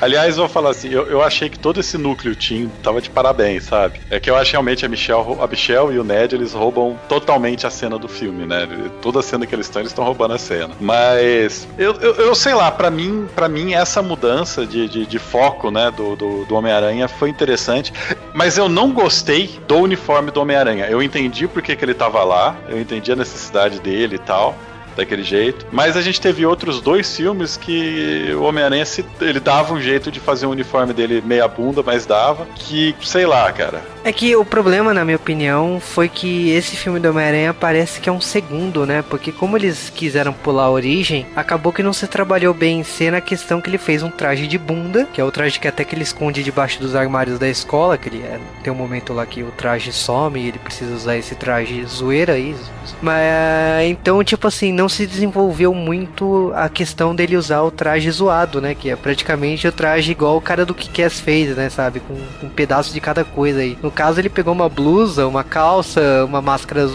Aliás, 0.00 0.36
vou 0.36 0.48
falar 0.48 0.70
assim, 0.70 0.88
eu, 0.88 1.06
eu 1.06 1.22
achei 1.22 1.48
que 1.48 1.58
todo 1.58 1.78
esse 1.78 1.96
núcleo 1.96 2.34
Team 2.34 2.68
tava 2.82 3.00
de 3.00 3.08
parabéns, 3.08 3.64
sabe? 3.64 4.00
É 4.10 4.18
que 4.18 4.28
eu 4.28 4.36
acho 4.36 4.52
realmente 4.52 4.84
a 4.84 4.88
Michelle, 4.88 5.36
a 5.40 5.46
Michelle 5.46 5.94
e 5.94 5.98
o 5.98 6.04
Ned, 6.04 6.34
eles 6.34 6.52
roubam 6.54 6.98
totalmente 7.08 7.66
a 7.66 7.70
cena 7.70 7.98
do 7.98 8.08
filme, 8.08 8.46
né? 8.46 8.68
Toda 9.00 9.20
a 9.20 9.22
cena 9.22 9.46
que 9.46 9.54
eles 9.54 9.66
estão, 9.66 9.82
eles 9.82 9.92
estão 9.92 10.07
roubando 10.08 10.34
a 10.34 10.38
cena. 10.38 10.70
Mas 10.80 11.66
eu, 11.78 11.94
eu, 11.94 12.14
eu 12.14 12.34
sei 12.34 12.54
lá, 12.54 12.70
para 12.70 12.90
mim, 12.90 13.28
para 13.34 13.48
mim 13.48 13.74
essa 13.74 14.02
mudança 14.02 14.66
de, 14.66 14.88
de, 14.88 15.06
de 15.06 15.18
foco, 15.18 15.70
né, 15.70 15.90
do, 15.90 16.16
do, 16.16 16.44
do 16.44 16.54
Homem-Aranha 16.54 17.08
foi 17.08 17.28
interessante. 17.28 17.92
Mas 18.34 18.58
eu 18.58 18.68
não 18.68 18.92
gostei 18.92 19.58
do 19.66 19.76
uniforme 19.76 20.30
do 20.30 20.40
Homem-Aranha. 20.40 20.86
Eu 20.86 21.02
entendi 21.02 21.46
porque 21.46 21.76
que 21.76 21.84
ele 21.84 21.94
tava 21.94 22.22
lá, 22.24 22.56
eu 22.68 22.80
entendi 22.80 23.12
a 23.12 23.16
necessidade 23.16 23.80
dele 23.80 24.16
e 24.16 24.18
tal 24.18 24.54
daquele 24.98 25.22
jeito. 25.22 25.64
Mas 25.70 25.96
a 25.96 26.02
gente 26.02 26.20
teve 26.20 26.44
outros 26.44 26.80
dois 26.80 27.16
filmes 27.16 27.56
que 27.56 28.32
o 28.34 28.42
Homem-Aranha 28.42 28.84
ele 29.20 29.38
dava 29.38 29.72
um 29.72 29.80
jeito 29.80 30.10
de 30.10 30.18
fazer 30.18 30.46
o 30.46 30.50
uniforme 30.50 30.92
dele 30.92 31.22
meia 31.24 31.46
bunda, 31.46 31.82
mas 31.82 32.04
dava. 32.04 32.46
Que, 32.56 32.94
sei 33.02 33.24
lá, 33.24 33.50
cara. 33.52 33.80
É 34.08 34.12
que 34.12 34.34
o 34.34 34.42
problema, 34.42 34.94
na 34.94 35.04
minha 35.04 35.18
opinião, 35.18 35.78
foi 35.78 36.08
que 36.08 36.48
esse 36.52 36.74
filme 36.74 36.98
do 36.98 37.10
Homem-Aranha 37.10 37.52
parece 37.52 38.00
que 38.00 38.08
é 38.08 38.12
um 38.12 38.22
segundo, 38.22 38.86
né? 38.86 39.04
Porque 39.06 39.30
como 39.30 39.54
eles 39.54 39.92
quiseram 39.94 40.32
pular 40.32 40.62
a 40.62 40.70
origem, 40.70 41.26
acabou 41.36 41.74
que 41.74 41.82
não 41.82 41.92
se 41.92 42.06
trabalhou 42.06 42.54
bem 42.54 42.80
em 42.80 42.82
cena 42.82 43.18
a 43.18 43.20
questão 43.20 43.60
que 43.60 43.68
ele 43.68 43.76
fez 43.76 44.02
um 44.02 44.10
traje 44.10 44.46
de 44.46 44.56
bunda, 44.56 45.06
que 45.12 45.20
é 45.20 45.24
o 45.24 45.30
traje 45.30 45.60
que 45.60 45.68
até 45.68 45.84
que 45.84 45.94
ele 45.94 46.04
esconde 46.04 46.42
debaixo 46.42 46.80
dos 46.80 46.94
armários 46.94 47.38
da 47.38 47.50
escola, 47.50 47.98
que 47.98 48.08
ele 48.08 48.22
é, 48.22 48.40
tem 48.62 48.72
um 48.72 48.76
momento 48.76 49.12
lá 49.12 49.26
que 49.26 49.42
o 49.42 49.50
traje 49.50 49.92
some 49.92 50.40
e 50.40 50.48
ele 50.48 50.58
precisa 50.58 50.94
usar 50.94 51.18
esse 51.18 51.34
traje 51.34 51.84
zoeira 51.84 52.32
aí. 52.32 52.56
Mas 53.02 53.84
então, 53.90 54.24
tipo 54.24 54.48
assim, 54.48 54.72
não 54.72 54.88
se 54.88 55.06
desenvolveu 55.06 55.74
muito 55.74 56.50
a 56.56 56.70
questão 56.70 57.14
dele 57.14 57.36
usar 57.36 57.60
o 57.60 57.70
traje 57.70 58.10
zoado, 58.10 58.58
né? 58.58 58.74
Que 58.74 58.88
é 58.88 58.96
praticamente 58.96 59.68
o 59.68 59.72
traje 59.72 60.12
igual 60.12 60.38
o 60.38 60.40
cara 60.40 60.64
do 60.64 60.74
Kick-Ass 60.74 61.20
fez, 61.20 61.54
né? 61.54 61.68
Sabe? 61.68 62.00
Com, 62.00 62.14
com 62.40 62.46
um 62.46 62.48
pedaço 62.48 62.90
de 62.94 63.02
cada 63.02 63.22
coisa 63.22 63.60
aí. 63.60 63.76
No 63.82 63.97
caso, 63.98 64.20
ele 64.20 64.28
pegou 64.28 64.54
uma 64.54 64.68
blusa, 64.68 65.26
uma 65.26 65.42
calça, 65.42 66.24
uma 66.24 66.40
máscara 66.40 66.88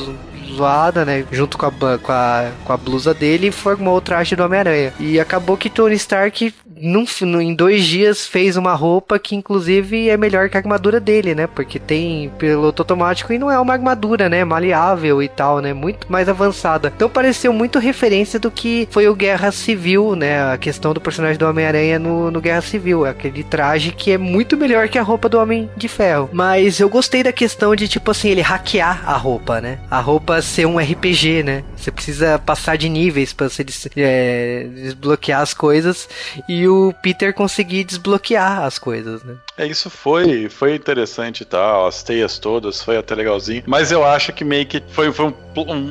zoada, 0.56 1.04
né? 1.04 1.26
Junto 1.30 1.58
com 1.58 1.66
a, 1.66 1.72
com 1.72 2.12
a, 2.12 2.52
com 2.64 2.72
a 2.72 2.78
blusa 2.78 3.14
dele 3.14 3.48
e 3.48 3.52
formou 3.52 3.98
o 3.98 4.02
traje 4.02 4.38
do 4.38 4.44
Homem-Aranha. 4.44 4.94
E 4.98 5.20
acabou 5.20 5.58
que 5.58 5.70
Tony 5.70 5.96
Stark 5.96 6.54
num, 6.80 7.06
em 7.42 7.54
dois 7.54 7.84
dias 7.86 8.26
fez 8.26 8.58
uma 8.58 8.74
roupa 8.74 9.20
que 9.20 9.36
inclusive 9.36 10.10
é 10.10 10.18
melhor 10.18 10.50
que 10.50 10.58
a 10.58 10.60
armadura 10.60 11.00
dele, 11.00 11.36
né? 11.36 11.48
Porque 11.48 11.80
tem 11.80 12.30
piloto 12.38 12.82
automático 12.82 13.32
e 13.34 13.40
não 13.40 13.52
é 13.52 13.60
uma 13.60 13.74
armadura, 13.74 14.30
né? 14.30 14.44
Maleável 14.44 15.22
e 15.22 15.28
tal, 15.28 15.60
né? 15.60 15.74
Muito 15.74 16.12
mais 16.12 16.28
avançada. 16.30 16.92
Então 16.96 17.10
pareceu 17.10 17.54
muito 17.54 17.80
referência 17.80 18.40
do 18.40 18.52
que 18.52 18.88
foi 18.92 19.08
o 19.08 19.16
Guerra 19.16 19.52
Civil, 19.52 20.16
né? 20.16 20.54
A 20.54 20.58
questão 20.58 20.94
do 20.94 21.02
personagem 21.02 21.38
do 21.38 21.48
Homem-Aranha 21.48 22.00
no, 22.00 22.32
no 22.32 22.42
Guerra 22.42 22.62
Civil. 22.62 23.06
Aquele 23.06 23.44
traje 23.44 23.92
que 23.92 24.12
é 24.12 24.18
muito 24.18 24.58
melhor 24.58 24.88
que 24.90 24.98
a 24.98 25.04
roupa 25.04 25.30
do 25.30 25.40
Homem 25.40 25.70
de 25.76 25.88
Ferro. 25.88 26.30
Mas 26.32 26.80
eu 26.80 26.90
gostei 26.90 27.24
da 27.24 27.32
questão 27.32 27.76
de, 27.76 27.88
tipo 27.88 28.12
assim, 28.12 28.30
ele 28.30 28.42
hackear 28.42 29.04
a 29.10 29.16
roupa, 29.16 29.62
né? 29.62 29.80
A 29.90 30.00
roupa 30.00 30.42
ser 30.42 30.66
um 30.66 30.78
RPG, 30.78 31.44
né? 31.44 31.64
Você 31.76 31.92
precisa 31.92 32.40
passar 32.40 32.78
de 32.78 32.90
níveis 32.90 33.34
para 33.34 33.50
você 33.50 33.66
é, 33.98 34.68
desbloquear 34.74 35.42
as 35.42 35.54
coisas. 35.54 36.08
E 36.48 36.63
o 36.68 36.84
o 36.84 36.94
Peter 36.94 37.34
conseguir 37.34 37.84
desbloquear 37.84 38.64
as 38.64 38.78
coisas, 38.78 39.24
né? 39.24 39.36
É, 39.58 39.66
isso 39.66 39.90
foi, 39.90 40.50
foi 40.50 40.76
interessante 40.76 41.42
e 41.42 41.46
tal, 41.46 41.88
as 41.88 42.04
teias 42.04 42.40
todas, 42.40 42.82
foi 42.82 42.98
até 42.98 43.16
legalzinho. 43.16 43.64
Mas 43.66 43.92
eu 43.92 44.04
acho 44.04 44.34
que 44.34 44.44
meio 44.44 44.66
que 44.66 44.82
foi, 44.90 45.12
foi 45.12 45.26
um, 45.28 45.34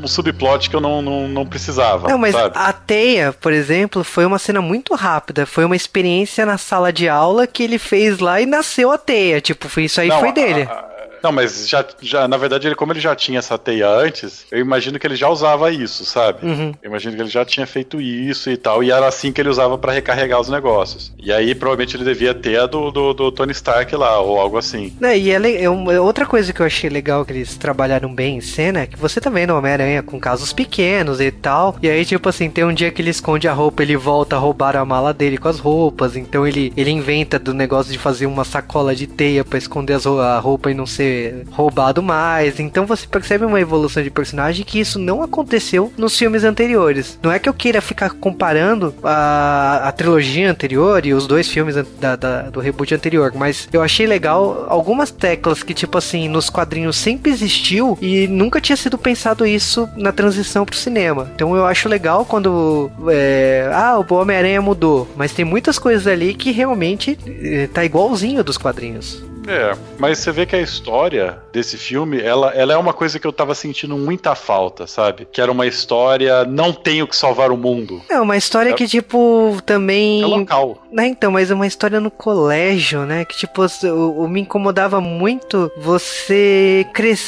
um 0.03 0.07
subplot 0.07 0.69
que 0.69 0.77
eu 0.77 0.81
não, 0.81 1.01
não, 1.01 1.29
não 1.29 1.47
precisava. 1.47 2.09
Não, 2.09 2.19
mas 2.19 2.35
sabe? 2.35 2.57
a 2.57 2.73
teia, 2.73 3.33
por 3.33 3.53
exemplo, 3.53 4.05
foi 4.05 4.25
uma 4.25 4.39
cena 4.39 4.61
muito 4.61 4.95
rápida. 4.95 5.47
Foi 5.47 5.65
uma 5.65 5.77
experiência 5.77 6.45
na 6.45 6.59
sala 6.59 6.93
de 6.93 7.09
aula 7.09 7.47
que 7.47 7.63
ele 7.63 7.79
fez 7.79 8.19
lá 8.19 8.41
e 8.41 8.47
nasceu 8.47 8.91
a 8.91 8.99
teia. 8.99 9.41
Tipo, 9.41 9.69
foi, 9.69 9.85
isso 9.85 10.01
aí 10.01 10.09
não, 10.09 10.21
foi 10.21 10.33
dele. 10.33 10.63
A, 10.63 10.92
Não, 11.23 11.33
mas 11.33 11.69
já, 11.69 11.85
já, 12.01 12.27
na 12.27 12.37
verdade, 12.37 12.67
ele, 12.69 12.75
como 12.75 12.93
ele 12.93 13.01
já 13.01 13.15
tinha 13.15 13.39
essa 13.39 13.57
teia 13.59 13.89
antes, 13.89 14.45
eu 14.51 14.59
imagino 14.59 14.99
que 14.99 15.07
ele 15.07 15.17
já 15.17 15.29
usava 15.29 15.71
isso, 15.71 16.05
sabe? 16.05 16.45
Uhum. 16.47 16.73
Eu 16.83 16.89
imagino 16.89 17.15
que 17.15 17.23
ele 17.23 17.29
já 17.29 17.45
tinha 17.45 17.67
feito 17.67 18.01
isso 18.01 18.51
e 18.51 18.57
tal, 18.57 18.83
e 18.83 18.91
era 18.91 19.07
assim 19.07 19.33
que 19.33 19.41
ele 19.41 19.49
usava 19.49 19.77
pra 19.79 19.93
recarregar 19.93 20.41
os 20.41 20.49
negócios. 20.49 21.13
E 21.19 21.33
aí, 21.33 21.55
provavelmente, 21.55 21.97
ele 21.97 22.05
devia 22.05 22.35
ter 22.35 22.59
a 22.61 22.67
do, 22.67 22.91
do, 22.91 23.13
do 23.15 23.33
Tony 23.33 23.53
Stark 23.53 23.95
lá, 23.97 24.19
ou 24.21 24.39
algo 24.41 24.57
assim. 24.59 24.93
Né, 25.01 25.19
e 25.19 25.31
é, 25.31 25.63
é 25.65 25.71
uma- 25.71 26.01
outra 26.01 26.27
coisa 26.27 26.53
que 26.53 26.61
eu 26.61 26.67
achei 26.67 26.89
legal 26.91 27.25
que 27.25 27.33
eles 27.33 27.57
trabalharam 27.57 28.13
bem 28.15 28.37
em 28.37 28.41
cena 28.41 28.81
é 28.81 28.87
que 28.87 28.99
você 28.99 29.21
tá 29.21 29.31
vendo 29.31 29.51
o 29.53 29.59
Homem-Aranha 29.59 30.03
com 30.03 30.19
casos 30.21 30.53
pequenos 30.53 31.21
e 31.21 31.31
tal. 31.31 31.77
E 31.83 31.89
aí, 31.89 32.05
tipo 32.05 32.29
assim, 32.29 32.51
tem 32.51 32.65
um 32.65 32.75
dia 32.75 32.91
que 32.91 33.01
ele 33.01 33.11
esconde 33.11 33.49
a 33.49 33.53
roupa, 33.53 33.83
ele 33.83 33.97
volta 33.97 34.37
a 34.37 34.39
roubar 34.39 34.77
a 34.77 34.85
mala 34.85 35.13
dele 35.13 35.39
com 35.39 35.49
as 35.49 35.59
roupas. 35.59 36.17
Então 36.17 36.47
ele, 36.47 36.73
ele 36.77 36.91
inventa 36.91 37.39
do 37.39 37.55
negócio 37.55 37.93
de 37.93 37.99
fazer 37.99 38.27
uma 38.27 38.45
sacola 38.45 38.95
de 38.95 39.07
teia 39.07 39.45
pra 39.45 39.59
esconder 39.59 39.95
as 39.95 40.07
a 40.07 40.39
roupa 40.39 40.71
e 40.71 40.75
não 40.75 40.85
ser 40.85 41.12
roubado 41.51 42.03
mais. 42.03 42.59
Então 42.61 42.87
você 42.87 43.07
percebe 43.07 43.45
uma 43.45 43.61
evolução 43.61 44.03
de 44.03 44.11
personagem 44.11 44.65
que 44.65 44.81
isso 44.81 44.99
não 44.99 45.23
aconteceu 45.23 45.93
nos 45.97 46.17
filmes 46.19 46.45
anteriores. 46.45 47.19
Não 47.23 47.33
é 47.33 47.39
que 47.39 47.49
eu 47.49 47.55
queira 47.55 47.81
ficar 47.81 48.11
comparando 48.11 48.95
a, 49.03 49.83
a 49.89 49.93
trilogia 49.93 50.51
anterior 50.51 51.05
e 51.07 51.13
os 51.15 51.27
dois 51.27 51.49
filmes 51.49 51.75
da- 52.01 52.17
da- 52.17 52.43
do 52.51 52.61
reboot 52.61 52.95
anterior, 52.95 53.33
mas 53.35 53.69
eu 53.73 53.83
achei 53.83 54.07
legal 54.07 54.67
algumas 54.69 55.11
teclas 55.11 55.63
que, 55.63 55.75
tipo 55.75 55.99
assim, 55.99 56.29
nos 56.29 56.49
quadrinhos 56.51 56.97
sempre 56.97 57.31
existiu 57.31 57.97
e 58.01 58.27
nunca 58.29 58.61
tinha 58.61 58.77
sido 58.77 58.99
pensado 58.99 59.47
isso 59.47 59.89
na 59.97 60.13
transição 60.13 60.65
pro 60.65 60.77
cinema. 60.77 61.31
Então 61.35 61.55
eu 61.57 61.65
acho 61.67 61.89
legal 61.89 62.25
quando. 62.25 62.91
é, 63.09 63.71
ah, 63.73 63.99
o 63.99 64.15
Homem-Aranha 64.15 64.61
mudou, 64.63 65.09
mas 65.17 65.33
tem 65.33 65.45
muitas 65.45 65.79
coisas 65.79 66.07
ali 66.07 66.35
que 66.35 66.51
realmente 66.53 67.19
eh, 67.27 67.69
tá 67.73 67.85
igualzinho 67.85 68.43
dos 68.45 68.57
quadrinhos. 68.59 69.23
É, 69.47 69.77
mas 69.99 70.19
você 70.19 70.31
vê 70.31 70.47
que 70.47 70.55
a 70.55 70.61
história 70.61 71.39
desse 71.53 71.77
filme, 71.77 72.21
ela, 72.21 72.51
ela 72.55 72.73
é 72.73 72.77
uma 72.77 72.93
coisa 72.93 73.19
que 73.19 73.27
eu 73.27 73.33
tava 73.33 73.55
sentindo 73.55 73.97
muita 73.99 74.35
falta, 74.35 74.87
sabe? 74.87 75.27
Que 75.31 75.41
era 75.41 75.51
uma 75.51 75.67
história, 75.67 76.45
não 76.45 76.73
tenho 76.73 77.07
que 77.07 77.17
salvar 77.17 77.51
o 77.51 77.57
mundo. 77.57 78.01
É 78.09 78.21
uma 78.21 78.37
história 78.37 78.71
É- 78.71 78.73
que, 78.73 78.87
tipo, 78.87 79.59
também. 79.67 80.23
É 80.23 80.27
local. 80.27 80.79
Né, 80.93 81.09
então, 81.09 81.33
mas 81.33 81.51
é 81.51 81.55
uma 81.55 81.67
história 81.67 81.99
no 82.01 82.11
colégio, 82.11 83.01
né? 83.05 83.25
Que, 83.25 83.37
tipo, 83.37 83.63
o, 83.89 84.29
me 84.29 84.41
incomodava 84.43 85.01
muito 85.01 85.71
você 85.77 86.87
cres... 86.93 87.21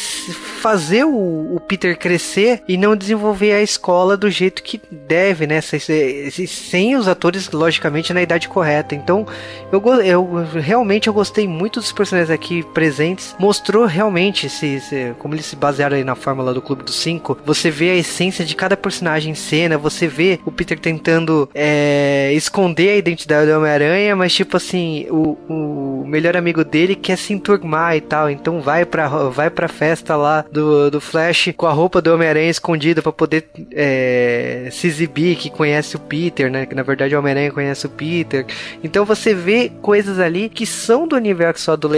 fazer 0.61 1.05
o, 1.05 1.55
o 1.57 1.61
Peter 1.67 1.99
crescer 1.99 2.62
e 2.69 2.77
não 2.77 2.95
desenvolver 2.97 3.53
a 3.53 3.62
escola 3.62 4.17
do 4.17 4.31
jeito 4.31 4.62
que 4.62 4.81
deve, 4.91 5.47
né? 5.47 5.61
Se- 5.61 5.81
se- 5.81 6.31
se- 6.31 6.47
Sem 6.47 6.95
os 6.97 7.09
atores, 7.09 7.51
logicamente, 7.51 8.12
na 8.12 8.23
idade 8.23 8.49
correta. 8.49 8.95
Então, 8.95 9.27
eu, 9.73 9.83
eu 10.03 10.47
realmente 10.61 11.09
eu 11.09 11.12
gostei 11.15 11.49
muito 11.49 11.81
dos 11.81 11.89
personagens 11.91 12.04
aqui 12.13 12.63
presentes. 12.75 13.35
Mostrou 13.39 13.85
realmente 13.87 14.49
se, 14.49 14.81
se- 14.81 15.15
como 15.19 15.35
eles 15.35 15.47
se 15.47 15.57
basearam 15.57 15.97
aí 15.97 16.05
na 16.05 16.15
fórmula 16.15 16.53
do 16.53 16.61
Clube 16.63 16.83
dos 16.83 16.97
Cinco. 16.97 17.39
Você 17.45 17.71
vê 17.71 17.91
a 17.91 17.97
essência 17.97 18.45
de 18.45 18.55
cada 18.55 18.77
personagem 18.77 19.33
em 19.33 19.35
cena. 19.35 19.79
Você 19.79 20.07
vê 20.07 20.39
o 20.45 20.51
Peter 20.53 20.79
tentando 20.79 21.49
é, 21.55 22.33
esconder 22.35 22.91
a 22.91 22.97
identidade 22.97 23.51
do 23.51 23.57
Homem-Aranha, 23.57 24.15
mas 24.17 24.35
tipo 24.35 24.57
assim, 24.57 25.07
o, 25.11 25.37
o 25.49 26.05
melhor 26.07 26.37
amigo 26.37 26.65
dele 26.65 26.95
quer 26.95 27.17
se 27.17 27.33
enturmar 27.33 27.97
e 27.97 28.01
tal. 28.01 28.29
Então 28.31 28.61
vai 28.61 28.85
pra, 28.85 29.09
vai 29.09 29.51
pra 29.51 29.69
festa 29.69 30.17
lá 30.17 30.45
do, 30.51 30.91
do 30.91 31.01
Flash 31.01 31.51
com 31.57 31.67
a 31.67 31.73
roupa 31.73 32.01
do 32.03 32.13
Homem-Aranha 32.13 32.51
escondida 32.51 33.01
pra 33.03 33.13
poder 33.13 33.49
é, 33.73 34.69
se 34.73 34.87
exibir 34.87 35.37
que 35.37 35.51
conhece 35.51 35.97
o 35.97 36.01
Peter, 36.01 36.51
né? 36.51 36.67
Que 36.67 36.75
na 36.75 36.83
verdade 36.83 37.15
o 37.15 37.19
Homem-Aranha 37.19 37.51
conhece 37.53 37.87
o 37.87 37.91
Peter. 37.91 38.47
Então 38.83 39.05
você 39.05 39.35
vê 39.35 39.71
coisas 39.83 40.19
ali 40.19 40.49
que 40.49 40.67
são 40.67 41.07
do 41.07 41.17
universo 41.17 41.71
adolescente, 41.71 41.93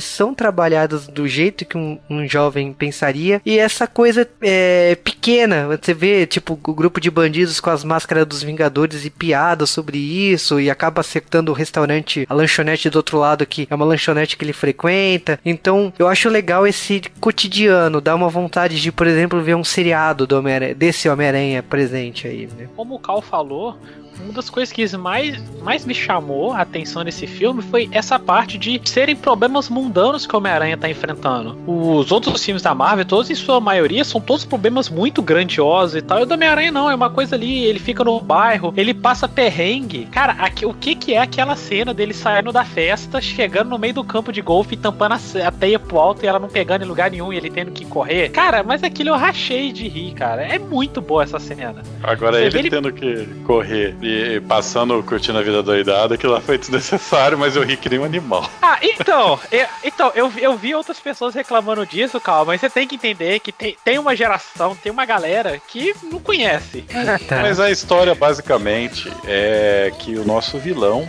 são 0.00 0.34
trabalhadas 0.34 1.06
do 1.06 1.28
jeito 1.28 1.64
que 1.64 1.76
um, 1.76 1.98
um 2.08 2.26
jovem 2.26 2.72
pensaria, 2.72 3.40
e 3.44 3.58
essa 3.58 3.86
coisa 3.86 4.28
é, 4.42 4.96
pequena, 4.96 5.66
você 5.68 5.94
vê 5.94 6.26
tipo 6.26 6.58
o 6.62 6.74
grupo 6.74 7.00
de 7.00 7.10
bandidos 7.10 7.60
com 7.60 7.70
as 7.70 7.84
máscaras 7.84 8.26
dos 8.26 8.42
Vingadores 8.42 9.04
e 9.04 9.10
piadas 9.10 9.70
sobre 9.70 9.98
isso, 9.98 10.60
e 10.60 10.70
acaba 10.70 11.00
acertando 11.00 11.52
o 11.52 11.54
restaurante, 11.54 12.26
a 12.28 12.34
lanchonete 12.34 12.90
do 12.90 12.96
outro 12.96 13.18
lado, 13.18 13.46
que 13.46 13.66
é 13.70 13.74
uma 13.74 13.84
lanchonete 13.84 14.36
que 14.36 14.44
ele 14.44 14.52
frequenta. 14.52 15.38
Então 15.44 15.92
eu 15.98 16.08
acho 16.08 16.28
legal 16.28 16.66
esse 16.66 17.02
cotidiano, 17.20 18.00
dá 18.00 18.14
uma 18.14 18.28
vontade 18.28 18.80
de, 18.80 18.90
por 18.90 19.06
exemplo, 19.06 19.42
ver 19.42 19.54
um 19.54 19.64
seriado 19.64 20.26
do 20.26 20.38
Homem 20.38 20.74
desse 20.74 21.08
Homem-Aranha 21.08 21.62
presente 21.62 22.26
aí, 22.26 22.48
né? 22.58 22.68
Como 22.74 22.94
o 22.94 22.98
Cal 22.98 23.20
falou, 23.20 23.76
uma 24.22 24.32
das 24.32 24.50
coisas 24.50 24.72
que 24.72 24.96
mais, 24.96 25.38
mais 25.62 25.84
me 25.84 25.94
chamou 25.94 26.52
a 26.52 26.60
atenção 26.62 27.02
nesse 27.02 27.26
filme 27.26 27.62
foi 27.62 27.88
essa 27.92 28.18
parte 28.18 28.58
de 28.58 28.80
serem 28.84 29.14
problemas 29.16 29.68
mundanos 29.68 30.26
que 30.26 30.34
o 30.34 30.38
Homem-Aranha 30.38 30.76
tá 30.76 30.88
enfrentando. 30.88 31.56
Os 31.66 32.10
outros 32.12 32.44
filmes 32.44 32.62
da 32.62 32.74
Marvel, 32.74 33.04
todos 33.04 33.30
em 33.30 33.34
sua 33.34 33.60
maioria, 33.60 34.04
são 34.04 34.20
todos 34.20 34.44
problemas 34.44 34.88
muito 34.88 35.22
grandiosos 35.22 35.96
e 35.96 36.02
tal. 36.02 36.18
E 36.20 36.22
o 36.22 36.26
do 36.26 36.34
Homem-Aranha 36.34 36.72
não, 36.72 36.90
é 36.90 36.94
uma 36.94 37.10
coisa 37.10 37.36
ali, 37.36 37.64
ele 37.64 37.78
fica 37.78 38.02
no 38.04 38.20
bairro, 38.20 38.72
ele 38.76 38.92
passa 38.94 39.28
perrengue. 39.28 40.06
Cara, 40.06 40.32
aqui, 40.32 40.66
o 40.66 40.74
que 40.74 40.94
que 40.94 41.14
é 41.14 41.18
aquela 41.20 41.54
cena 41.56 41.92
dele 41.94 42.12
saindo 42.14 42.52
da 42.52 42.64
festa, 42.64 43.20
chegando 43.20 43.70
no 43.70 43.78
meio 43.78 43.94
do 43.94 44.04
campo 44.04 44.32
de 44.32 44.40
golfe 44.42 44.74
e 44.74 44.76
tampando 44.76 45.12
a, 45.12 45.46
a 45.46 45.50
teia 45.50 45.78
pro 45.78 45.98
alto 45.98 46.24
e 46.24 46.28
ela 46.28 46.38
não 46.38 46.48
pegando 46.48 46.82
em 46.84 46.88
lugar 46.88 47.10
nenhum 47.10 47.32
e 47.32 47.36
ele 47.36 47.50
tendo 47.50 47.70
que 47.70 47.84
correr? 47.84 48.30
Cara, 48.30 48.62
mas 48.62 48.82
aquilo 48.82 49.10
eu 49.10 49.16
rachei 49.16 49.72
de 49.72 49.88
rir, 49.88 50.12
cara. 50.14 50.42
É 50.42 50.58
muito 50.58 51.00
boa 51.00 51.22
essa 51.22 51.38
cena. 51.38 51.82
Agora 52.02 52.38
Você 52.38 52.46
ele, 52.46 52.58
ele- 52.58 52.70
tendo 52.70 52.92
que 52.92 53.26
correr 53.46 53.94
e 54.02 54.07
passando, 54.46 55.02
curtindo 55.02 55.38
a 55.38 55.42
vida 55.42 55.62
doidada, 55.62 56.14
aquilo 56.14 56.32
lá 56.32 56.40
foi 56.40 56.58
desnecessário, 56.58 57.38
mas 57.38 57.56
eu 57.56 57.62
ri 57.62 57.76
que 57.76 57.88
nem 57.88 57.98
um 57.98 58.04
animal. 58.04 58.48
Ah, 58.62 58.78
então, 58.82 59.38
eu, 59.50 59.66
então 59.84 60.12
eu, 60.14 60.28
vi- 60.28 60.42
eu 60.42 60.56
vi 60.56 60.74
outras 60.74 60.98
pessoas 61.00 61.34
reclamando 61.34 61.84
disso, 61.86 62.20
calma, 62.20 62.46
mas 62.52 62.60
você 62.60 62.70
tem 62.70 62.86
que 62.86 62.94
entender 62.96 63.40
que 63.40 63.52
tem, 63.52 63.76
tem 63.84 63.98
uma 63.98 64.14
geração, 64.16 64.74
tem 64.76 64.90
uma 64.92 65.04
galera 65.04 65.60
que 65.68 65.94
não 66.04 66.18
conhece. 66.20 66.84
Mas 67.30 67.58
a 67.60 67.70
história, 67.70 68.14
basicamente, 68.14 69.10
é 69.26 69.92
que 69.98 70.16
o 70.16 70.24
nosso 70.24 70.58
vilão, 70.58 71.06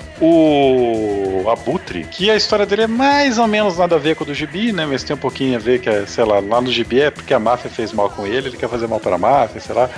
o 0.63 1.49
Abutre, 1.49 2.03
que 2.05 2.29
a 2.29 2.35
história 2.35 2.65
dele 2.65 2.83
é 2.83 2.87
mais 2.87 3.37
ou 3.37 3.47
menos 3.47 3.77
nada 3.77 3.95
a 3.95 3.99
ver 3.99 4.15
com 4.15 4.23
o 4.23 4.27
do 4.27 4.33
Gibi, 4.33 4.71
né? 4.71 4.85
Mas 4.85 5.03
tem 5.03 5.15
um 5.15 5.19
pouquinho 5.19 5.55
a 5.55 5.59
ver 5.59 5.79
que, 5.79 5.89
é, 5.89 6.05
sei 6.05 6.23
lá, 6.23 6.39
lá 6.39 6.61
no 6.61 6.71
Gibi 6.71 7.01
é 7.01 7.11
porque 7.11 7.33
a 7.33 7.39
máfia 7.39 7.69
fez 7.69 7.91
mal 7.93 8.09
com 8.09 8.25
ele, 8.25 8.49
ele 8.49 8.57
quer 8.57 8.69
fazer 8.69 8.87
mal 8.87 8.99
para 8.99 9.15
a 9.15 9.17
máfia, 9.17 9.59
sei 9.61 9.75
lá. 9.75 9.89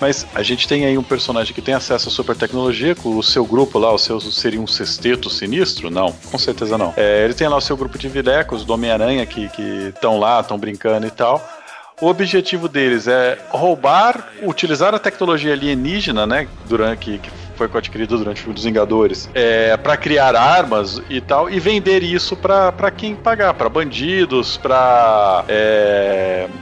Mas 0.00 0.26
a 0.34 0.42
gente 0.42 0.68
tem 0.68 0.84
aí 0.84 0.96
um 0.96 1.02
personagem 1.02 1.54
que 1.54 1.62
tem 1.62 1.74
acesso 1.74 2.08
à 2.08 2.12
super 2.12 2.36
tecnologia, 2.36 2.47
com 2.94 3.16
o 3.16 3.22
seu 3.22 3.44
grupo 3.44 3.78
lá, 3.78 3.92
o 3.92 3.98
seu 3.98 4.20
seria 4.20 4.60
um 4.60 4.66
sexteto 4.66 5.30
sinistro? 5.30 5.90
Não, 5.90 6.12
com 6.30 6.38
certeza 6.38 6.76
não. 6.78 6.92
É, 6.96 7.24
ele 7.24 7.34
tem 7.34 7.48
lá 7.48 7.56
o 7.56 7.60
seu 7.60 7.76
grupo 7.76 7.98
de 7.98 8.08
vilecos, 8.08 8.64
do 8.64 8.72
Homem-Aranha, 8.72 9.24
que 9.26 9.50
estão 9.88 10.18
lá, 10.18 10.40
estão 10.40 10.58
brincando 10.58 11.06
e 11.06 11.10
tal. 11.10 11.42
O 12.00 12.06
objetivo 12.06 12.68
deles 12.68 13.08
é 13.08 13.38
roubar, 13.48 14.28
utilizar 14.44 14.94
a 14.94 15.00
tecnologia 15.00 15.52
alienígena, 15.52 16.26
né, 16.26 16.46
durante 16.68 16.98
que, 17.00 17.18
que 17.18 17.30
foi 17.58 17.68
adquirida 17.74 18.16
durante 18.16 18.36
o 18.38 18.40
filme 18.40 18.54
dos 18.54 18.64
Vingadores, 18.64 19.28
é, 19.34 19.76
para 19.76 19.96
criar 19.96 20.36
armas 20.36 21.02
e 21.10 21.20
tal, 21.20 21.50
e 21.50 21.58
vender 21.58 22.02
isso 22.02 22.36
para 22.36 22.90
quem 22.90 23.14
pagar, 23.14 23.52
para 23.54 23.68
bandidos, 23.68 24.56
para 24.56 25.44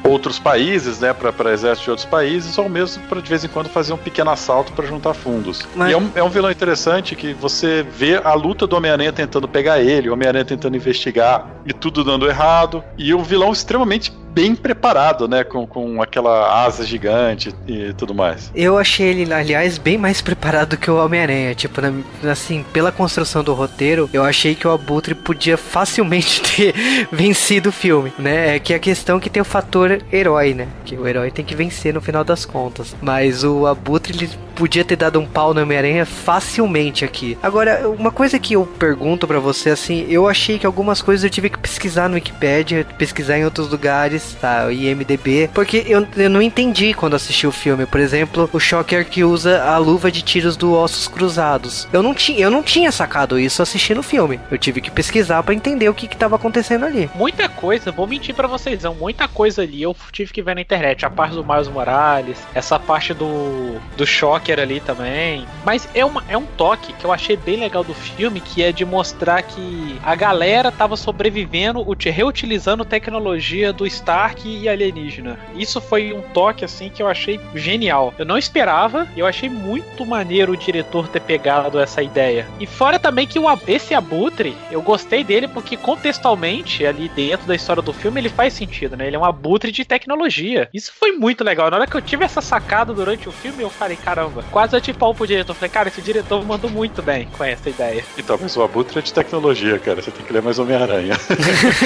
outros 0.05 0.39
países, 0.39 1.01
né, 1.01 1.13
para 1.13 1.53
exército 1.53 1.85
de 1.85 1.91
outros 1.91 2.07
países, 2.09 2.57
ou 2.59 2.69
mesmo 2.69 3.03
para 3.05 3.21
de 3.21 3.29
vez 3.29 3.45
em 3.45 3.49
quando 3.49 3.69
fazer 3.69 3.93
um 3.93 3.97
pequeno 3.97 4.31
assalto 4.31 4.73
para 4.73 4.87
juntar 4.87 5.15
fundos. 5.15 5.67
Mas- 5.75 5.91
E 5.91 5.93
é 5.93 5.97
um, 5.99 6.11
é 6.15 6.23
um 6.23 6.29
vilão 6.29 6.51
interessante 6.51 7.15
que 7.15 7.33
você 7.35 7.85
vê 7.97 8.21
a 8.23 8.35
luta 8.35 8.67
do 8.67 8.77
Homem-Aranha 8.77 9.13
tentando 9.13 9.47
pegar 9.47 9.81
ele, 9.81 10.09
o 10.09 10.13
Homem-Aranha 10.13 10.45
tentando 10.45 10.77
investigar 10.77 11.47
e 11.67 11.73
tudo 11.73 12.03
dando 12.03 12.29
errado, 12.29 12.83
e 12.97 13.15
um 13.15 13.23
vilão 13.23 13.53
extremamente 13.53 14.13
bem 14.37 14.55
preparado, 14.55 15.27
né, 15.27 15.43
com, 15.43 15.67
com 15.67 16.03
aquela 16.03 16.63
asa 16.63 16.85
gigante 16.85 17.55
e 17.67 17.95
tudo 17.95 18.15
mais. 18.15 18.51
Eu 18.55 18.77
achei 18.77 19.07
ele, 19.09 19.33
aliás, 19.33 19.79
bem 19.79 19.97
mais 19.97 20.21
preparado 20.21 20.77
que 20.77 20.86
o 20.91 20.97
Homem-Aranha. 21.05 21.55
Tipo, 21.55 21.81
na- 21.81 21.93
assim, 22.31 22.65
pela 22.73 22.91
construção 22.93 23.43
do 23.43 23.55
roteiro, 23.55 24.09
eu 24.13 24.25
achei 24.25 24.55
que 24.55 24.67
o 24.67 24.71
Abutre 24.73 25.15
podia 25.15 25.57
facilmente 25.57 26.41
ter 26.57 26.75
vencido 27.13 27.69
o 27.69 27.73
filme, 27.73 28.13
né? 28.19 28.57
É 28.57 28.59
que 28.59 28.75
a 28.75 28.79
questão 28.79 29.17
é 29.19 29.21
que 29.21 29.31
tem 29.31 29.41
o 29.41 29.45
fator 29.45 30.03
herói, 30.13 30.55
né? 30.55 30.69
Que 30.85 30.95
o 30.97 31.07
herói 31.07 31.31
tem 31.31 31.45
que 31.45 31.55
vencer 31.55 31.93
no 31.95 32.01
final 32.01 32.25
das 32.25 32.45
contas. 32.45 32.95
Mas 33.01 33.45
o 33.45 33.67
Abutre, 33.67 34.15
ele 34.17 34.31
podia 34.55 34.85
ter 34.85 34.97
dado 34.97 35.19
um 35.21 35.27
pau 35.27 35.53
no 35.53 35.61
Homem-Aranha 35.63 36.07
facilmente 36.07 37.05
aqui. 37.05 37.37
Agora, 37.43 37.89
uma 37.89 38.11
coisa 38.11 38.39
que 38.39 38.55
eu 38.55 38.65
pergunto 38.65 39.27
pra 39.27 39.39
você, 39.39 39.71
assim, 39.71 40.07
eu 40.09 40.27
achei 40.29 40.59
que 40.59 40.67
algumas 40.67 41.03
coisas 41.03 41.25
eu 41.25 41.31
tive 41.31 41.51
que 41.51 41.59
pesquisar 41.59 42.09
no 42.09 42.15
Wikipedia, 42.15 42.87
pesquisar 42.99 43.39
em 43.39 43.45
outros 43.45 43.71
lugares, 43.71 44.37
tá? 44.41 44.71
IMDB, 44.73 45.51
porque 45.53 45.85
eu, 45.87 46.07
eu 46.17 46.31
não 46.31 46.41
entendi 46.41 46.95
quando 46.95 47.15
assisti 47.17 47.47
o 47.47 47.53
filme. 47.53 47.85
Por 47.87 48.01
exemplo, 48.01 48.49
o 48.53 48.59
Shocker 48.61 49.05
que 49.07 49.25
usa 49.25 49.63
a 49.63 49.77
luva 49.79 50.11
de 50.11 50.23
tiros 50.23 50.57
do 50.57 50.73
Ossos 50.77 51.09
Cruzados. 51.09 51.89
Eu 51.93 52.03
não, 52.03 52.15
tinha, 52.15 52.39
eu 52.39 52.51
não 52.51 52.63
tinha 52.63 52.93
sacado 52.93 53.39
isso 53.39 53.63
assistindo 53.63 53.99
o 53.99 54.03
filme. 54.03 54.41
Eu 54.51 54.59
tive 54.59 54.81
que 54.81 54.91
pesquisar 54.91 55.43
para 55.43 55.55
entender 55.55 55.89
o 55.89 55.95
que 55.95 56.09
que 56.09 56.17
tava 56.17 56.37
acontecendo 56.37 56.85
ali. 56.85 57.11
Muita 57.15 57.49
coisa, 57.49 57.91
vou 57.91 58.07
mentir 58.07 58.35
para 58.35 58.49
vocês, 58.49 58.83
não, 58.83 58.95
muita 58.95 59.29
coisa 59.29 59.63
ali 59.63 59.83
eu 59.83 59.97
tive 60.13 60.33
que 60.33 60.43
ver 60.43 60.55
na 60.55 60.61
internet. 60.61 61.05
A 61.05 61.11
parte 61.11 61.35
do 61.35 61.45
Miles 61.45 61.69
Morales, 61.69 62.39
essa 62.55 62.79
parte 62.79 63.13
do, 63.15 63.79
do 63.97 64.07
Shocker 64.07 64.59
ali 64.59 64.81
também. 64.81 65.47
Mas 65.65 65.89
é, 65.95 66.05
uma, 66.05 66.25
é 66.29 66.37
um 66.37 66.47
toque 66.47 66.93
que 66.93 67.05
eu 67.05 67.13
achei 67.13 67.37
bem 67.37 67.57
legal 67.57 67.83
do 67.83 67.95
filme, 67.95 68.41
que 68.41 68.63
é 68.63 68.73
de 68.73 68.85
mostrar 68.85 69.43
que 69.43 69.99
a 70.03 70.15
galera 70.15 70.71
tava 70.71 70.97
sobrevivendo, 70.97 71.85
reutilizando 72.05 72.85
tecnologia 72.85 73.73
do 73.73 73.87
Stark 73.87 74.49
e 74.49 74.69
alienígena. 74.69 75.39
Isso 75.55 75.81
foi 75.81 76.13
um 76.13 76.23
toque 76.23 76.65
assim 76.65 76.89
que 76.89 77.03
eu 77.03 77.09
achei 77.09 77.41
genial. 77.55 78.15
Eu 78.19 78.25
não 78.25 78.39
esperava, 78.39 79.07
eu 79.17 79.27
achei 79.27 79.49
muito 79.49 80.05
maneiro 80.05 80.53
o 80.53 80.57
diretor 80.67 81.09
ter 81.09 81.21
pegado 81.21 81.79
essa 81.79 82.03
ideia. 82.03 82.47
E 82.61 82.67
fora 82.67 82.99
também 82.99 83.27
que 83.27 83.39
o, 83.39 83.47
esse 83.67 83.95
abutre, 83.95 84.57
eu 84.71 84.83
gostei 84.83 85.23
dele 85.23 85.49
porque 85.49 85.77
contextualmente 85.77 86.85
ali 86.85 87.09
dentro 87.09 87.47
da 87.47 87.55
história 87.55 87.83
do 87.83 87.93
filme 87.93 88.21
ele 88.21 88.29
faz 88.29 88.53
sentido, 88.53 88.97
né? 88.97 89.07
Ele 89.07 89.17
é 89.17 89.19
um 89.19 89.25
abutre 89.25 89.71
de 89.71 89.85
tecnologia. 89.85 90.69
Isso 90.75 90.93
foi 90.93 91.13
muito 91.13 91.45
legal. 91.45 91.71
Na 91.71 91.77
hora 91.77 91.87
que 91.87 91.97
eu 91.97 92.03
tive 92.03 92.25
essa 92.25 92.41
sacada 92.41 92.93
durante 92.93 93.29
o 93.29 93.33
filme, 93.33 93.63
eu 93.63 93.71
falei, 93.71 93.97
caramba, 93.97 94.45
quase 94.51 94.77
eu 94.77 94.81
te 94.81 94.93
pau 94.93 95.15
pro 95.15 95.27
diretor. 95.27 95.53
Eu 95.53 95.57
falei, 95.57 95.71
cara, 95.71 95.89
esse 95.89 96.03
diretor 96.03 96.45
mandou 96.45 96.71
muito 96.71 97.03
bem 97.03 97.29
com 97.37 97.45
essa 97.45 97.71
ideia. 97.71 98.05
Então, 98.19 98.39
mas 98.41 98.57
o 98.57 98.63
abutre 98.63 98.99
é 98.99 99.03
de 99.03 99.13
tecnologia, 99.13 99.79
cara. 99.79 100.03
Você 100.03 100.11
tem 100.11 100.25
que 100.25 100.33
ler 100.33 100.43
mais 100.43 100.59
Homem-Aranha. 100.59 101.15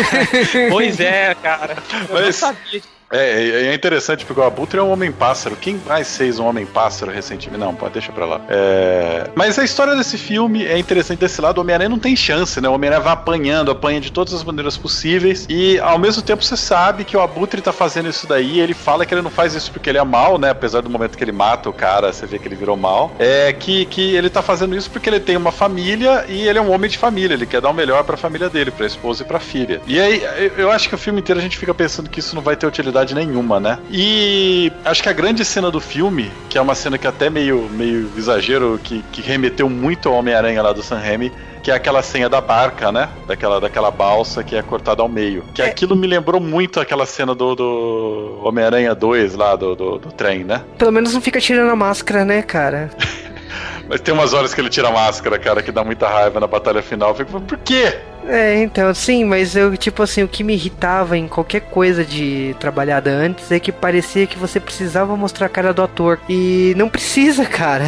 pois 0.71 0.99
é, 1.01 1.35
cara. 1.35 1.77
Eu 2.09 2.15
Mas- 2.15 2.25
não 2.25 2.33
sabia. 2.33 3.00
É, 3.13 3.67
é 3.67 3.75
interessante 3.75 4.25
porque 4.25 4.41
o 4.41 4.45
Abutre 4.45 4.79
é 4.79 4.83
um 4.83 4.91
homem-pássaro. 4.93 5.57
Quem 5.57 5.81
mais 5.87 6.17
fez 6.17 6.39
um 6.39 6.47
homem-pássaro 6.47 7.11
recentemente? 7.11 7.59
Não, 7.61 7.75
pode 7.75 7.95
deixa 7.95 8.13
pra 8.13 8.25
lá. 8.25 8.41
É, 8.49 9.29
Mas 9.35 9.59
a 9.59 9.65
história 9.65 9.97
desse 9.97 10.17
filme 10.17 10.65
é 10.65 10.79
interessante 10.79 11.19
desse 11.19 11.41
lado. 11.41 11.59
O 11.59 11.61
Homem-Aranha 11.63 11.89
não 11.89 11.99
tem 11.99 12.15
chance, 12.15 12.61
né? 12.61 12.69
O 12.69 12.73
Homem-Aranha 12.75 13.03
vai 13.03 13.13
apanhando, 13.13 13.71
apanha 13.73 14.01
de 14.01 14.13
todas 14.13 14.33
as 14.33 14.45
maneiras 14.45 14.77
possíveis. 14.77 15.45
E 15.51 15.79
ao 15.81 15.99
mesmo 15.99 16.23
tempo 16.23 16.45
você 16.45 16.57
sabe 16.57 17.05
que 17.05 17.17
o 17.17 17.21
Abutre 17.21 17.61
tá 17.61 17.73
fazendo 17.73 18.09
isso 18.09 18.29
daí. 18.29 18.61
Ele 18.61 18.75
fala 18.75 19.05
que 19.05 19.13
ele 19.13 19.23
não 19.23 19.31
faz 19.31 19.55
isso 19.55 19.73
porque 19.73 19.91
ele 19.91 19.99
é 19.99 20.05
mal, 20.05 20.39
né? 20.39 20.51
Apesar 20.51 20.81
do 20.81 20.89
momento 20.91 21.19
que 21.19 21.25
ele 21.25 21.33
mata 21.33 21.69
o 21.69 21.73
cara, 21.73 22.13
você 22.13 22.27
vê 22.27 22.39
que 22.39 22.47
ele 22.47 22.55
virou 22.55 22.77
mal. 22.77 23.11
É 23.19 23.53
que, 23.53 23.87
que 23.87 24.15
ele 24.15 24.31
tá 24.31 24.41
fazendo 24.41 24.77
isso 24.77 24.89
porque 24.89 25.09
ele 25.11 25.19
tem 25.19 25.37
uma 25.37 25.51
família 25.51 26.25
e 26.29 26.47
ele 26.47 26.59
é 26.61 26.63
um 26.63 26.71
homem 26.73 26.89
de 26.89 26.97
família. 26.97 27.35
Ele 27.35 27.47
quer 27.47 27.61
dar 27.61 27.71
o 27.71 27.75
melhor 27.75 28.05
pra 28.05 28.17
família 28.17 28.49
dele, 28.49 28.71
pra 28.71 28.87
esposa 28.87 29.25
e 29.25 29.27
pra 29.27 29.41
filha. 29.41 29.81
E 29.89 29.99
aí, 30.01 30.23
eu- 30.39 30.53
eu 30.67 30.71
acho 30.71 30.89
que 30.89 30.95
o 30.95 30.99
filme 30.99 31.19
inteiro 31.21 31.41
a 31.41 31.43
gente 31.43 31.59
fica 31.59 31.75
pensando 31.75 32.09
que 32.09 32.21
isso 32.21 32.37
não 32.37 32.43
vai 32.43 32.55
ter 32.55 32.67
utilidade 32.69 33.00
nenhuma, 33.15 33.59
né? 33.61 33.79
E 33.91 34.73
acho 34.85 35.03
que 35.03 35.09
a 35.09 35.13
grande 35.13 35.45
cena 35.45 35.71
do 35.71 35.81
filme, 35.81 36.31
que 36.49 36.59
é 36.59 36.61
uma 36.61 36.75
cena 36.75 36.99
que 36.99 37.07
até 37.07 37.29
meio, 37.31 37.69
meio 37.71 38.11
exagero, 38.17 38.81
que, 38.83 39.03
que 39.13 39.21
remeteu 39.21 39.69
muito 39.69 40.09
ao 40.09 40.15
Homem-Aranha 40.15 40.63
lá 40.63 40.73
do 40.73 40.83
Sam 40.83 40.99
Raimi, 40.99 41.33
que 41.63 41.71
é 41.71 41.75
aquela 41.75 42.03
senha 42.03 42.29
da 42.29 42.41
barca, 42.41 42.91
né? 42.91 43.09
Daquela, 43.27 43.61
daquela 43.61 43.91
balsa 43.91 44.43
que 44.43 44.57
é 44.57 44.63
cortada 44.63 45.03
ao 45.03 45.09
meio. 45.09 45.45
Que 45.55 45.63
aquilo 45.63 45.95
me 45.95 46.07
lembrou 46.07 46.41
muito 46.41 46.81
aquela 46.81 47.07
cena 47.07 47.35
do, 47.35 47.55
do 47.55 48.41
Homem-Aranha 48.43 48.95
2 48.95 49.35
lá, 49.35 49.57
do, 49.57 49.75
do, 49.75 49.99
do 49.99 50.13
trem, 50.13 50.45
né? 50.45 50.63
Pelo 50.79 50.93
menos 50.93 51.13
não 51.13 51.21
fica 51.21 51.41
tirando 51.41 51.71
a 51.71 51.77
máscara, 51.77 52.25
né, 52.25 52.43
cara? 52.43 52.91
Mas 53.89 54.01
tem 54.01 54.15
umas 54.15 54.33
horas 54.33 54.55
que 54.55 54.61
ele 54.61 54.69
tira 54.69 54.89
a 54.89 54.93
máscara, 54.93 55.37
cara, 55.37 55.63
que 55.63 55.73
dá 55.73 55.83
muita 55.83 56.09
raiva 56.09 56.39
na 56.39 56.47
batalha 56.47 56.81
final. 56.81 57.11
Eu 57.11 57.15
fico, 57.17 57.41
por 57.41 57.59
quê? 57.59 57.99
É, 58.27 58.63
então, 58.63 58.93
sim, 58.95 59.25
mas 59.25 59.57
eu, 59.57 59.77
tipo 59.77 60.03
assim, 60.03 60.23
o 60.23 60.29
que 60.29 60.45
me 60.45 60.53
irritava 60.55 61.17
em 61.17 61.27
qualquer 61.27 61.61
coisa 61.63 62.05
de 62.05 62.55
trabalhada 62.61 63.11
antes 63.11 63.51
é 63.51 63.59
que 63.59 63.73
parecia 63.73 64.27
que 64.27 64.39
você 64.39 64.61
precisava 64.61 65.17
mostrar 65.17 65.47
a 65.47 65.49
cara 65.49 65.73
do 65.73 65.83
ator. 65.83 66.19
E 66.29 66.75
não 66.77 66.89
precisa, 66.89 67.45
cara. 67.47 67.87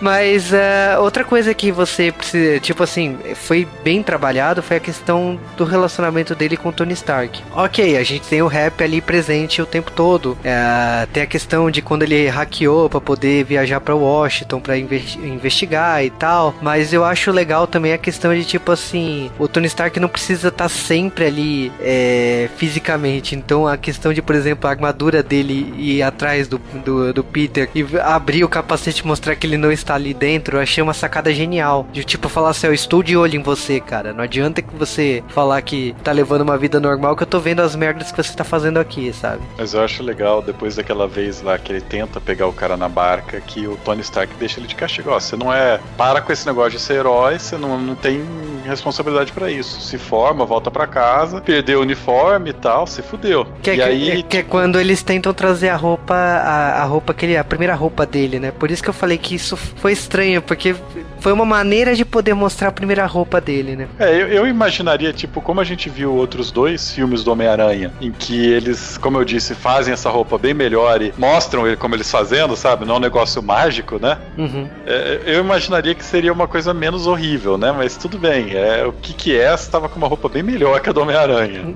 mas 0.00 0.52
ah, 0.54 1.00
outra 1.00 1.24
coisa 1.24 1.52
que 1.54 1.72
você 1.72 2.12
precisa, 2.12 2.60
tipo 2.60 2.82
assim, 2.82 3.18
foi 3.34 3.66
bem 3.82 4.02
trabalhado 4.02 4.62
foi 4.62 4.76
a 4.76 4.80
questão 4.80 5.38
do 5.56 5.64
relacionamento 5.64 6.34
dele 6.34 6.56
com 6.56 6.70
Tony 6.72 6.92
Stark. 6.94 7.42
Ok, 7.54 7.96
a 7.96 8.02
gente 8.04 8.26
tem 8.28 8.42
o 8.42 8.46
rap 8.46 8.82
ali 8.82 9.00
presente 9.00 9.60
o 9.60 9.66
tempo 9.66 9.90
todo. 9.90 10.38
É, 10.44 11.06
tem 11.12 11.22
a 11.24 11.26
questão 11.26 11.70
de 11.70 11.82
quando 11.82 12.04
ele 12.04 12.28
hackeou 12.28 12.88
pra 12.88 13.00
poder 13.00 13.44
viajar 13.44 13.80
pra 13.80 13.94
Washington 13.94 14.62
inve- 14.76 15.18
investigar 15.24 16.04
e 16.04 16.10
tal. 16.10 16.54
Mas 16.62 16.92
eu 16.92 17.04
acho 17.04 17.30
legal 17.32 17.66
também 17.66 17.92
a 17.92 17.98
questão 17.98 18.32
de 18.34 18.44
tipo 18.44 18.70
assim, 18.70 19.30
o 19.38 19.48
Tony 19.48 19.66
Stark 19.66 19.98
não 19.98 20.08
precisa 20.08 20.48
estar 20.48 20.68
sempre 20.68 21.26
ali 21.26 21.72
é, 21.80 22.48
fisicamente. 22.56 23.34
Então 23.34 23.66
a 23.66 23.76
questão 23.76 24.12
de, 24.12 24.22
por 24.22 24.34
exemplo, 24.34 24.68
a 24.68 24.70
armadura 24.70 25.22
dele 25.22 25.74
ir 25.76 26.02
atrás 26.02 26.48
do, 26.48 26.58
do, 26.84 27.12
do 27.12 27.24
Peter 27.24 27.68
e 27.74 27.84
abrir 27.98 28.44
o 28.44 28.48
capacete 28.48 29.02
e 29.02 29.06
mostrar 29.06 29.36
que 29.36 29.46
ele 29.46 29.56
não 29.56 29.72
está 29.72 29.94
ali 29.94 30.14
dentro, 30.14 30.56
eu 30.56 30.62
achei 30.62 30.82
uma 30.82 30.94
sacada 30.94 31.32
genial. 31.32 31.86
De 31.92 32.04
tipo 32.04 32.28
falar 32.28 32.50
assim, 32.50 32.66
eu 32.66 32.74
estou 32.74 33.02
de 33.02 33.16
olho 33.16 33.36
em 33.36 33.42
você, 33.42 33.80
cara. 33.80 34.12
Não 34.12 34.24
adianta 34.24 34.62
que 34.62 34.74
você 34.76 35.22
falar 35.28 35.60
que 35.62 35.94
tá 36.02 36.12
levando 36.12 36.42
uma 36.42 36.58
vida 36.58 36.80
normal 36.80 37.16
que 37.16 37.22
eu 37.22 37.26
tô 37.26 37.40
vendo 37.40 37.60
as 37.60 37.76
merdas 37.76 38.10
que 38.10 38.22
você 38.22 38.34
tá 38.34 38.44
fazendo 38.44 38.78
aqui, 38.78 39.12
sabe? 39.12 39.42
Mas 39.56 39.74
eu 39.74 39.82
acho 39.82 40.02
legal, 40.02 40.42
depois 40.42 40.76
daquela 40.76 41.06
vez 41.06 41.42
lá 41.42 41.58
que 41.58 41.72
ele 41.72 41.80
tenta 41.80 42.20
pegar 42.20 42.46
o 42.46 42.52
cara 42.52 42.76
na 42.76 42.88
barca, 42.88 43.40
que 43.40 43.66
o 43.66 43.76
Tony 43.76 44.00
Stark 44.00 44.34
deixa 44.38 44.60
ele 44.60 44.66
de 44.66 44.74
castigo. 44.74 45.10
Ó, 45.10 45.20
você 45.20 45.36
não 45.36 45.52
é. 45.52 45.80
Para 45.96 46.20
com 46.20 46.32
esse 46.32 46.46
negócio 46.46 46.72
de 46.72 46.80
ser 46.80 46.94
herói, 46.94 47.38
você 47.38 47.56
não, 47.56 47.78
não 47.78 47.94
tem 47.94 48.22
responsabilidade 48.64 49.21
pra 49.30 49.50
isso. 49.50 49.80
Se 49.80 49.98
forma, 49.98 50.44
volta 50.46 50.70
pra 50.70 50.86
casa, 50.86 51.40
perdeu 51.40 51.80
o 51.80 51.82
uniforme 51.82 52.50
e 52.50 52.52
tal, 52.54 52.86
se 52.86 53.02
fudeu. 53.02 53.46
Que 53.62 53.70
é, 53.70 53.74
e 53.74 53.76
que- 53.76 53.82
aí. 53.82 54.10
é- 54.10 54.22
que 54.22 54.36
é 54.38 54.42
quando 54.42 54.80
eles 54.80 55.02
tentam 55.02 55.32
trazer 55.34 55.68
a 55.68 55.76
roupa, 55.76 56.14
a, 56.14 56.82
a 56.82 56.84
roupa 56.84 57.12
que 57.12 57.26
ele, 57.26 57.36
a 57.36 57.44
primeira 57.44 57.74
roupa 57.74 58.06
dele, 58.06 58.38
né? 58.40 58.50
Por 58.50 58.70
isso 58.70 58.82
que 58.82 58.88
eu 58.88 58.94
falei 58.94 59.18
que 59.18 59.34
isso 59.34 59.56
foi 59.56 59.92
estranho, 59.92 60.40
porque 60.40 60.74
foi 61.20 61.32
uma 61.32 61.44
maneira 61.44 61.94
de 61.94 62.04
poder 62.04 62.34
mostrar 62.34 62.68
a 62.68 62.72
primeira 62.72 63.04
roupa 63.06 63.40
dele, 63.40 63.76
né? 63.76 63.88
É, 63.98 64.10
eu, 64.10 64.28
eu 64.28 64.46
imaginaria, 64.46 65.12
tipo, 65.12 65.40
como 65.40 65.60
a 65.60 65.64
gente 65.64 65.88
viu 65.90 66.12
outros 66.14 66.50
dois 66.50 66.90
filmes 66.92 67.22
do 67.22 67.30
Homem-Aranha, 67.30 67.92
em 68.00 68.10
que 68.10 68.46
eles, 68.50 68.96
como 68.98 69.18
eu 69.18 69.24
disse, 69.24 69.54
fazem 69.54 69.92
essa 69.92 70.08
roupa 70.10 70.38
bem 70.38 70.54
melhor 70.54 71.02
e 71.02 71.12
mostram 71.18 71.66
ele 71.66 71.76
como 71.76 71.94
eles 71.94 72.10
fazendo, 72.10 72.56
sabe? 72.56 72.84
Não 72.86 72.94
é 72.94 72.98
um 72.98 73.00
negócio 73.00 73.42
mágico, 73.42 73.98
né? 74.00 74.16
Uhum. 74.38 74.66
É, 74.86 75.20
eu 75.26 75.40
imaginaria 75.40 75.94
que 75.94 76.04
seria 76.04 76.32
uma 76.32 76.48
coisa 76.48 76.72
menos 76.72 77.06
horrível, 77.06 77.56
né? 77.58 77.72
Mas 77.72 77.96
tudo 77.96 78.18
bem. 78.18 78.54
É, 78.54 78.84
o 78.86 78.92
que 78.92 79.11
que 79.12 79.38
é? 79.38 79.52
Estava 79.54 79.88
com 79.88 79.96
uma 79.96 80.08
roupa 80.08 80.28
bem 80.28 80.42
melhor 80.42 80.80
que 80.80 80.88
a 80.88 80.92
do 80.92 81.00
Homem-Aranha. 81.00 81.74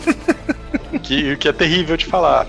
que, 1.02 1.36
que 1.36 1.48
é 1.48 1.52
terrível 1.52 1.96
de 1.96 2.06
falar. 2.06 2.46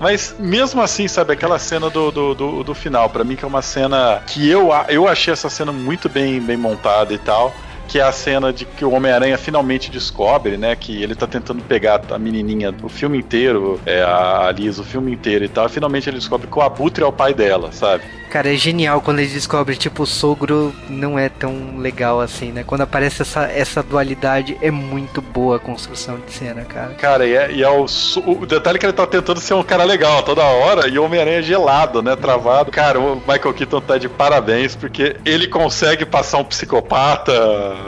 Mas 0.00 0.34
mesmo 0.38 0.82
assim, 0.82 1.06
sabe, 1.08 1.32
aquela 1.32 1.58
cena 1.58 1.88
do, 1.88 2.10
do, 2.10 2.34
do, 2.34 2.64
do 2.64 2.74
final, 2.74 3.08
pra 3.08 3.24
mim 3.24 3.36
que 3.36 3.44
é 3.44 3.48
uma 3.48 3.62
cena 3.62 4.22
que 4.26 4.48
eu, 4.48 4.70
eu 4.88 5.08
achei 5.08 5.32
essa 5.32 5.48
cena 5.48 5.72
muito 5.72 6.08
bem, 6.08 6.40
bem 6.40 6.56
montada 6.56 7.12
e 7.14 7.18
tal. 7.18 7.54
Que 7.94 8.00
é 8.00 8.02
a 8.02 8.10
cena 8.10 8.52
de 8.52 8.64
que 8.64 8.84
o 8.84 8.90
Homem-Aranha 8.90 9.38
finalmente 9.38 9.88
descobre, 9.88 10.56
né? 10.56 10.74
Que 10.74 11.00
ele 11.00 11.14
tá 11.14 11.28
tentando 11.28 11.62
pegar 11.62 12.02
a 12.10 12.18
menininha 12.18 12.74
o 12.82 12.88
filme 12.88 13.18
inteiro, 13.18 13.80
é, 13.86 14.02
a 14.02 14.50
Liz, 14.50 14.80
o 14.80 14.82
filme 14.82 15.12
inteiro 15.12 15.44
e 15.44 15.48
tal. 15.48 15.68
Finalmente 15.68 16.10
ele 16.10 16.18
descobre 16.18 16.48
que 16.48 16.58
o 16.58 16.60
Abutre 16.60 17.04
é 17.04 17.06
o 17.06 17.12
pai 17.12 17.32
dela, 17.32 17.70
sabe? 17.70 18.02
Cara, 18.34 18.52
é 18.52 18.56
genial 18.56 19.00
quando 19.00 19.20
ele 19.20 19.28
descobre, 19.28 19.76
tipo, 19.76 20.02
o 20.02 20.06
sogro 20.06 20.74
não 20.88 21.16
é 21.16 21.28
tão 21.28 21.78
legal 21.78 22.20
assim, 22.20 22.50
né? 22.50 22.64
Quando 22.64 22.80
aparece 22.80 23.22
essa, 23.22 23.44
essa 23.44 23.80
dualidade, 23.80 24.58
é 24.60 24.72
muito 24.72 25.22
boa 25.22 25.54
a 25.54 25.58
construção 25.60 26.18
de 26.18 26.32
cena, 26.32 26.62
cara. 26.64 26.94
Cara, 26.94 27.24
e 27.24 27.32
é, 27.32 27.52
e 27.52 27.62
é 27.62 27.70
o, 27.70 27.86
o 28.26 28.44
detalhe 28.44 28.76
é 28.76 28.80
que 28.80 28.86
ele 28.86 28.92
tá 28.92 29.06
tentando 29.06 29.38
ser 29.38 29.54
um 29.54 29.62
cara 29.62 29.84
legal 29.84 30.20
toda 30.24 30.42
hora 30.42 30.88
e 30.88 30.98
o 30.98 31.04
Homem-Aranha 31.04 31.38
é 31.38 31.42
gelado, 31.42 32.02
né? 32.02 32.16
Travado. 32.16 32.72
Cara, 32.72 32.98
o 32.98 33.14
Michael 33.14 33.54
Keaton 33.54 33.80
tá 33.80 33.98
de 33.98 34.08
parabéns 34.08 34.74
porque 34.74 35.14
ele 35.24 35.46
consegue 35.46 36.04
passar 36.04 36.38
um 36.38 36.44
psicopata 36.44 37.32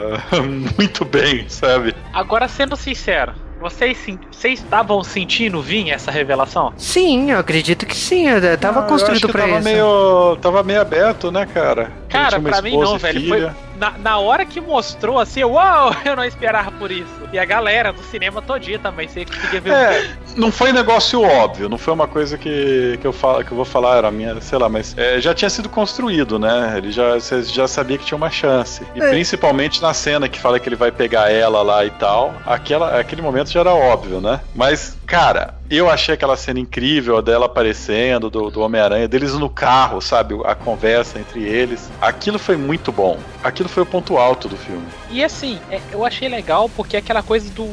muito 0.77 1.05
bem, 1.05 1.45
sabe? 1.49 1.93
Agora, 2.13 2.47
sendo 2.47 2.75
sincero, 2.75 3.33
vocês, 3.59 3.97
vocês 4.31 4.59
estavam 4.59 5.03
sentindo 5.03 5.61
vir 5.61 5.89
essa 5.89 6.11
revelação? 6.11 6.73
Sim, 6.77 7.31
eu 7.31 7.39
acredito 7.39 7.85
que 7.85 7.95
sim, 7.95 8.27
eu- 8.27 8.37
eu 8.39 8.57
tava 8.57 8.79
Ah, 8.79 8.81
eu 8.81 8.83
acho 8.85 8.89
construído 8.93 9.25
que 9.27 9.31
pra 9.31 9.41
tava 9.43 9.55
isso. 9.55 9.63
Meio, 9.63 10.37
tava 10.41 10.63
meio 10.63 10.81
aberto, 10.81 11.31
né, 11.31 11.45
cara? 11.51 11.91
Cara, 12.09 12.39
pra 12.39 12.61
mim 12.61 12.77
não, 12.77 12.97
velho. 12.97 13.27
Foi 13.27 13.49
na, 13.77 13.91
na 13.97 14.17
hora 14.17 14.45
que 14.45 14.59
mostrou 14.59 15.19
assim, 15.19 15.43
uau, 15.43 15.95
eu 16.05 16.15
não 16.15 16.25
esperava 16.25 16.71
por 16.71 16.91
isso. 16.91 17.07
E 17.31 17.37
a 17.39 17.45
galera 17.45 17.91
do 17.91 18.01
cinema 18.03 18.41
todinha 18.41 18.79
também, 18.79 19.07
você 19.07 19.25
conseguia 19.25 19.61
ver. 19.61 19.71
É, 19.73 20.09
não 20.35 20.51
foi 20.51 20.71
negócio 20.71 21.21
óbvio, 21.21 21.67
não 21.69 21.77
foi 21.77 21.93
uma 21.93 22.07
coisa 22.07 22.37
que, 22.37 22.97
que, 23.01 23.05
eu, 23.07 23.13
falo, 23.13 23.43
que 23.43 23.51
eu 23.51 23.55
vou 23.55 23.65
falar, 23.65 23.97
era 23.97 24.07
a 24.07 24.11
minha, 24.11 24.39
sei 24.41 24.57
lá, 24.57 24.69
mas 24.69 24.95
é, 24.97 25.19
já 25.19 25.33
tinha 25.33 25.49
sido 25.49 25.69
construído, 25.69 26.39
né? 26.39 26.75
Ele 26.77 26.91
já, 26.91 27.15
você 27.15 27.43
já 27.43 27.67
sabia 27.67 27.97
que 27.97 28.05
tinha 28.05 28.17
uma 28.17 28.29
chance. 28.29 28.85
E 28.95 29.01
É. 29.01 29.09
principalmente 29.09 29.81
na 29.81 29.93
cena 29.93 30.27
que 30.29 30.39
fala 30.39 30.59
que 30.59 30.67
ele 30.69 30.75
vai 30.75 30.91
pegar 30.91 31.31
ela 31.31 31.61
lá 31.61 31.85
e 31.85 31.89
tal, 31.91 32.33
aquela, 32.45 32.99
aquele 32.99 33.21
momento 33.21 33.51
já 33.51 33.59
era 33.59 33.73
óbvio, 33.73 34.19
né? 34.21 34.39
Mas, 34.55 34.96
cara, 35.07 35.55
eu 35.69 35.89
achei 35.89 36.13
aquela 36.13 36.35
cena 36.35 36.59
incrível 36.59 37.21
dela 37.21 37.45
aparecendo, 37.45 38.29
do, 38.29 38.51
do 38.51 38.59
Homem-Aranha, 38.59 39.07
deles 39.07 39.33
no 39.33 39.49
carro, 39.49 40.01
sabe? 40.01 40.35
A 40.43 40.53
conversa 40.53 41.17
entre 41.17 41.43
eles. 41.43 41.89
Aquilo 42.01 42.37
foi 42.37 42.57
muito 42.57 42.91
bom. 42.91 43.17
Aquilo 43.41 43.69
foi 43.69 43.83
o 43.83 43.85
ponto 43.85 44.17
alto 44.17 44.49
do 44.49 44.57
filme. 44.57 44.85
E 45.09 45.23
assim, 45.23 45.57
é, 45.71 45.79
eu 45.91 46.05
achei 46.05 46.27
legal 46.27 46.69
porque 46.69 46.97
é 46.97 46.99
aquela 46.99 47.23
coisa 47.23 47.49
do. 47.51 47.65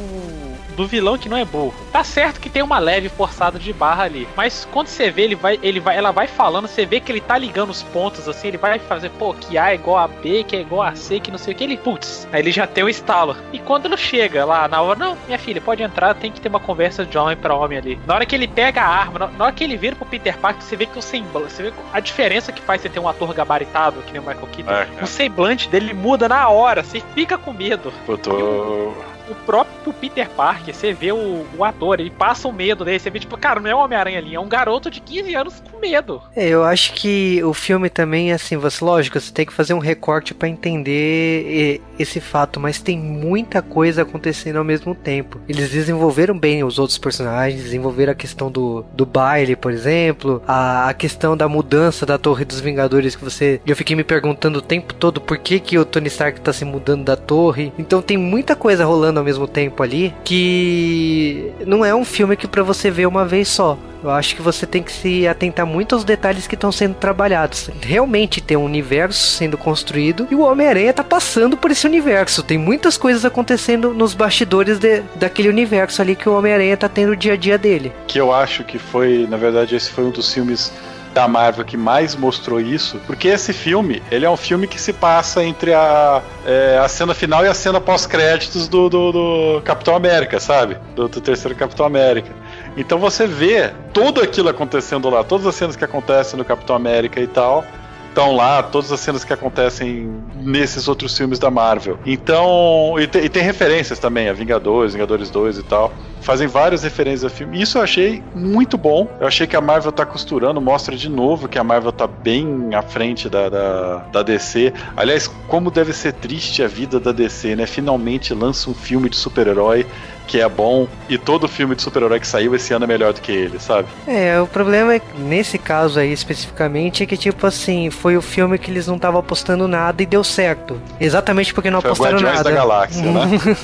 Do 0.75 0.87
vilão 0.87 1.17
que 1.17 1.29
não 1.29 1.37
é 1.37 1.45
burro. 1.45 1.75
Tá 1.93 2.05
certo 2.05 2.41
que 2.41 2.51
tem 2.51 2.63
uma 2.63 2.79
leve 2.79 3.09
forçada 3.09 3.59
de 3.59 3.73
barra 3.73 4.05
ali, 4.05 4.29
mas 4.37 4.67
quando 4.71 4.89
você 4.89 5.11
vê, 5.11 5.23
ele 5.23 5.35
vai, 5.35 5.59
ele 5.63 5.81
vai, 5.81 5.97
ela 5.97 6.11
vai 6.11 6.27
falando, 6.27 6.69
você 6.69 6.85
vê 6.85 7.01
que 7.01 7.11
ele 7.11 7.21
tá 7.21 7.39
ligando 7.39 7.71
os 7.71 7.83
pontos 7.83 8.29
assim, 8.29 8.49
ele 8.49 8.59
vai 8.59 8.79
fazer, 8.79 9.11
pô, 9.11 9.33
que 9.35 9.57
A 9.57 9.73
é 9.73 9.75
igual 9.75 9.99
a 9.99 10.09
B, 10.09 10.45
que 10.45 10.57
é 10.57 10.61
igual 10.61 10.83
a 10.83 10.95
C, 10.95 11.21
que 11.21 11.31
não 11.31 11.39
sei 11.39 11.55
o 11.55 11.57
que, 11.57 11.65
ele, 11.65 11.77
putz, 11.77 12.29
aí 12.33 12.41
ele 12.41 12.51
já 12.53 12.67
tem 12.67 12.85
o 12.85 12.89
estalo. 12.89 13.37
E 13.53 13.59
quando 13.59 13.87
ele 13.87 13.97
chega 13.97 14.45
lá 14.45 14.69
na 14.69 14.83
hora, 14.83 14.99
não, 14.99 15.17
minha 15.27 15.39
filha, 15.39 15.61
pode 15.61 15.83
entrar, 15.83 16.15
tem 16.15 16.31
que 16.31 16.41
ter 16.41 16.49
uma 16.49 16.61
conversa 16.61 17.05
de 17.05 17.17
homem 17.17 17.37
para 17.37 17.55
homem 17.55 17.79
ali. 17.79 18.01
Na 18.07 18.15
hora 18.15 18.27
que 18.27 18.35
ele 18.35 18.49
pega 18.49 18.83
a 18.83 18.89
arma, 18.89 19.31
na 19.37 19.45
hora 19.45 19.53
que 19.53 19.65
ele 19.65 19.77
vira 19.77 19.97
pro 19.97 20.07
Peter 20.07 20.37
Parker, 20.39 20.63
você 20.63 20.77
vê 20.77 20.87
que 20.87 20.99
o 20.99 21.03
semblante, 21.03 21.53
você 21.53 21.63
vê 21.65 21.73
a 21.93 22.01
diferença 22.01 22.53
que 22.53 22.63
faz 22.63 22.81
você 22.81 22.89
ter 22.89 23.01
um 23.01 23.09
ator 23.09 23.33
gabaritado, 23.33 24.03
que 24.03 24.13
nem 24.13 24.21
o 24.21 24.25
Michael 24.25 24.49
Keaton. 24.49 24.71
É, 24.71 25.03
o 25.03 25.07
semblante 25.07 25.69
dele 25.69 25.95
muda 25.95 26.29
na 26.29 26.49
hora, 26.49 26.83
você 26.83 27.01
fica 27.15 27.39
com 27.39 27.53
medo. 27.53 27.93
Eu 28.09 28.19
tô 28.19 28.95
o 29.29 29.35
próprio 29.47 29.93
Peter 29.93 30.29
Parker, 30.31 30.75
você 30.75 30.93
vê 30.93 31.13
o, 31.13 31.45
o 31.57 31.65
ator, 31.65 32.01
ele 32.01 32.11
passa 32.11 32.49
o 32.49 32.53
medo 32.53 32.85
dele, 32.85 32.99
você 32.99 33.11
vê, 33.11 33.19
tipo, 33.19 33.37
cara, 33.37 33.61
não 33.61 33.71
é 33.71 33.75
um 33.75 33.79
Homem-Aranha 33.79 34.19
ali, 34.19 34.35
é 34.35 34.41
um 34.41 34.49
garoto 34.49 34.91
de 34.91 35.01
15 35.01 35.35
anos 35.35 35.63
com 35.71 35.79
medo. 35.79 36.23
É, 36.35 36.49
eu 36.49 36.65
acho 36.65 36.93
que 36.95 37.43
o 37.43 37.55
filme 37.55 37.89
também, 37.89 38.33
assim, 38.33 38.57
você, 38.57 38.85
lógico, 38.85 39.19
você 39.19 39.33
tem 39.33 39.47
que 39.47 39.53
fazer 39.53 39.75
um 39.75 39.79
recorte 39.79 40.35
para 40.35 40.49
entender 40.49 41.81
esse 41.99 42.21
fato, 42.21 42.59
mas 42.61 42.81
tem 42.81 42.99
muita 42.99 43.63
coisa 43.63 44.03
acontecendo 44.03 44.57
ao 44.57 44.65
mesmo 44.65 44.95
tempo. 44.95 45.41
Eles 45.49 45.71
desenvolveram 45.71 46.39
bem 46.39 46.65
os 46.65 46.79
outros 46.79 46.99
personagens, 46.99 47.63
desenvolveram 47.63 48.13
a 48.13 48.17
questão 48.17 48.51
do, 48.51 48.85
do 48.93 49.07
baile, 49.07 49.57
por 49.57 49.73
exemplo, 49.73 50.43
a, 50.47 50.89
a 50.89 50.95
questão 50.95 51.37
da 51.37 51.49
mudança 51.49 52.05
da 52.05 52.19
Torre 52.19 52.45
dos 52.45 52.61
Vingadores, 52.61 53.17
que 53.17 53.25
você. 53.25 53.61
Eu 53.67 53.77
fiquei 53.77 53.97
me 53.97 54.05
perguntando 54.05 54.59
o 54.59 54.63
tempo 54.63 54.95
todo 54.95 55.21
por 55.21 55.39
que, 55.39 55.61
que 55.61 55.79
o 55.79 55.85
Tony 55.85 56.09
Stark 56.09 56.41
tá 56.41 56.53
se 56.53 56.65
mudando 56.65 57.05
da 57.05 57.17
torre. 57.17 57.73
Então 57.79 58.03
tem 58.03 58.17
muita 58.17 58.57
coisa 58.57 58.85
rolando 58.85 59.14
ao 59.19 59.25
mesmo 59.25 59.47
tempo 59.47 59.83
ali 59.83 60.15
que 60.25 61.53
não 61.67 61.85
é 61.85 61.95
um 61.95 62.05
filme 62.05 62.37
que 62.37 62.47
para 62.47 62.63
você 62.63 62.91
ver 62.91 63.07
uma 63.07 63.25
vez 63.25 63.49
só. 63.49 63.79
Eu 64.03 64.11
acho 64.11 64.37
que 64.37 64.43
você 64.43 64.67
tem 64.67 64.83
que 64.83 64.93
se 64.93 65.27
atentar 65.27 65.65
muito 65.65 65.95
aos 65.95 66.05
detalhes 66.05 66.47
que 66.47 66.55
estão 66.55 66.71
sendo 66.71 66.95
trabalhados. 66.95 67.71
Realmente 67.81 68.39
tem 68.39 68.55
um 68.55 68.65
universo 68.65 69.19
sendo 69.29 69.57
construído 69.57 70.29
e 70.31 70.35
o 70.35 70.43
Homem-Aranha 70.43 70.93
tá 70.93 71.03
passando 71.03 71.57
por 71.57 71.71
esse 71.71 71.87
universo. 71.87 72.43
Tem 72.43 72.59
muitas 72.59 72.99
coisas 72.99 73.25
acontecendo 73.25 73.95
nos 73.95 74.13
bastidores 74.13 74.79
de, 74.79 75.01
daquele 75.17 75.49
universo 75.49 76.03
ali 76.03 76.15
que 76.15 76.29
o 76.29 76.37
Homem-Aranha 76.37 76.77
tá 76.77 76.87
tendo 76.87 77.13
o 77.13 77.17
dia 77.17 77.33
a 77.33 77.37
dia 77.37 77.57
dele. 77.57 77.95
Que 78.07 78.21
eu 78.21 78.31
acho 78.31 78.63
que 78.63 78.79
foi, 78.79 79.27
na 79.27 79.39
verdade, 79.39 79.75
esse 79.75 79.91
foi 79.91 80.05
um 80.05 80.11
dos 80.11 80.31
filmes 80.31 80.71
da 81.15 81.29
Marvel 81.29 81.65
que 81.65 81.77
mais 81.77 82.17
mostrou 82.17 82.61
isso, 82.61 83.01
porque 83.07 83.29
esse 83.29 83.53
filme, 83.53 84.03
ele 84.11 84.27
é 84.27 84.31
um 84.31 84.37
filme 84.37 84.67
que 84.67 84.81
se 84.81 84.93
passa 84.93 85.45
entre 85.45 85.73
a, 85.73 86.21
é, 86.45 86.79
a 86.79 86.89
cena 86.89 87.15
final 87.15 87.45
e 87.45 87.49
a 87.49 87.55
cena 87.55 87.81
pós-créditos 87.81 88.67
do, 88.67 88.91
do, 88.91 89.13
do, 89.13 89.63
Capitão 89.65 89.95
América, 89.95 90.41
sabe? 90.41 90.77
Do, 90.97 91.09
do 91.09 91.21
terceiro 91.21 91.57
Capitão 91.57 91.87
América. 91.87 92.31
Então 92.77 92.99
você 92.99 93.27
vê 93.27 93.71
tudo 93.93 94.21
aquilo 94.21 94.49
acontecendo 94.49 95.09
lá, 95.09 95.23
todas 95.23 95.47
as 95.47 95.55
cenas 95.55 95.77
que 95.77 95.85
acontecem 95.85 96.37
no 96.37 96.45
Capitão 96.45 96.75
América 96.75 97.21
e 97.21 97.29
tal, 97.29 97.65
estão 98.09 98.35
lá, 98.35 98.63
todas 98.63 98.91
as 98.91 99.01
cenas 99.01 99.25
que 99.25 99.33
acontecem 99.33 100.09
nesses 100.37 100.89
outros 100.89 101.17
filmes 101.17 101.39
da 101.39 101.51
Marvel. 101.51 101.99
Então, 102.05 102.95
e, 102.99 103.07
te, 103.07 103.19
e, 103.19 103.29
tem 103.29 103.43
referências 103.43 103.99
também, 103.99 104.29
a 104.29 104.33
Vingadores, 104.33 104.95
Vingadores 104.95 105.31
2 105.31 105.59
e 105.59 105.63
tal. 105.63 105.93
Fazem 106.25 106.49
várias 106.49 106.83
referências 106.83 107.23
ao 107.25 107.29
filme. 107.29 107.61
Isso 107.61 107.77
eu 107.77 107.83
achei 107.83 108.23
muito 108.35 108.79
bom. 108.79 109.07
Eu 109.21 109.27
achei 109.27 109.47
que 109.47 109.55
a 109.55 109.61
Marvel 109.61 109.93
tá 109.93 110.07
costurando, 110.07 110.59
mostra 110.59 110.97
de 110.97 111.11
novo 111.11 111.47
que 111.47 111.59
a 111.59 111.63
Marvel 111.63 111.93
tá 111.93 112.07
bem 112.07 112.75
à 112.75 112.81
frente 112.81 113.29
da, 113.29 113.51
da, 113.51 113.97
da 114.11 114.23
DC. 114.23 114.73
Aliás, 114.97 115.29
como 115.47 115.71
deve 115.71 115.93
ser 115.93 116.15
triste 116.15 116.63
a 116.63 116.67
vida 116.67 116.99
da 116.99 117.13
DC, 117.13 117.55
né? 117.55 117.67
Finalmente 117.67 118.33
lança 118.33 118.71
um 118.71 118.75
filme 118.75 119.11
de 119.11 119.17
super-herói 119.17 119.87
que 120.27 120.41
é 120.41 120.49
bom 120.49 120.89
e 121.09 121.19
todo 121.19 121.47
filme 121.47 121.75
de 121.75 121.83
super-herói 121.83 122.19
que 122.19 122.27
saiu 122.27 122.55
esse 122.55 122.73
ano 122.73 122.85
é 122.85 122.89
melhor 122.89 123.13
do 123.13 123.21
que 123.21 123.31
ele, 123.31 123.59
sabe? 123.59 123.89
É, 124.07 124.41
o 124.41 124.47
problema 124.47 124.95
é 124.95 125.01
nesse 125.19 125.59
caso 125.59 125.99
aí 126.01 126.13
especificamente 126.13 127.03
é 127.03 127.07
que 127.07 127.17
tipo 127.17 127.47
assim, 127.47 127.91
foi 127.91 128.17
o 128.17 128.23
filme 128.23 128.59
que 128.59 128.71
eles 128.71 128.87
não 128.87 128.97
estavam 128.97 129.21
apostando 129.21 129.69
nada 129.69 130.03
e 130.03 130.07
deu 130.07 130.25
certo. 130.25 130.81
Exatamente 131.01 131.53
porque 131.53 131.71
não 131.71 131.81
foi 131.81 131.91
apostaram 131.91 132.19
Guardiões 132.19 132.37
nada. 132.39 132.51
da 132.51 132.57
Galáxia, 132.57 133.03
né? 133.03 133.57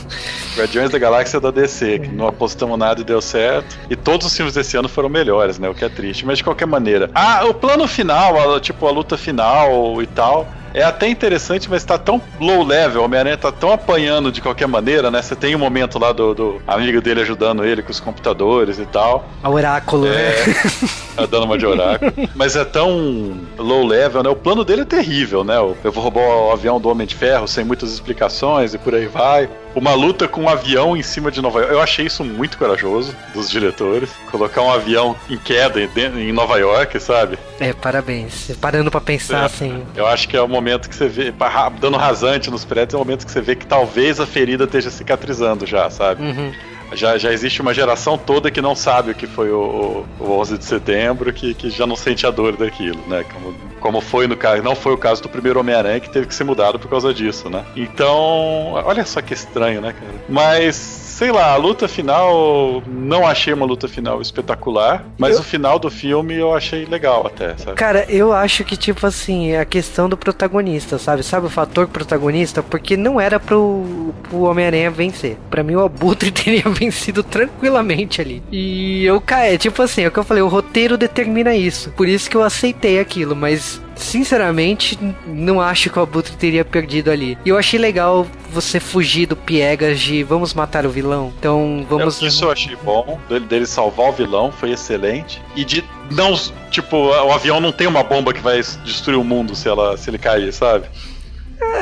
Guardiões 0.57 0.91
da 0.91 0.99
Galáxia 0.99 1.41
da 1.41 1.51
DC, 1.51 2.01
que 2.01 2.09
não 2.09 2.27
apostamos 2.51 2.79
nada 2.79 3.01
e 3.01 3.05
deu 3.05 3.21
certo. 3.21 3.79
E 3.89 3.97
todos 3.97 4.27
os 4.27 4.37
filmes 4.37 4.55
desse 4.55 4.77
ano 4.77 4.89
foram 4.89 5.09
melhores, 5.09 5.59
né? 5.59 5.69
O 5.69 5.75
que 5.75 5.85
é 5.85 5.89
triste, 5.89 6.27
mas 6.27 6.39
de 6.39 6.45
qualquer 6.45 6.67
maneira. 6.67 7.11
Ah, 7.15 7.45
o 7.45 7.55
plano 7.55 7.87
final, 7.87 8.57
a, 8.57 8.61
tipo 8.61 8.87
a 8.87 8.91
luta 8.91 9.17
final 9.17 10.03
e 10.03 10.07
tal, 10.07 10.47
é 10.73 10.83
até 10.83 11.09
interessante, 11.09 11.69
mas 11.69 11.85
tá 11.85 11.99
tão 11.99 12.21
low 12.39 12.63
level, 12.63 13.03
o 13.03 13.05
Homem-Aranha 13.05 13.37
tá 13.37 13.51
tão 13.51 13.73
apanhando 13.73 14.31
de 14.31 14.41
qualquer 14.41 14.69
maneira, 14.69 15.11
né? 15.11 15.21
Você 15.21 15.35
tem 15.35 15.55
um 15.55 15.59
momento 15.59 15.99
lá 15.99 16.13
do, 16.13 16.35
do, 16.35 16.63
amigo 16.67 17.01
dele 17.01 17.23
ajudando 17.23 17.65
ele 17.65 17.83
com 17.83 17.91
os 17.91 17.99
computadores 17.99 18.79
e 18.79 18.87
tal. 18.87 19.29
A 19.43 19.51
oráculo, 19.51 20.07
é, 20.07 20.11
né? 20.11 20.55
Tá 21.17 21.27
dando 21.27 21.45
uma 21.45 21.59
de 21.59 21.67
oráculo. 21.67 22.13
mas 22.35 22.57
é 22.57 22.65
tão 22.65 23.41
low 23.59 23.85
level, 23.85 24.23
né? 24.23 24.31
O 24.31 24.37
plano 24.37 24.65
dele 24.65 24.83
é 24.83 24.85
terrível, 24.85 25.43
né? 25.43 25.57
Eu 25.57 25.93
vou 25.93 26.03
roubar 26.03 26.21
o 26.21 26.53
avião 26.53 26.81
do 26.81 26.89
Homem 26.89 27.07
de 27.07 27.15
Ferro 27.15 27.49
sem 27.49 27.65
muitas 27.65 27.93
explicações 27.93 28.73
e 28.73 28.79
por 28.79 28.95
aí 28.95 29.07
vai 29.07 29.49
uma 29.75 29.95
luta 29.95 30.27
com 30.27 30.43
um 30.43 30.49
avião 30.49 30.97
em 30.97 31.03
cima 31.03 31.31
de 31.31 31.41
Nova 31.41 31.61
York. 31.61 31.75
Eu 31.75 31.81
achei 31.81 32.07
isso 32.07 32.25
muito 32.25 32.59
corajoso 32.59 33.15
dos 33.33 33.51
diretores. 33.51 34.11
Colocar 34.31 34.63
um 34.63 34.71
avião 34.71 35.17
em 35.29 35.37
queda 35.37 35.81
em 35.81 36.33
Nova 36.33 36.59
York, 36.59 36.99
sabe? 37.01 37.39
É, 37.59 37.73
parabéns. 37.73 38.51
Parando 38.61 38.91
para 38.91 39.01
pensar 39.01 39.43
é, 39.43 39.47
assim. 39.47 39.85
Eu 39.95 40.07
acho 40.07 40.29
que 40.29 40.37
é 40.37 40.43
o 40.43 40.49
momento 40.49 40.89
que 40.89 40.95
você 40.95 41.09
vê, 41.09 41.33
dando 41.81 41.97
rasante 41.97 42.51
nos 42.51 42.65
prédios, 42.65 42.95
é 42.95 42.97
o 42.97 43.01
momento 43.01 43.27
que 43.27 43.33
você 43.33 43.41
vê 43.41 43.55
que 43.55 43.67
talvez 43.67 44.21
a 44.21 44.27
ferida 44.27 44.65
esteja 44.65 44.91
cicatrizando 44.91 45.67
já, 45.67 45.89
sabe? 45.91 46.23
Uhum. 46.23 46.53
Já, 46.93 47.17
já 47.19 47.33
existe 47.33 47.61
uma 47.61 47.73
geração 47.73 48.19
toda 48.19 48.51
que 48.51 48.61
não 48.61 48.75
sabe 48.75 49.13
o 49.13 49.15
que 49.15 49.27
foi 49.27 49.51
o, 49.51 50.05
o 50.19 50.31
11 50.31 50.59
de 50.59 50.65
setembro, 50.65 51.33
que, 51.33 51.55
que 51.55 51.71
já 51.71 51.87
não 51.87 51.97
sente 51.97 52.27
a 52.27 52.31
dor 52.31 52.57
daquilo, 52.57 53.01
né? 53.07 53.25
Como, 53.25 53.55
como 53.81 54.01
foi 54.01 54.27
no 54.27 54.37
caso, 54.37 54.63
não 54.63 54.75
foi 54.75 54.93
o 54.93 54.99
caso 54.99 55.23
do 55.23 55.29
primeiro 55.29 55.61
Homem-Aranha 55.61 56.01
que 56.01 56.11
teve 56.11 56.27
que 56.27 56.35
ser 56.35 56.45
mudado 56.45 56.79
por 56.79 56.89
causa 56.89 57.15
disso, 57.15 57.49
né? 57.49 57.65
Então, 57.77 58.73
olha 58.73 59.05
só 59.05 59.21
que 59.23 59.35
estranho, 59.35 59.81
né, 59.81 59.93
cara? 59.93 60.13
Mas 60.29 61.10
sei 61.21 61.31
lá, 61.31 61.53
a 61.53 61.57
luta 61.57 61.87
final 61.87 62.83
não 62.87 63.27
achei 63.27 63.53
uma 63.53 63.67
luta 63.67 63.87
final 63.87 64.23
espetacular, 64.23 65.05
mas 65.19 65.35
eu... 65.35 65.43
o 65.43 65.45
final 65.45 65.79
do 65.79 65.91
filme 65.91 66.35
eu 66.35 66.55
achei 66.55 66.87
legal 66.87 67.27
até, 67.27 67.55
sabe? 67.59 67.77
Cara, 67.77 68.07
eu 68.09 68.33
acho 68.33 68.65
que, 68.65 68.75
tipo 68.75 69.07
assim, 69.07 69.51
é 69.51 69.61
a 69.61 69.67
questão 69.67 70.09
do 70.09 70.17
protagonista, 70.17 70.99
sabe? 70.99 71.23
Sabe 71.23 71.47
o 71.47 71.51
fator 71.51 71.87
protagonista? 71.89 72.63
Porque 72.63 72.97
não 72.97 73.21
era 73.21 73.39
pro, 73.39 74.15
pro 74.23 74.45
Homem-Aranha 74.45 74.91
vencer. 74.91 75.37
Pra 75.51 75.63
mim, 75.63 75.75
o 75.75 75.85
Abutre 75.85 76.31
teria 76.33 76.63
vencido 76.71 77.23
tranquilamente 77.23 78.23
ali. 78.23 78.43
E 78.51 79.05
eu, 79.05 79.21
cara, 79.21 79.53
é 79.53 79.59
tipo 79.59 79.83
assim, 79.83 80.05
é 80.05 80.09
o 80.09 80.11
que 80.11 80.19
eu 80.19 80.25
falei, 80.25 80.43
o 80.43 80.49
roteiro 80.49 80.97
determina 80.97 81.55
isso. 81.55 81.91
Por 81.91 82.09
isso 82.09 82.31
que 82.31 82.37
eu 82.39 82.43
aceitei 82.43 82.99
aquilo, 82.99 83.37
mas 83.37 83.79
sinceramente, 83.95 84.99
não 85.27 85.61
acho 85.61 85.91
que 85.91 85.99
o 85.99 86.03
Abutre 86.03 86.35
teria 86.35 86.65
perdido 86.65 87.11
ali. 87.11 87.37
E 87.45 87.51
eu 87.51 87.59
achei 87.59 87.79
legal 87.79 88.27
você 88.51 88.79
fugir 88.79 89.27
do 89.27 89.37
piegas 89.37 90.01
de 90.01 90.23
vamos 90.23 90.53
matar 90.53 90.85
o 90.85 90.91
vilão. 90.91 91.33
Então 91.39 91.87
vamos. 91.89 92.21
Eu, 92.21 92.29
isso 92.29 92.45
eu 92.45 92.51
achei 92.51 92.77
bom. 92.77 93.19
Dele, 93.29 93.47
dele 93.47 93.67
salvar 93.67 94.09
o 94.09 94.13
vilão 94.13 94.53
foi 94.53 94.73
excelente. 94.73 95.41
E 95.57 95.65
de 95.65 95.85
não. 96.11 96.35
Tipo, 96.71 96.97
o 96.97 97.33
avião 97.33 97.61
não 97.61 97.73
tem 97.73 97.87
uma 97.87 98.03
bomba 98.03 98.33
que 98.33 98.41
vai 98.41 98.61
destruir 98.85 99.19
o 99.19 99.25
mundo 99.25 99.55
se, 99.55 99.69
ela, 99.69 99.97
se 99.97 100.11
ele 100.11 100.19
cair, 100.19 100.53
sabe? 100.53 100.87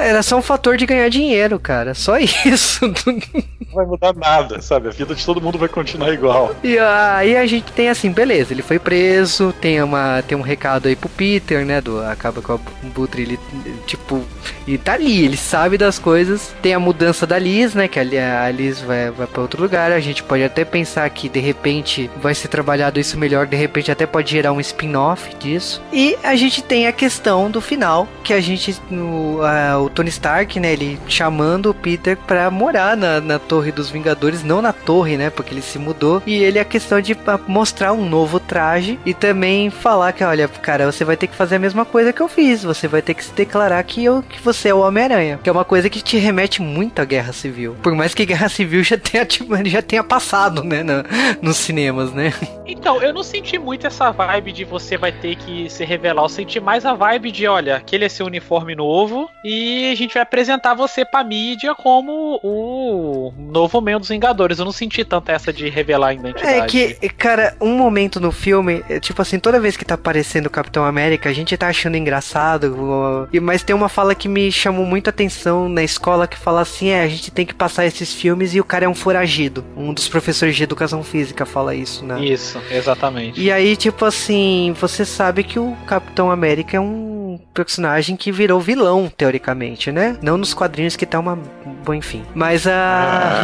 Era 0.01 0.23
só 0.23 0.37
um 0.37 0.43
fator 0.43 0.77
de 0.77 0.87
ganhar 0.87 1.09
dinheiro, 1.09 1.59
cara. 1.59 1.95
Só 1.95 2.17
isso. 2.19 2.81
Não 3.69 3.75
vai 3.75 3.87
mudar 3.87 4.15
nada, 4.15 4.61
sabe? 4.63 4.89
A 4.89 4.91
vida 4.91 5.15
de 5.15 5.25
todo 5.25 5.41
mundo 5.41 5.59
vai 5.59 5.69
continuar 5.69 6.13
igual. 6.13 6.55
E 6.63 6.79
aí 6.79 7.37
a 7.37 7.47
gente 7.47 7.71
tem 7.73 7.89
assim, 7.89 8.11
beleza, 8.11 8.53
ele 8.53 8.63
foi 8.63 8.79
preso, 8.79 9.53
tem, 9.61 9.83
uma, 9.83 10.23
tem 10.23 10.37
um 10.37 10.43
recado 10.43 10.89
aí 10.89 10.97
pro 10.97 11.09
Peter, 11.09 11.65
né? 11.65 11.81
Do, 11.81 12.01
acaba 12.05 12.41
com 12.41 12.55
o 12.55 12.61
Butre, 12.95 13.23
ele, 13.23 13.39
tipo, 13.87 14.25
e 14.67 14.79
tá 14.79 14.95
ali, 14.95 15.25
ele 15.25 15.37
sabe 15.37 15.77
das 15.77 15.99
coisas. 15.99 16.55
Tem 16.63 16.75
a 16.75 16.81
mudança 16.81 17.27
da 17.27 17.39
Liz, 17.39 17.75
né? 17.75 17.89
Que 17.89 18.01
a 18.01 18.51
Liz 18.51 18.81
vai, 18.81 19.11
vai 19.11 19.27
pra 19.27 19.43
outro 19.43 19.63
lugar. 19.63 19.93
A 19.93 20.01
gente 20.01 20.23
pode 20.23 20.43
até 20.43 20.65
pensar 20.65 21.09
que 21.11 21.29
de 21.29 21.41
repente 21.41 22.11
vai 22.21 22.35
ser 22.35 22.49
trabalhado 22.49 22.99
isso 22.99 23.19
melhor, 23.19 23.47
de 23.47 23.57
repente 23.57 23.91
até 23.91 24.07
pode 24.07 24.31
gerar 24.31 24.53
um 24.53 24.61
spin-off 24.61 25.35
disso. 25.37 25.83
E 25.93 26.17
a 26.23 26.35
gente 26.37 26.63
tem 26.63 26.87
a 26.87 26.93
questão 26.93 27.51
do 27.51 27.61
final, 27.61 28.09
que 28.25 28.33
a 28.33 28.41
gente. 28.41 28.77
No, 28.91 29.41
o 29.83 29.91
Tony 29.91 30.09
Stark, 30.09 30.59
né? 30.59 30.73
Ele 30.73 30.99
chamando 31.07 31.71
o 31.71 31.75
Peter 31.75 32.17
pra 32.17 32.51
morar 32.51 32.97
na, 32.97 33.21
na 33.21 33.39
Torre 33.39 33.58
dos 33.73 33.91
Vingadores, 33.91 34.43
não 34.43 34.63
na 34.63 34.73
torre, 34.73 35.17
né? 35.17 35.31
Porque 35.31 35.53
ele 35.53 35.63
se 35.63 35.79
mudou. 35.79 36.23
E 36.27 36.37
ele 36.37 36.59
é 36.59 36.65
questão 36.65 37.01
de 37.01 37.17
mostrar 37.47 37.93
um 37.93 38.09
novo 38.09 38.39
traje 38.39 38.99
e 39.05 39.13
também 39.13 39.71
falar 39.71 40.13
que, 40.13 40.25
olha, 40.25 40.49
cara, 40.49 40.91
você 40.91 41.05
vai 41.05 41.17
ter 41.17 41.27
que 41.27 41.35
fazer 41.35 41.57
a 41.57 41.59
mesma 41.59 41.85
coisa 41.85 42.13
que 42.13 42.21
eu 42.21 42.29
fiz. 42.29 42.63
Você 42.63 42.89
vai 42.89 43.03
ter 43.03 43.15
que 43.15 43.25
se 43.25 43.33
declarar 43.33 43.83
que, 43.83 44.05
eu, 44.05 44.23
que 44.23 44.41
você 44.41 44.69
é 44.69 44.75
o 44.75 44.81
Homem-Aranha. 44.81 45.41
Que 45.43 45.49
é 45.49 45.53
uma 45.53 45.65
coisa 45.65 45.91
que 45.91 46.03
te 46.03 46.17
remete 46.17 46.63
muito 46.63 47.01
à 47.01 47.05
Guerra 47.05 47.33
Civil. 47.33 47.77
Por 47.83 47.95
mais 47.95 48.15
que 48.15 48.25
Guerra 48.25 48.49
Civil 48.49 48.83
já 48.83 48.97
tenha, 48.97 49.27
já 49.67 49.83
tenha 49.83 50.05
passado, 50.05 50.63
né? 50.63 50.83
No, 50.83 51.05
nos 51.43 51.57
cinemas, 51.57 52.13
né? 52.13 52.33
Então, 52.67 53.03
eu 53.03 53.13
não 53.13 53.23
senti 53.23 53.59
muito 53.59 53.87
essa 53.87 54.11
vibe 54.11 54.53
de 54.53 54.65
você 54.65 54.97
vai 54.97 55.13
ter 55.13 55.37
que 55.37 55.69
se 55.71 55.85
revelar. 55.85 56.23
Eu 56.23 56.29
senti 56.29 56.61
mais 56.61 56.85
a 56.85 56.95
vibe 56.95 57.33
de, 57.33 57.47
olha, 57.47 57.77
aquele 57.77 58.05
é 58.05 58.09
seu 58.09 58.27
uniforme 58.27 58.75
novo 58.75 59.29
e 59.45 59.91
a 59.91 59.95
gente 59.95 60.15
vai 60.15 60.23
apresentar 60.23 60.75
você 60.75 61.05
pra 61.05 61.25
mídia 61.25 61.75
como 61.75 62.41
o 62.43 63.33
novo 63.51 63.81
membro 63.81 64.01
dos 64.01 64.09
Vingadores. 64.09 64.59
Eu 64.59 64.65
não 64.65 64.73
senti 64.73 65.05
tanto 65.05 65.31
essa 65.31 65.53
de 65.53 65.69
revelar 65.69 66.09
a 66.09 66.15
identidade. 66.15 66.57
É 66.59 66.67
que, 66.67 67.09
cara, 67.11 67.55
um 67.61 67.77
momento 67.77 68.21
no 68.21 68.31
filme, 68.33 68.85
é, 68.89 69.01
tipo 69.01 69.21
assim, 69.23 69.39
toda 69.39 69.59
vez 69.61 69.77
que 69.77 69.85
tá 69.85 69.95
aparecendo 69.95 70.47
o 70.47 70.51
Capitão 70.51 70.85
América, 70.85 71.29
a 71.29 71.33
gente 71.33 71.57
tá 71.57 71.69
achando 71.69 71.97
engraçado, 71.97 73.29
e- 73.33 73.41
mas 73.41 73.63
tem 73.63 73.75
uma 73.75 73.89
fala 73.89 74.15
que 74.15 74.29
me 74.29 74.51
chamou 74.53 74.85
muita 74.85 75.11
atenção 75.11 75.69
na 75.69 75.83
escola 75.83 76.27
que 76.27 76.37
fala 76.39 76.61
assim: 76.61 76.89
é, 76.89 77.03
a 77.03 77.09
gente 77.09 77.31
tem 77.31 77.47
que 77.47 77.55
passar 77.55 77.87
esses 77.87 78.13
filmes 78.13 78.55
e 78.55 78.61
o 78.61 78.65
cara 78.65 78.85
é 78.85 78.89
um 78.89 78.95
foragido. 78.95 79.65
Um 79.77 79.93
dos 79.93 80.09
professores 80.09 80.55
de 80.57 80.63
educação 80.63 81.03
física 81.03 81.45
fala 81.47 81.75
isso, 81.75 82.05
né? 82.05 82.21
Isso, 82.25 82.61
exatamente. 82.71 83.41
E 83.41 83.51
aí, 83.51 83.77
tipo 83.77 84.05
assim, 84.05 84.75
você 84.81 85.05
sabe 85.05 85.43
que 85.45 85.59
o 85.59 85.77
Capitão 85.87 86.31
América 86.31 86.77
é 86.77 86.81
um 86.81 87.39
personagem 87.55 88.17
que 88.17 88.31
virou 88.33 88.61
vilão, 88.61 89.11
teoricamente, 89.17 89.91
né? 89.93 90.17
Não 90.23 90.37
nos 90.37 90.55
quadrinhos 90.55 90.97
que 90.97 91.07
tá 91.07 91.19
uma. 91.19 91.39
Bom, 91.85 91.95
enfim. 91.95 92.23
Mas 92.35 92.67
a. 92.67 93.38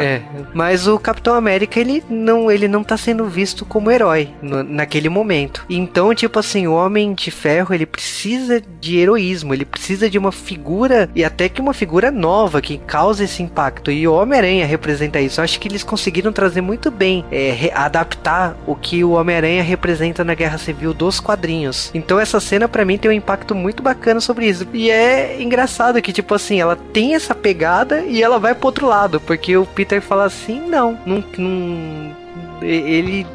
é. 0.00 0.22
Mas 0.54 0.86
o 0.86 0.98
Capitão 0.98 1.34
América, 1.34 1.78
ele 1.80 2.02
não, 2.08 2.50
ele 2.50 2.68
não 2.68 2.82
tá 2.82 2.96
sendo 2.96 3.24
visto 3.26 3.64
como 3.64 3.90
herói 3.90 4.30
no- 4.42 4.62
naquele 4.62 5.08
momento. 5.08 5.64
Então, 5.68 6.14
tipo 6.14 6.38
assim, 6.38 6.66
o 6.66 6.74
Homem 6.74 7.14
de 7.14 7.30
Ferro, 7.30 7.74
ele 7.74 7.86
precisa 7.86 8.62
de 8.80 8.98
heroísmo, 8.98 9.52
ele 9.54 9.64
precisa 9.64 10.08
de 10.08 10.18
uma 10.18 10.32
figura, 10.32 11.08
e 11.14 11.24
até 11.24 11.48
que 11.48 11.60
uma 11.60 11.74
figura 11.74 12.10
nova 12.10 12.60
que 12.60 12.78
causa 12.78 13.24
esse 13.24 13.42
impacto. 13.42 13.90
E 13.90 14.06
o 14.06 14.14
Homem-Aranha 14.14 14.66
representa 14.66 15.20
isso. 15.20 15.40
Eu 15.40 15.44
acho 15.44 15.58
que 15.60 15.68
eles 15.68 15.82
conseguiram 15.82 16.32
trazer 16.32 16.60
muito 16.60 16.90
bem, 16.90 17.24
é, 17.30 17.70
adaptar 17.74 18.56
o 18.66 18.74
que 18.74 19.02
o 19.04 19.10
Homem-Aranha 19.12 19.62
representa 19.62 20.24
na 20.24 20.34
Guerra 20.34 20.58
Civil 20.58 20.92
dos 20.94 21.20
quadrinhos. 21.20 21.90
Então 21.94 22.18
essa 22.20 22.40
cena 22.40 22.68
pra 22.68 22.84
mim 22.84 22.98
tem 22.98 23.10
um 23.10 23.14
impacto 23.14 23.54
muito 23.54 23.82
bacana 23.82 24.20
sobre 24.20 24.46
isso. 24.46 24.66
E 24.72 24.90
é 24.90 25.40
engraçado 25.40 26.00
que, 26.00 26.12
tipo 26.12 26.34
assim, 26.34 26.60
ela 26.60 26.76
tem 26.92 27.14
essa 27.14 27.34
pegada 27.34 28.00
e 28.00 28.22
ela 28.22 28.38
vai 28.38 28.54
pro 28.54 28.66
outro 28.66 28.86
lado, 28.86 29.20
porque 29.20 29.35
o 29.56 29.66
Peter 29.66 30.00
fala 30.00 30.24
assim, 30.24 30.60
não, 30.60 30.98
não, 31.06 31.24
não 31.38 32.16
ele 32.62 33.26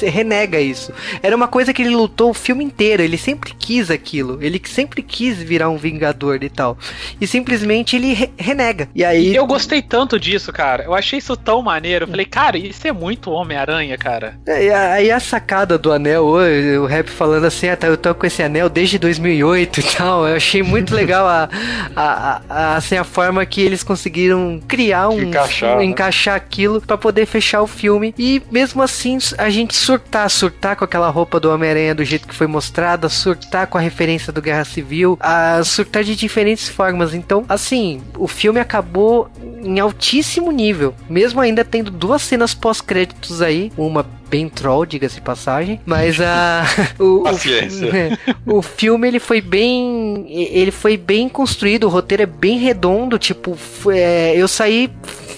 renega 0.00 0.60
isso. 0.60 0.92
Era 1.22 1.34
uma 1.36 1.48
coisa 1.48 1.72
que 1.72 1.82
ele 1.82 1.94
lutou 1.94 2.30
o 2.30 2.34
filme 2.34 2.64
inteiro, 2.64 3.02
ele 3.02 3.16
sempre 3.18 3.52
quis 3.58 3.90
aquilo, 3.90 4.38
ele 4.42 4.60
sempre 4.64 5.02
quis 5.02 5.36
virar 5.38 5.68
um 5.68 5.76
vingador 5.76 6.42
e 6.42 6.48
tal. 6.48 6.76
E 7.20 7.26
simplesmente 7.26 7.96
ele 7.96 8.12
re- 8.12 8.30
renega. 8.36 8.88
E 8.94 9.04
aí 9.04 9.34
eu 9.34 9.46
gostei 9.46 9.80
tanto 9.82 10.18
disso, 10.18 10.52
cara. 10.52 10.84
Eu 10.84 10.94
achei 10.94 11.18
isso 11.18 11.36
tão 11.36 11.62
maneiro. 11.62 12.04
Eu 12.04 12.08
falei, 12.08 12.26
cara, 12.26 12.56
isso 12.58 12.86
é 12.86 12.92
muito 12.92 13.30
Homem-Aranha, 13.30 13.96
cara. 13.98 14.34
É, 14.46 14.64
e 14.64 14.70
a- 14.70 14.92
Aí 14.92 15.10
a 15.10 15.18
sacada 15.20 15.78
do 15.78 15.90
anel, 15.92 16.24
o, 16.26 16.82
o 16.82 16.86
rap 16.86 17.08
falando 17.08 17.44
assim, 17.46 17.68
ah, 17.68 17.76
tá, 17.76 17.86
eu 17.86 17.96
tô 17.96 18.14
com 18.14 18.26
esse 18.26 18.42
anel 18.42 18.68
desde 18.68 18.98
2008 18.98 19.80
e 19.80 19.82
tal. 19.82 20.26
Eu 20.28 20.36
achei 20.36 20.62
muito 20.62 20.94
legal 20.94 21.26
a, 21.26 21.48
a, 21.96 22.02
a- 22.02 22.42
a- 22.48 22.76
assim, 22.76 22.96
a 22.96 23.04
forma 23.04 23.44
que 23.46 23.60
eles 23.62 23.82
conseguiram 23.82 24.60
criar 24.68 25.08
um. 25.08 25.20
Encaixar, 25.22 25.76
um- 25.76 25.78
né? 25.78 25.84
encaixar 25.84 26.34
aquilo 26.36 26.80
pra 26.80 26.98
poder 26.98 27.26
fechar 27.26 27.62
o 27.62 27.66
filme. 27.66 28.14
E 28.18 28.42
mesmo 28.50 28.82
assim, 28.82 29.16
a 29.38 29.48
gente 29.50 29.61
surtar, 29.70 30.28
surtar 30.30 30.76
com 30.76 30.84
aquela 30.84 31.08
roupa 31.10 31.38
do 31.38 31.50
Homem-Aranha 31.50 31.94
do 31.94 32.04
jeito 32.04 32.26
que 32.28 32.34
foi 32.34 32.46
mostrada, 32.46 33.08
surtar 33.08 33.66
com 33.66 33.78
a 33.78 33.80
referência 33.80 34.32
do 34.32 34.42
Guerra 34.42 34.64
Civil, 34.64 35.18
a 35.20 35.62
surtar 35.64 36.04
de 36.04 36.16
diferentes 36.16 36.68
formas. 36.68 37.14
Então, 37.14 37.44
assim, 37.48 38.00
o 38.18 38.26
filme 38.26 38.58
acabou 38.60 39.30
em 39.62 39.78
altíssimo 39.78 40.50
nível, 40.50 40.94
mesmo 41.08 41.40
ainda 41.40 41.64
tendo 41.64 41.90
duas 41.90 42.22
cenas 42.22 42.54
pós-créditos 42.54 43.40
aí, 43.42 43.70
uma 43.76 44.04
bem 44.28 44.48
troll, 44.48 44.86
diga-se 44.86 45.16
de 45.16 45.20
passagem, 45.20 45.78
mas 45.84 46.18
a 46.18 46.64
o, 46.98 47.20
o- 47.20 47.22
Paciência. 47.22 48.18
o 48.46 48.62
filme 48.62 49.06
ele 49.06 49.20
foi 49.20 49.42
bem 49.42 50.24
ele 50.28 50.70
foi 50.70 50.96
bem 50.96 51.28
construído, 51.28 51.84
o 51.84 51.88
roteiro 51.90 52.22
é 52.22 52.26
bem 52.26 52.58
redondo, 52.58 53.18
tipo, 53.18 53.56
é, 53.90 54.32
eu 54.34 54.48
saí 54.48 54.90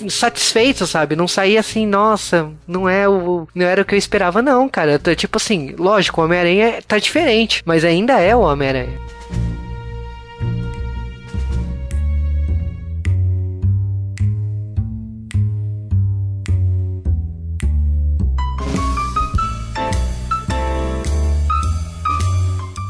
satisfeito, 0.08 0.86
sabe? 0.86 1.16
Não 1.16 1.28
saí 1.28 1.56
assim, 1.58 1.86
nossa, 1.86 2.50
não 2.66 2.88
é 2.88 3.08
o 3.08 3.46
não 3.54 3.66
era 3.66 3.82
o 3.82 3.84
que 3.84 3.94
eu 3.94 3.98
esperava 3.98 4.42
não, 4.42 4.68
cara. 4.68 4.98
Tipo 5.16 5.36
assim, 5.36 5.74
lógico, 5.78 6.20
o 6.20 6.24
Homem-Aranha 6.24 6.82
tá 6.86 6.98
diferente, 6.98 7.62
mas 7.64 7.84
ainda 7.84 8.20
é 8.20 8.34
o 8.34 8.40
Homem-Aranha. 8.40 8.98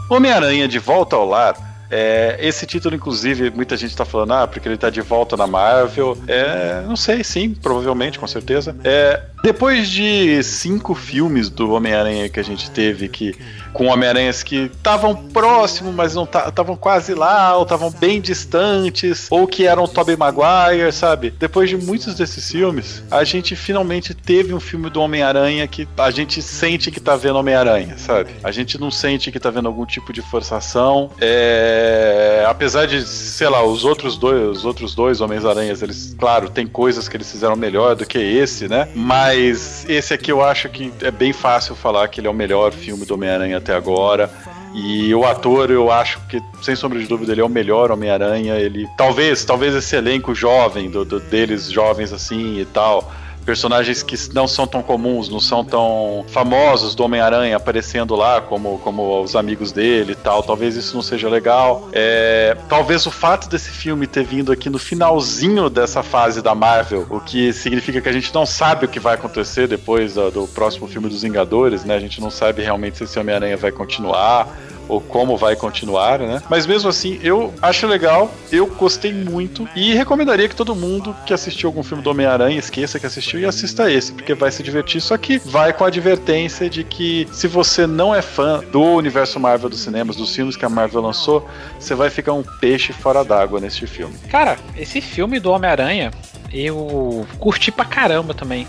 Homem-Aranha 0.08 0.68
de 0.68 0.78
Volta 0.78 1.16
ao 1.16 1.26
Lar. 1.26 1.73
É, 1.96 2.36
esse 2.40 2.66
título, 2.66 2.96
inclusive, 2.96 3.50
muita 3.50 3.76
gente 3.76 3.96
tá 3.96 4.04
falando, 4.04 4.32
ah, 4.32 4.48
porque 4.48 4.68
ele 4.68 4.76
tá 4.76 4.90
de 4.90 5.00
volta 5.00 5.36
na 5.36 5.46
Marvel. 5.46 6.18
É, 6.26 6.82
não 6.82 6.96
sei, 6.96 7.22
sim, 7.22 7.54
provavelmente, 7.54 8.18
com 8.18 8.26
certeza. 8.26 8.74
É, 8.82 9.22
depois 9.44 9.90
de 9.90 10.42
cinco 10.42 10.94
filmes 10.94 11.50
do 11.50 11.70
Homem-Aranha 11.72 12.30
que 12.30 12.40
a 12.40 12.42
gente 12.42 12.70
teve, 12.70 13.10
que 13.10 13.36
com 13.74 13.88
Homem-Aranhas 13.88 14.42
que 14.42 14.70
estavam 14.74 15.14
próximos, 15.14 15.94
mas 15.94 16.14
não 16.14 16.22
estavam 16.24 16.76
quase 16.76 17.12
lá, 17.12 17.54
ou 17.56 17.64
estavam 17.64 17.90
bem 17.90 18.22
distantes, 18.22 19.26
ou 19.30 19.46
que 19.46 19.66
eram 19.66 19.86
Tobey 19.86 20.16
Maguire, 20.16 20.90
sabe? 20.92 21.30
Depois 21.30 21.68
de 21.68 21.76
muitos 21.76 22.14
desses 22.14 22.50
filmes, 22.50 23.02
a 23.10 23.22
gente 23.22 23.54
finalmente 23.54 24.14
teve 24.14 24.54
um 24.54 24.60
filme 24.60 24.88
do 24.88 25.00
Homem-Aranha 25.00 25.66
que 25.66 25.86
a 25.98 26.10
gente 26.10 26.40
sente 26.40 26.90
que 26.90 27.00
tá 27.00 27.14
vendo 27.14 27.36
Homem-Aranha, 27.36 27.98
sabe? 27.98 28.30
A 28.42 28.50
gente 28.50 28.80
não 28.80 28.90
sente 28.90 29.30
que 29.30 29.38
tá 29.38 29.50
vendo 29.50 29.66
algum 29.66 29.84
tipo 29.84 30.10
de 30.10 30.22
forçação. 30.22 31.10
É... 31.20 32.46
Apesar 32.48 32.86
de, 32.86 33.02
sei 33.02 33.48
lá, 33.48 33.62
os 33.62 33.84
outros 33.84 34.16
dois, 34.16 34.58
os 34.58 34.64
outros 34.64 34.94
dois 34.94 35.20
Homens-Aranhas, 35.20 35.82
eles, 35.82 36.16
claro, 36.18 36.48
tem 36.48 36.66
coisas 36.66 37.08
que 37.08 37.16
eles 37.16 37.30
fizeram 37.30 37.56
melhor 37.56 37.94
do 37.94 38.06
que 38.06 38.18
esse, 38.18 38.68
né? 38.68 38.88
Mas 38.94 39.33
esse 39.38 40.14
aqui 40.14 40.30
eu 40.32 40.42
acho 40.42 40.68
que 40.68 40.92
é 41.02 41.10
bem 41.10 41.32
fácil 41.32 41.74
falar 41.74 42.08
que 42.08 42.20
ele 42.20 42.26
é 42.26 42.30
o 42.30 42.34
melhor 42.34 42.72
filme 42.72 43.04
do 43.04 43.14
Homem-Aranha 43.14 43.58
até 43.58 43.74
agora. 43.74 44.30
E 44.74 45.14
o 45.14 45.24
ator, 45.24 45.70
eu 45.70 45.90
acho 45.90 46.18
que, 46.28 46.42
sem 46.62 46.74
sombra 46.74 46.98
de 46.98 47.06
dúvida, 47.06 47.30
ele 47.32 47.40
é 47.40 47.44
o 47.44 47.48
melhor 47.48 47.92
Homem-Aranha. 47.92 48.54
Ele. 48.56 48.86
Talvez, 48.96 49.44
talvez 49.44 49.72
esse 49.74 49.94
elenco 49.94 50.34
jovem, 50.34 50.90
do, 50.90 51.04
do- 51.04 51.20
deles 51.20 51.70
jovens 51.70 52.12
assim 52.12 52.58
e 52.60 52.64
tal. 52.64 53.12
Personagens 53.44 54.02
que 54.02 54.16
não 54.32 54.48
são 54.48 54.66
tão 54.66 54.82
comuns, 54.82 55.28
não 55.28 55.40
são 55.40 55.64
tão 55.64 56.24
famosos 56.28 56.94
do 56.94 57.04
Homem-Aranha 57.04 57.56
aparecendo 57.56 58.14
lá, 58.14 58.40
como, 58.40 58.78
como 58.78 59.22
os 59.22 59.36
amigos 59.36 59.72
dele 59.72 60.12
e 60.12 60.16
tal. 60.16 60.42
Talvez 60.42 60.76
isso 60.76 60.94
não 60.94 61.02
seja 61.02 61.28
legal. 61.28 61.88
É, 61.92 62.56
talvez 62.68 63.06
o 63.06 63.10
fato 63.10 63.48
desse 63.48 63.70
filme 63.70 64.06
ter 64.06 64.24
vindo 64.24 64.50
aqui 64.52 64.70
no 64.70 64.78
finalzinho 64.78 65.68
dessa 65.68 66.02
fase 66.02 66.40
da 66.40 66.54
Marvel, 66.54 67.06
o 67.10 67.20
que 67.20 67.52
significa 67.52 68.00
que 68.00 68.08
a 68.08 68.12
gente 68.12 68.32
não 68.34 68.46
sabe 68.46 68.86
o 68.86 68.88
que 68.88 69.00
vai 69.00 69.14
acontecer 69.14 69.66
depois 69.68 70.14
do, 70.14 70.30
do 70.30 70.48
próximo 70.48 70.86
filme 70.86 71.08
dos 71.08 71.22
Vingadores, 71.22 71.84
né? 71.84 71.94
A 71.94 72.00
gente 72.00 72.20
não 72.20 72.30
sabe 72.30 72.62
realmente 72.62 72.98
se 72.98 73.04
esse 73.04 73.18
Homem-Aranha 73.18 73.56
vai 73.56 73.72
continuar 73.72 74.48
ou 74.88 75.00
como 75.00 75.36
vai 75.36 75.56
continuar, 75.56 76.18
né? 76.18 76.42
Mas 76.48 76.66
mesmo 76.66 76.88
assim, 76.88 77.18
eu 77.22 77.52
acho 77.62 77.86
legal, 77.86 78.30
eu 78.50 78.66
gostei 78.66 79.12
muito 79.12 79.68
e 79.74 79.94
recomendaria 79.94 80.48
que 80.48 80.56
todo 80.56 80.74
mundo 80.74 81.14
que 81.26 81.32
assistiu 81.32 81.68
algum 81.68 81.82
filme 81.82 82.02
do 82.02 82.10
Homem-Aranha 82.10 82.58
esqueça 82.58 82.98
que 82.98 83.06
assistiu 83.06 83.40
e 83.40 83.44
assista 83.44 83.90
esse, 83.90 84.12
porque 84.12 84.34
vai 84.34 84.50
se 84.50 84.62
divertir. 84.62 85.00
Só 85.00 85.16
que 85.16 85.38
vai 85.38 85.72
com 85.72 85.84
a 85.84 85.88
advertência 85.88 86.68
de 86.68 86.84
que 86.84 87.28
se 87.32 87.46
você 87.46 87.86
não 87.86 88.14
é 88.14 88.22
fã 88.22 88.62
do 88.70 88.82
universo 88.82 89.38
Marvel 89.38 89.68
dos 89.68 89.80
cinemas, 89.80 90.16
dos 90.16 90.34
filmes 90.34 90.56
que 90.56 90.64
a 90.64 90.68
Marvel 90.68 91.02
lançou, 91.02 91.48
você 91.78 91.94
vai 91.94 92.10
ficar 92.10 92.32
um 92.32 92.42
peixe 92.42 92.92
fora 92.92 93.24
d'água 93.24 93.60
neste 93.60 93.86
filme. 93.86 94.14
Cara, 94.30 94.58
esse 94.76 95.00
filme 95.00 95.38
do 95.40 95.50
Homem-Aranha, 95.50 96.10
eu 96.52 97.26
curti 97.38 97.70
pra 97.72 97.84
caramba 97.84 98.34
também. 98.34 98.66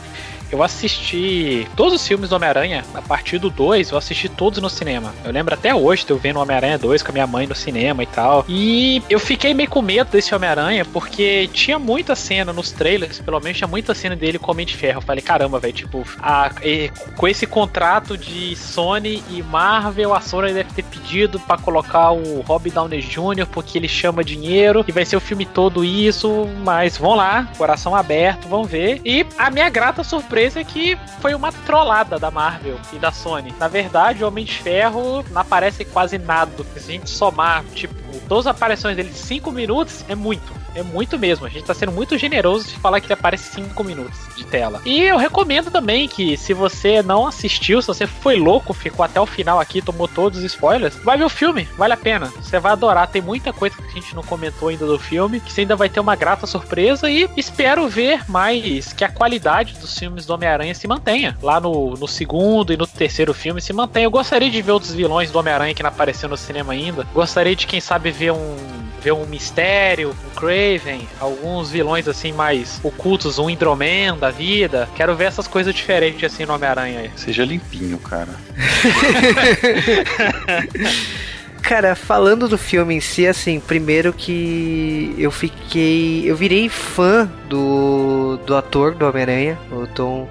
Eu 0.56 0.64
assisti 0.64 1.68
todos 1.76 1.94
os 1.94 2.08
filmes 2.08 2.30
do 2.30 2.36
Homem-Aranha, 2.38 2.86
a 2.94 3.02
partir 3.02 3.38
do 3.38 3.50
2, 3.50 3.92
eu 3.92 3.98
assisti 3.98 4.30
todos 4.30 4.62
no 4.62 4.70
cinema. 4.70 5.14
Eu 5.26 5.32
lembro 5.34 5.54
até 5.54 5.76
hoje 5.76 6.06
de 6.06 6.12
eu 6.12 6.18
vendo 6.18 6.40
Homem-Aranha 6.40 6.78
2 6.78 7.04
com 7.04 7.12
a 7.12 7.14
minha 7.14 7.28
mãe 7.28 7.46
no 7.46 7.54
cinema 7.54 8.02
e 8.02 8.06
tal. 8.06 8.46
E 8.48 9.04
eu 9.10 9.20
fiquei 9.20 9.54
meio 9.54 9.70
com 9.70 9.82
medo 9.82 10.12
desse 10.12 10.34
Homem-Aranha, 10.34 10.86
porque 10.86 11.50
tinha 11.52 11.78
muita 11.78 12.16
cena 12.16 12.54
nos 12.54 12.72
trailers, 12.72 13.20
pelo 13.20 13.38
menos 13.42 13.58
tinha 13.58 13.68
muita 13.68 13.94
cena 13.94 14.16
dele 14.16 14.40
com 14.40 14.50
Homem 14.52 14.66
de 14.66 14.78
Ferro. 14.78 15.00
Eu 15.00 15.02
falei, 15.02 15.22
caramba, 15.22 15.60
velho, 15.60 15.74
tipo, 15.74 16.06
a- 16.22 16.50
e- 16.64 16.90
com 17.18 17.28
esse 17.28 17.46
contrato 17.46 18.18
de 18.18 18.56
Sony 18.56 19.22
e 19.30 19.44
Marvel, 19.44 20.14
a 20.14 20.22
Sony 20.22 20.54
deve 20.54 20.72
ter 20.72 20.84
pedido 20.84 21.38
pra 21.38 21.58
colocar 21.58 22.12
o 22.12 22.40
Rob 22.48 22.70
Downey 22.70 23.02
Jr., 23.02 23.46
porque 23.52 23.78
ele 23.78 23.90
chama 23.90 24.24
dinheiro, 24.24 24.86
e 24.88 24.92
vai 24.94 25.04
ser 25.04 25.18
o 25.18 25.20
filme 25.20 25.46
todo 25.46 25.84
isso, 25.84 26.48
mas 26.64 26.98
vão 26.98 27.14
lá, 27.14 27.50
coração 27.58 27.94
aberto, 27.94 28.48
vão 28.48 28.64
ver. 28.64 29.02
E 29.04 29.26
a 29.38 29.52
minha 29.52 29.70
grata 29.70 30.02
surpresa 30.02 30.45
é 30.54 30.64
que 30.64 30.98
foi 31.22 31.34
uma 31.34 31.52
trollada 31.52 32.20
da 32.20 32.30
Marvel 32.30 32.78
e 32.94 32.98
da 32.98 33.12
Sony. 33.12 33.54
Na 33.58 33.68
verdade, 33.68 34.24
o 34.24 34.28
Homem 34.28 34.46
de 34.46 34.54
Ferro 34.54 35.24
não 35.32 35.42
aparece 35.42 35.86
quase 35.86 36.18
nada. 36.18 36.52
Se 36.76 36.80
a 36.80 36.94
gente 36.94 37.10
somar, 37.10 37.64
tipo, 37.74 37.96
todas 38.28 38.46
as 38.46 38.56
aparições 38.56 38.96
dele 38.96 39.10
de 39.10 39.18
5 39.18 39.52
minutos, 39.52 40.06
é 40.08 40.16
muito. 40.16 40.65
É 40.76 40.84
muito 40.84 41.18
mesmo. 41.18 41.46
A 41.46 41.50
gente 41.50 41.66
tá 41.66 41.74
sendo 41.74 41.92
muito 41.92 42.18
generoso 42.18 42.68
de 42.68 42.76
falar 42.76 43.00
que 43.00 43.08
ele 43.08 43.14
aparece 43.14 43.54
5 43.54 43.84
minutos 43.84 44.20
de 44.36 44.44
tela. 44.46 44.82
E 44.86 45.02
eu 45.02 45.18
recomendo 45.18 45.72
também 45.72 46.08
que 46.08 46.36
se 46.38 46.54
você 46.54 47.02
não 47.02 47.26
assistiu, 47.26 47.82
se 47.82 47.88
você 47.88 48.06
foi 48.06 48.38
louco, 48.38 48.74
ficou 48.74 49.04
até 49.04 49.20
o 49.20 49.26
final 49.26 49.60
aqui, 49.60 49.82
tomou 49.82 50.08
todos 50.08 50.40
os 50.40 50.46
spoilers, 50.46 50.96
vai 51.04 51.18
ver 51.18 51.24
o 51.24 51.30
filme, 51.30 51.68
vale 51.78 51.94
a 51.94 51.98
pena. 51.98 52.28
Você 52.42 52.60
vai 52.60 52.74
adorar. 52.74 53.08
Tem 53.08 53.22
muita 53.22 53.54
coisa 53.54 53.76
que 53.76 53.84
a 53.84 53.92
gente 53.92 54.14
não 54.14 54.22
comentou 54.22 54.68
ainda 54.68 54.86
do 54.86 55.00
filme, 55.00 55.40
que 55.40 55.52
você 55.52 55.62
ainda 55.62 55.76
vai 55.76 55.88
ter 55.88 56.00
uma 56.00 56.16
grata 56.16 56.46
surpresa 56.46 57.10
e 57.10 57.30
espero 57.38 57.88
ver 57.88 58.30
mais 58.30 58.92
que 58.92 59.04
a 59.04 59.10
qualidade 59.10 59.76
dos 59.76 59.98
filmes 59.98 60.26
do 60.26 60.34
Homem-Aranha 60.34 60.76
se 60.76 60.88
mantenha. 60.88 61.38
Lá 61.42 61.60
no, 61.60 61.92
no 61.92 62.08
segundo 62.08 62.74
e 62.74 62.78
no 62.78 62.86
terceiro 62.86 63.34
filme 63.34 63.62
se 63.62 63.72
mantenha. 63.72 64.06
Eu 64.06 64.12
gostaria 64.12 64.50
de 64.50 64.62
ver 64.62 64.72
outros 64.72 64.94
vilões 64.94 65.32
do 65.32 65.40
Homem-Aranha 65.40 65.74
que 65.74 65.84
não 65.84 65.90
apareceu 65.90 66.28
no 66.28 66.36
cinema 66.36 66.74
ainda. 66.74 67.08
Gostaria 67.14 67.56
de, 67.56 67.66
quem 67.66 67.80
sabe, 67.80 68.12
ver 68.12 68.32
um 68.32 68.56
ver 69.06 69.12
um 69.12 69.28
mistério, 69.28 70.10
um 70.10 70.36
Craven, 70.66 71.08
alguns 71.20 71.70
vilões 71.70 72.08
assim 72.08 72.34
mais 72.34 72.80
ocultos, 72.84 73.38
um 73.38 73.48
Hidroman 73.50 74.18
da 74.18 74.32
vida. 74.32 74.90
Quero 74.96 75.14
ver 75.16 75.26
essas 75.26 75.48
coisas 75.48 75.76
diferentes 75.76 76.24
assim 76.24 76.46
no 76.46 76.56
Homem-Aranha 76.56 77.02
aí. 77.02 77.12
Seja 77.16 77.46
limpinho, 77.46 78.00
cara. 78.00 78.32
Cara, 81.62 81.96
falando 81.96 82.48
do 82.48 82.58
filme 82.60 82.94
em 82.94 83.02
si, 83.02 83.26
assim, 83.26 83.60
primeiro 83.60 84.14
que 84.14 85.16
eu 85.18 85.32
fiquei. 85.32 86.22
Eu 86.24 86.36
virei 86.36 86.70
fã 86.70 87.28
do, 87.50 88.38
do 88.46 88.56
ator 88.56 88.94
do 88.94 89.08
Homem-Aranha, 89.08 89.58
o 89.72 89.88
Tom 89.88 90.30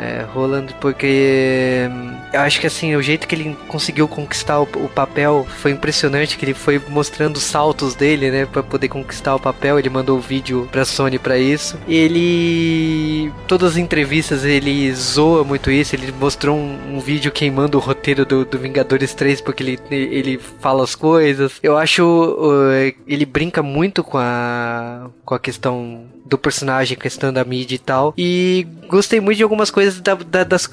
é, 0.00 0.24
Roland, 0.32 0.68
porque 0.80 1.88
hum, 1.90 2.14
eu 2.32 2.40
acho 2.40 2.60
que 2.60 2.66
assim, 2.66 2.94
o 2.94 3.02
jeito 3.02 3.26
que 3.26 3.34
ele 3.34 3.56
conseguiu 3.66 4.06
conquistar 4.06 4.60
o, 4.60 4.62
o, 4.62 4.88
papel 4.88 5.46
foi 5.58 5.72
impressionante, 5.72 6.36
que 6.36 6.44
ele 6.44 6.54
foi 6.54 6.80
mostrando 6.88 7.36
os 7.36 7.42
saltos 7.42 7.94
dele, 7.94 8.30
né, 8.30 8.46
para 8.46 8.62
poder 8.62 8.88
conquistar 8.88 9.34
o 9.34 9.40
papel. 9.40 9.78
Ele 9.78 9.90
mandou 9.90 10.18
o 10.18 10.20
vídeo 10.20 10.68
pra 10.70 10.84
Sony 10.84 11.18
para 11.18 11.38
isso. 11.38 11.78
Ele 11.88 13.32
todas 13.46 13.72
as 13.72 13.76
entrevistas 13.76 14.44
ele 14.44 14.92
zoa 14.94 15.44
muito 15.44 15.70
isso, 15.70 15.94
ele 15.94 16.12
mostrou 16.12 16.56
um, 16.56 16.96
um 16.96 17.00
vídeo 17.00 17.30
queimando 17.32 17.78
o 17.78 17.80
roteiro 17.80 18.24
do, 18.24 18.44
do, 18.44 18.58
Vingadores 18.58 19.14
3 19.14 19.40
porque 19.40 19.62
ele, 19.62 19.78
ele 19.90 20.38
fala 20.38 20.84
as 20.84 20.94
coisas. 20.94 21.52
Eu 21.62 21.76
acho 21.76 22.04
uh, 22.04 22.94
ele 23.06 23.24
brinca 23.24 23.62
muito 23.62 24.02
com 24.04 24.18
a 24.18 25.10
com 25.24 25.34
a 25.34 25.38
questão 25.38 26.06
do 26.28 26.38
personagem, 26.38 26.96
questão 26.96 27.32
da 27.32 27.44
mídia 27.44 27.76
e 27.76 27.78
tal. 27.78 28.14
E 28.16 28.66
gostei 28.88 29.20
muito 29.20 29.38
de 29.38 29.42
algumas 29.42 29.70
coisas 29.70 30.00
da, 30.00 30.14
da, 30.14 30.44
das, 30.44 30.68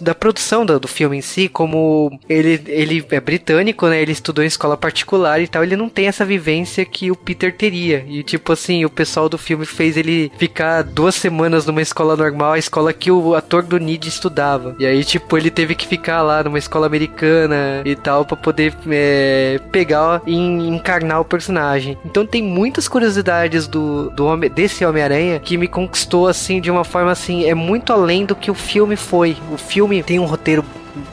da 0.00 0.14
produção 0.14 0.64
do, 0.64 0.78
do, 0.78 0.88
filme 0.88 1.18
em 1.18 1.20
si, 1.22 1.48
como 1.48 2.18
ele, 2.28 2.62
ele 2.66 3.04
é 3.10 3.20
britânico, 3.20 3.86
né? 3.86 4.00
Ele 4.00 4.12
estudou 4.12 4.44
em 4.44 4.46
escola 4.48 4.76
particular 4.76 5.40
e 5.40 5.48
tal. 5.48 5.62
Ele 5.62 5.76
não 5.76 5.88
tem 5.88 6.06
essa 6.06 6.24
vivência 6.24 6.84
que 6.84 7.10
o 7.10 7.16
Peter 7.16 7.54
teria. 7.54 8.04
E 8.08 8.22
tipo 8.22 8.52
assim, 8.52 8.84
o 8.84 8.90
pessoal 8.90 9.28
do 9.28 9.38
filme 9.38 9.66
fez 9.66 9.96
ele 9.96 10.30
ficar 10.38 10.82
duas 10.82 11.14
semanas 11.14 11.66
numa 11.66 11.82
escola 11.82 12.16
normal, 12.16 12.52
a 12.52 12.58
escola 12.58 12.92
que 12.92 13.10
o 13.10 13.34
ator 13.34 13.62
do 13.62 13.78
Nid 13.78 14.08
estudava. 14.08 14.74
E 14.78 14.86
aí, 14.86 15.04
tipo, 15.04 15.36
ele 15.36 15.50
teve 15.50 15.74
que 15.74 15.86
ficar 15.86 16.22
lá 16.22 16.42
numa 16.42 16.58
escola 16.58 16.86
americana 16.86 17.82
e 17.84 17.94
tal, 17.94 18.24
para 18.24 18.36
poder 18.36 18.74
é, 18.88 19.60
pegar 19.70 20.22
e 20.26 20.34
encarnar 20.34 21.20
o 21.20 21.24
personagem. 21.24 21.96
Então 22.04 22.26
tem 22.26 22.42
muitas 22.42 22.88
curiosidades 22.88 23.66
do, 23.66 24.10
do 24.10 24.26
homem, 24.26 24.50
desse 24.50 24.84
Homem-Aranha 24.88 25.38
que 25.38 25.56
me 25.56 25.68
conquistou 25.68 26.26
assim 26.26 26.60
de 26.60 26.70
uma 26.70 26.84
forma 26.84 27.12
assim, 27.12 27.44
é 27.44 27.54
muito 27.54 27.92
além 27.92 28.24
do 28.24 28.34
que 28.34 28.50
o 28.50 28.54
filme 28.54 28.96
foi. 28.96 29.36
O 29.52 29.56
filme 29.56 30.02
tem 30.02 30.18
um 30.18 30.24
roteiro 30.24 30.64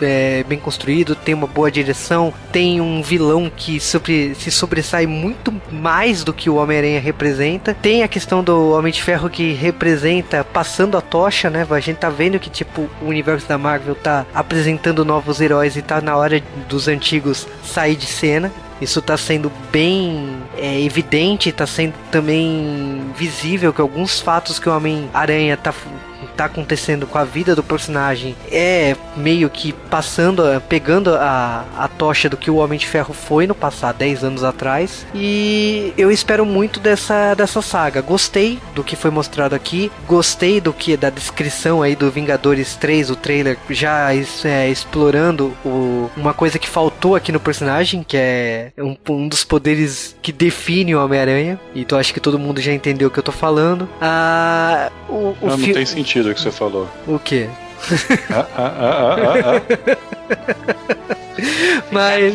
é, 0.01 0.43
bem 0.47 0.59
construído, 0.59 1.15
tem 1.15 1.34
uma 1.34 1.47
boa 1.47 1.71
direção, 1.71 2.34
tem 2.51 2.82
um 2.82 3.01
vilão 3.01 3.51
que 3.55 3.80
sobre, 3.80 4.34
se 4.36 4.51
sobressai 4.51 5.05
muito 5.05 5.53
mais 5.71 6.23
do 6.23 6.34
que 6.34 6.49
o 6.49 6.55
Homem-Aranha 6.55 6.99
representa. 6.99 7.76
Tem 7.82 8.03
a 8.03 8.07
questão 8.07 8.43
do 8.43 8.71
Homem 8.71 8.91
de 8.91 9.01
Ferro 9.01 9.30
que 9.30 9.53
representa 9.53 10.43
passando 10.43 10.97
a 10.97 11.01
tocha, 11.01 11.49
né? 11.49 11.65
A 11.69 11.80
gente 11.80 11.97
tá 11.97 12.09
vendo 12.09 12.39
que 12.39 12.49
tipo 12.49 12.89
o 13.01 13.05
universo 13.05 13.47
da 13.47 13.57
Marvel 13.57 13.95
tá 13.95 14.26
apresentando 14.34 15.05
novos 15.05 15.41
heróis 15.41 15.76
e 15.76 15.82
tá 15.82 16.01
na 16.01 16.15
hora 16.15 16.41
dos 16.67 16.88
antigos 16.88 17.47
sair 17.63 17.95
de 17.95 18.05
cena. 18.05 18.51
Isso 18.82 18.99
está 18.99 19.15
sendo 19.15 19.51
bem 19.71 20.38
é, 20.57 20.82
evidente, 20.82 21.49
está 21.49 21.65
sendo 21.65 21.93
também 22.11 23.05
visível 23.15 23.73
que 23.73 23.80
alguns 23.80 24.19
fatos 24.19 24.59
que 24.59 24.67
o 24.67 24.76
Homem-Aranha 24.76 25.53
está 25.53 25.73
tá 26.36 26.45
acontecendo 26.45 27.07
com 27.07 27.17
a 27.17 27.23
vida 27.23 27.55
do 27.55 27.63
personagem 27.63 28.36
é 28.51 28.95
meio 29.15 29.49
que 29.49 29.73
passando, 29.73 30.43
pegando 30.67 31.13
a, 31.15 31.65
a 31.78 31.88
tocha 31.88 32.30
do 32.30 32.38
que 32.38 32.51
o 32.51 32.57
Homem 32.57 32.78
de 32.78 32.88
Ferro 32.88 33.13
foi 33.13 33.47
no 33.47 33.55
passado, 33.55 33.97
10 33.97 34.23
anos 34.23 34.43
atrás. 34.43 35.05
E 35.13 35.93
eu 35.97 36.11
espero 36.11 36.45
muito 36.45 36.80
dessa, 36.80 37.34
dessa 37.34 37.61
saga. 37.61 38.01
Gostei 38.01 38.59
do 38.73 38.84
que 38.84 38.95
foi 38.95 39.11
mostrado 39.11 39.55
aqui, 39.55 39.91
gostei 40.07 40.59
do 40.59 40.73
que 40.73 40.97
da 40.97 41.09
descrição 41.09 41.82
aí 41.82 41.95
do 41.95 42.09
Vingadores 42.11 42.76
3, 42.76 43.09
o 43.09 43.15
trailer 43.15 43.57
já 43.69 44.13
é, 44.13 44.69
explorando 44.69 45.53
o, 45.65 46.09
uma 46.15 46.34
coisa 46.34 46.59
que 46.59 46.69
faltou 46.69 47.15
aqui 47.15 47.32
no 47.32 47.39
personagem, 47.39 48.03
que 48.03 48.17
é 48.17 48.71
um, 48.78 48.95
um 49.09 49.28
dos 49.28 49.43
poderes 49.43 50.15
que 50.21 50.32
define 50.32 50.95
o 50.95 51.03
Homem-Aranha. 51.03 51.59
Então 51.76 51.97
acho 51.97 52.13
que 52.13 52.19
todo 52.19 52.39
mundo 52.39 52.61
já 52.61 52.73
entendeu 52.73 53.07
o 53.07 53.11
que 53.11 53.19
eu 53.19 53.23
tô 53.23 53.32
falando. 53.32 53.88
Ah, 54.01 54.91
o, 55.09 55.13
o 55.13 55.38
não, 55.41 55.57
não 55.57 55.73
tem 55.73 55.86
sentido 55.86 56.14
sentido 56.16 56.32
o 56.32 56.34
que 56.34 56.39
você 56.39 56.51
falou. 56.51 56.88
O 57.07 57.20
quê? 57.20 57.49
Ah, 58.32 58.45
ah, 58.57 58.73
ah, 58.80 59.15
ah, 59.17 59.61
ah. 60.30 61.15
mas, 61.91 62.34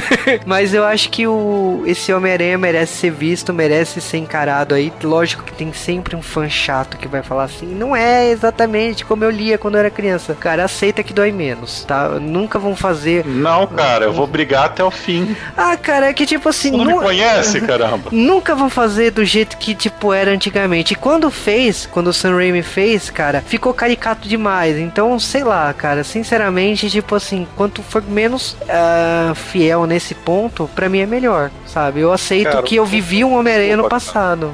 mas 0.46 0.74
eu 0.74 0.84
acho 0.84 1.10
que 1.10 1.26
o, 1.26 1.82
esse 1.86 2.12
Homem-Aranha 2.12 2.58
merece 2.58 2.94
ser 2.94 3.10
visto, 3.10 3.52
merece 3.52 4.00
ser 4.00 4.18
encarado 4.18 4.74
aí. 4.74 4.92
Lógico 5.02 5.42
que 5.42 5.52
tem 5.52 5.72
sempre 5.72 6.14
um 6.14 6.22
fã 6.22 6.48
chato 6.48 6.96
que 6.96 7.08
vai 7.08 7.22
falar 7.22 7.44
assim: 7.44 7.66
não 7.66 7.94
é 7.94 8.30
exatamente 8.30 9.04
como 9.04 9.24
eu 9.24 9.30
lia 9.30 9.58
quando 9.58 9.74
eu 9.74 9.80
era 9.80 9.90
criança. 9.90 10.34
Cara, 10.34 10.64
aceita 10.64 11.02
que 11.02 11.12
dói 11.12 11.32
menos, 11.32 11.84
tá? 11.84 12.08
Nunca 12.20 12.58
vão 12.58 12.76
fazer. 12.76 13.24
Não, 13.26 13.66
cara, 13.66 14.04
eu 14.04 14.12
vou 14.12 14.26
brigar 14.26 14.66
até 14.66 14.84
o 14.84 14.90
fim. 14.90 15.36
Ah, 15.56 15.76
cara, 15.76 16.08
é 16.08 16.12
que 16.12 16.26
tipo 16.26 16.48
assim. 16.48 16.70
Não 16.70 16.84
nu... 16.84 16.96
me 16.96 17.02
conhece, 17.02 17.60
caramba. 17.60 18.10
Nunca 18.12 18.54
vão 18.54 18.70
fazer 18.70 19.10
do 19.10 19.24
jeito 19.24 19.56
que, 19.56 19.74
tipo, 19.74 20.12
era 20.12 20.30
antigamente. 20.30 20.92
E 20.92 20.96
quando 20.96 21.30
fez, 21.30 21.86
quando 21.86 22.08
o 22.08 22.12
Sam 22.12 22.36
Raimi 22.36 22.62
fez, 22.62 23.10
cara, 23.10 23.42
ficou 23.42 23.74
caricato 23.74 24.28
demais. 24.28 24.76
Então, 24.82 25.18
sei 25.18 25.44
lá, 25.44 25.72
cara, 25.72 26.04
sinceramente, 26.04 26.90
tipo 26.90 27.14
assim, 27.14 27.46
quanto 27.56 27.82
for 27.82 28.02
menos 28.02 28.56
uh, 28.62 29.34
fiel 29.34 29.86
nesse 29.86 30.14
ponto, 30.14 30.68
para 30.74 30.88
mim 30.88 31.00
é 31.00 31.06
melhor, 31.06 31.50
sabe? 31.66 32.00
Eu 32.00 32.12
aceito 32.12 32.50
Cara, 32.50 32.62
que 32.62 32.76
eu 32.76 32.84
vivi 32.84 33.24
um 33.24 33.34
Homem-Aranha 33.38 33.76
no 33.76 33.88
passado. 33.88 34.50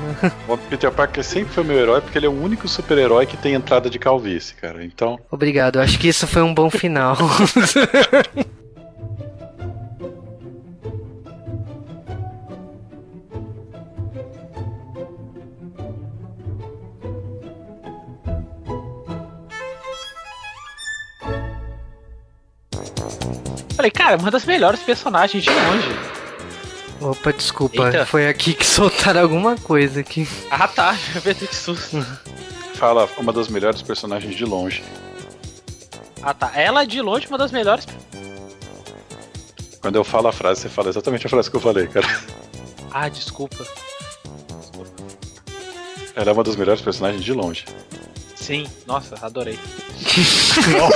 O 0.47 0.57
Peter 0.57 0.91
Parker 0.91 1.25
sempre 1.25 1.53
foi 1.53 1.65
meu 1.65 1.79
herói 1.79 2.01
porque 2.01 2.19
ele 2.19 2.27
é 2.27 2.29
o 2.29 2.43
único 2.43 2.69
super-herói 2.69 3.27
que 3.27 3.37
tem 3.37 3.55
entrada 3.55 3.91
de 3.91 3.99
calvície, 3.99 4.55
cara. 4.55 4.85
Então. 4.85 5.19
Obrigado, 5.31 5.77
eu 5.77 5.83
acho 5.83 5.99
que 5.99 6.09
isso 6.09 6.27
foi 6.27 6.43
um 6.43 6.55
bom 6.55 6.71
final. 6.71 7.17
Falei, 23.89 23.91
cara, 23.91 24.17
uma 24.17 24.31
das 24.31 24.45
melhores 24.45 24.81
personagens 24.81 25.43
de 25.43 25.51
longe. 25.51 25.89
Opa, 27.01 27.33
desculpa, 27.33 27.87
Eita. 27.87 28.05
foi 28.05 28.29
aqui 28.29 28.53
que 28.53 28.65
soltaram 28.67 29.21
alguma 29.21 29.57
coisa 29.57 30.01
aqui. 30.01 30.29
Ah 30.51 30.67
tá, 30.67 30.97
eu 31.15 31.23
pensei 31.23 31.47
que 31.49 31.55
susto. 31.55 32.05
Fala, 32.75 33.09
uma 33.17 33.33
das 33.33 33.49
melhores 33.49 33.81
personagens 33.83 34.35
de 34.35 34.45
longe. 34.45 34.83
Ah 36.23 36.35
tá, 36.35 36.51
ela 36.55 36.85
de 36.85 37.01
longe 37.01 37.29
uma 37.29 37.39
das 37.39 37.53
melhores. 37.53 37.87
Quando 39.81 39.97
eu 39.97 40.05
falo 40.05 40.29
a 40.29 40.33
frase, 40.33 40.63
você 40.63 40.69
fala 40.69 40.89
exatamente 40.89 41.27
a 41.27 41.31
frase 41.31 41.51
que 41.51 41.57
eu 41.57 41.61
falei, 41.61 41.87
cara. 41.87 42.07
Ah, 42.91 43.09
desculpa. 43.09 43.65
desculpa. 44.59 44.93
Ela 46.17 46.31
é 46.31 46.33
uma 46.33 46.43
das 46.43 46.57
melhores 46.57 46.83
personagens 46.83 47.23
de 47.25 47.33
longe. 47.33 47.65
Sim, 48.49 48.67
nossa, 48.87 49.15
adorei. 49.21 49.59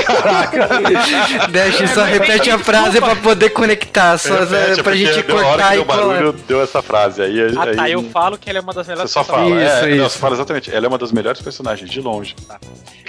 caraca. 0.07 0.69
Deixa, 1.53 1.87
só 1.89 2.03
repete 2.03 2.51
a 2.51 2.59
frase 2.59 2.99
pra 2.99 3.15
poder 3.15 3.51
conectar, 3.51 4.17
só 4.17 4.39
repete, 4.39 4.83
pra 4.83 4.97
gente 4.97 5.23
cortar 5.25 5.77
e 5.77 5.85
barulho 5.85 6.33
deu 6.33 6.63
essa 6.63 6.81
frase 6.81 7.21
aí. 7.21 7.55
Ah, 7.55 7.65
aí, 7.65 7.77
tá, 7.77 7.91
eu 7.91 8.03
falo 8.05 8.39
que 8.39 8.49
ela 8.49 8.59
é 8.59 8.63
uma 8.63 8.73
das 8.73 8.89
melhores 8.89 9.11
Você 9.11 9.19
só 9.19 9.23
fala, 9.23 9.51
isso, 9.51 9.85
é, 9.85 9.91
isso. 9.91 9.99
Não, 9.99 10.09
você 10.09 10.19
fala 10.19 10.35
exatamente, 10.35 10.75
ela 10.75 10.87
é 10.87 10.89
uma 10.89 10.97
das 10.97 11.13
melhores 11.13 11.43
personagens, 11.43 11.91
de 11.91 12.01
longe. 12.01 12.35
Tá. 12.49 12.59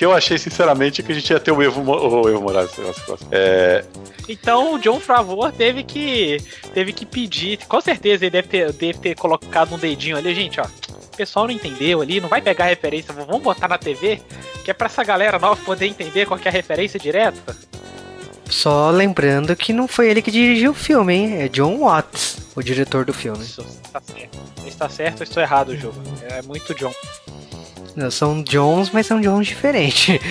Que 0.04 0.06
eu 0.06 0.12
achei, 0.12 0.38
sinceramente, 0.38 1.01
que 1.01 1.14
a 1.14 1.16
gente 1.16 1.30
ia 1.32 1.39
ter 1.39 1.54
o 1.54 1.64
Evo, 1.64 1.82
o 1.89 2.28
Evo 2.28 2.41
Morales. 2.41 2.72
É... 3.32 3.86
Então 4.28 4.74
o 4.74 4.78
John 4.78 4.99
Favor 4.99 5.49
teve 5.54 5.82
que 5.82 6.43
teve 6.74 6.91
que 6.91 7.06
pedir, 7.06 7.58
com 7.70 7.80
certeza 7.80 8.26
ele 8.26 8.32
deve 8.32 8.49
ter, 8.49 8.74
deve 8.74 8.99
ter 8.99 9.16
colocado 9.16 9.74
um 9.74 9.78
dedinho 9.78 10.18
ali, 10.18 10.36
gente, 10.36 10.60
ó 10.60 10.66
o 10.66 11.16
pessoal 11.16 11.47
não 11.47 11.54
entendeu 11.54 12.01
ali, 12.01 12.20
não 12.20 12.28
vai 12.28 12.41
pegar 12.41 12.66
a 12.66 12.68
referência, 12.68 13.14
vamos 13.14 13.41
botar 13.41 13.70
na 13.70 13.78
TV, 13.78 14.20
que 14.66 14.72
é 14.72 14.74
pra 14.74 14.88
essa 14.88 15.04
galera 15.06 15.39
nova 15.39 15.64
poder 15.64 15.86
entender 15.86 16.26
qual 16.26 16.39
é 16.43 16.49
a 16.49 16.51
referência 16.51 16.99
direta. 16.99 17.56
Só 18.54 18.91
lembrando 18.91 19.56
que 19.56 19.74
não 19.74 19.88
foi 19.88 20.10
ele 20.10 20.22
que 20.22 20.30
dirigiu 20.30 20.72
o 20.72 20.76
filme, 20.76 21.14
hein? 21.14 21.41
É 21.41 21.49
John 21.49 21.80
Watts. 21.80 22.38
o 22.56 22.62
diretor 22.62 23.04
do 23.04 23.12
filme. 23.12 23.43
Isso, 23.43 23.66
tá 23.91 23.99
certo. 23.99 24.39
Está 24.66 24.88
certo 24.88 25.20
ou 25.22 25.24
estou 25.24 25.41
errado 25.41 25.76
jogo? 25.76 25.99
É 26.22 26.41
muito 26.43 26.74
John. 26.76 26.93
Não, 27.95 28.12
são 28.12 28.43
Johns, 28.43 28.91
mas 28.91 29.08
são 29.08 29.20
Johns 29.20 29.47
diferentes. 29.47 30.20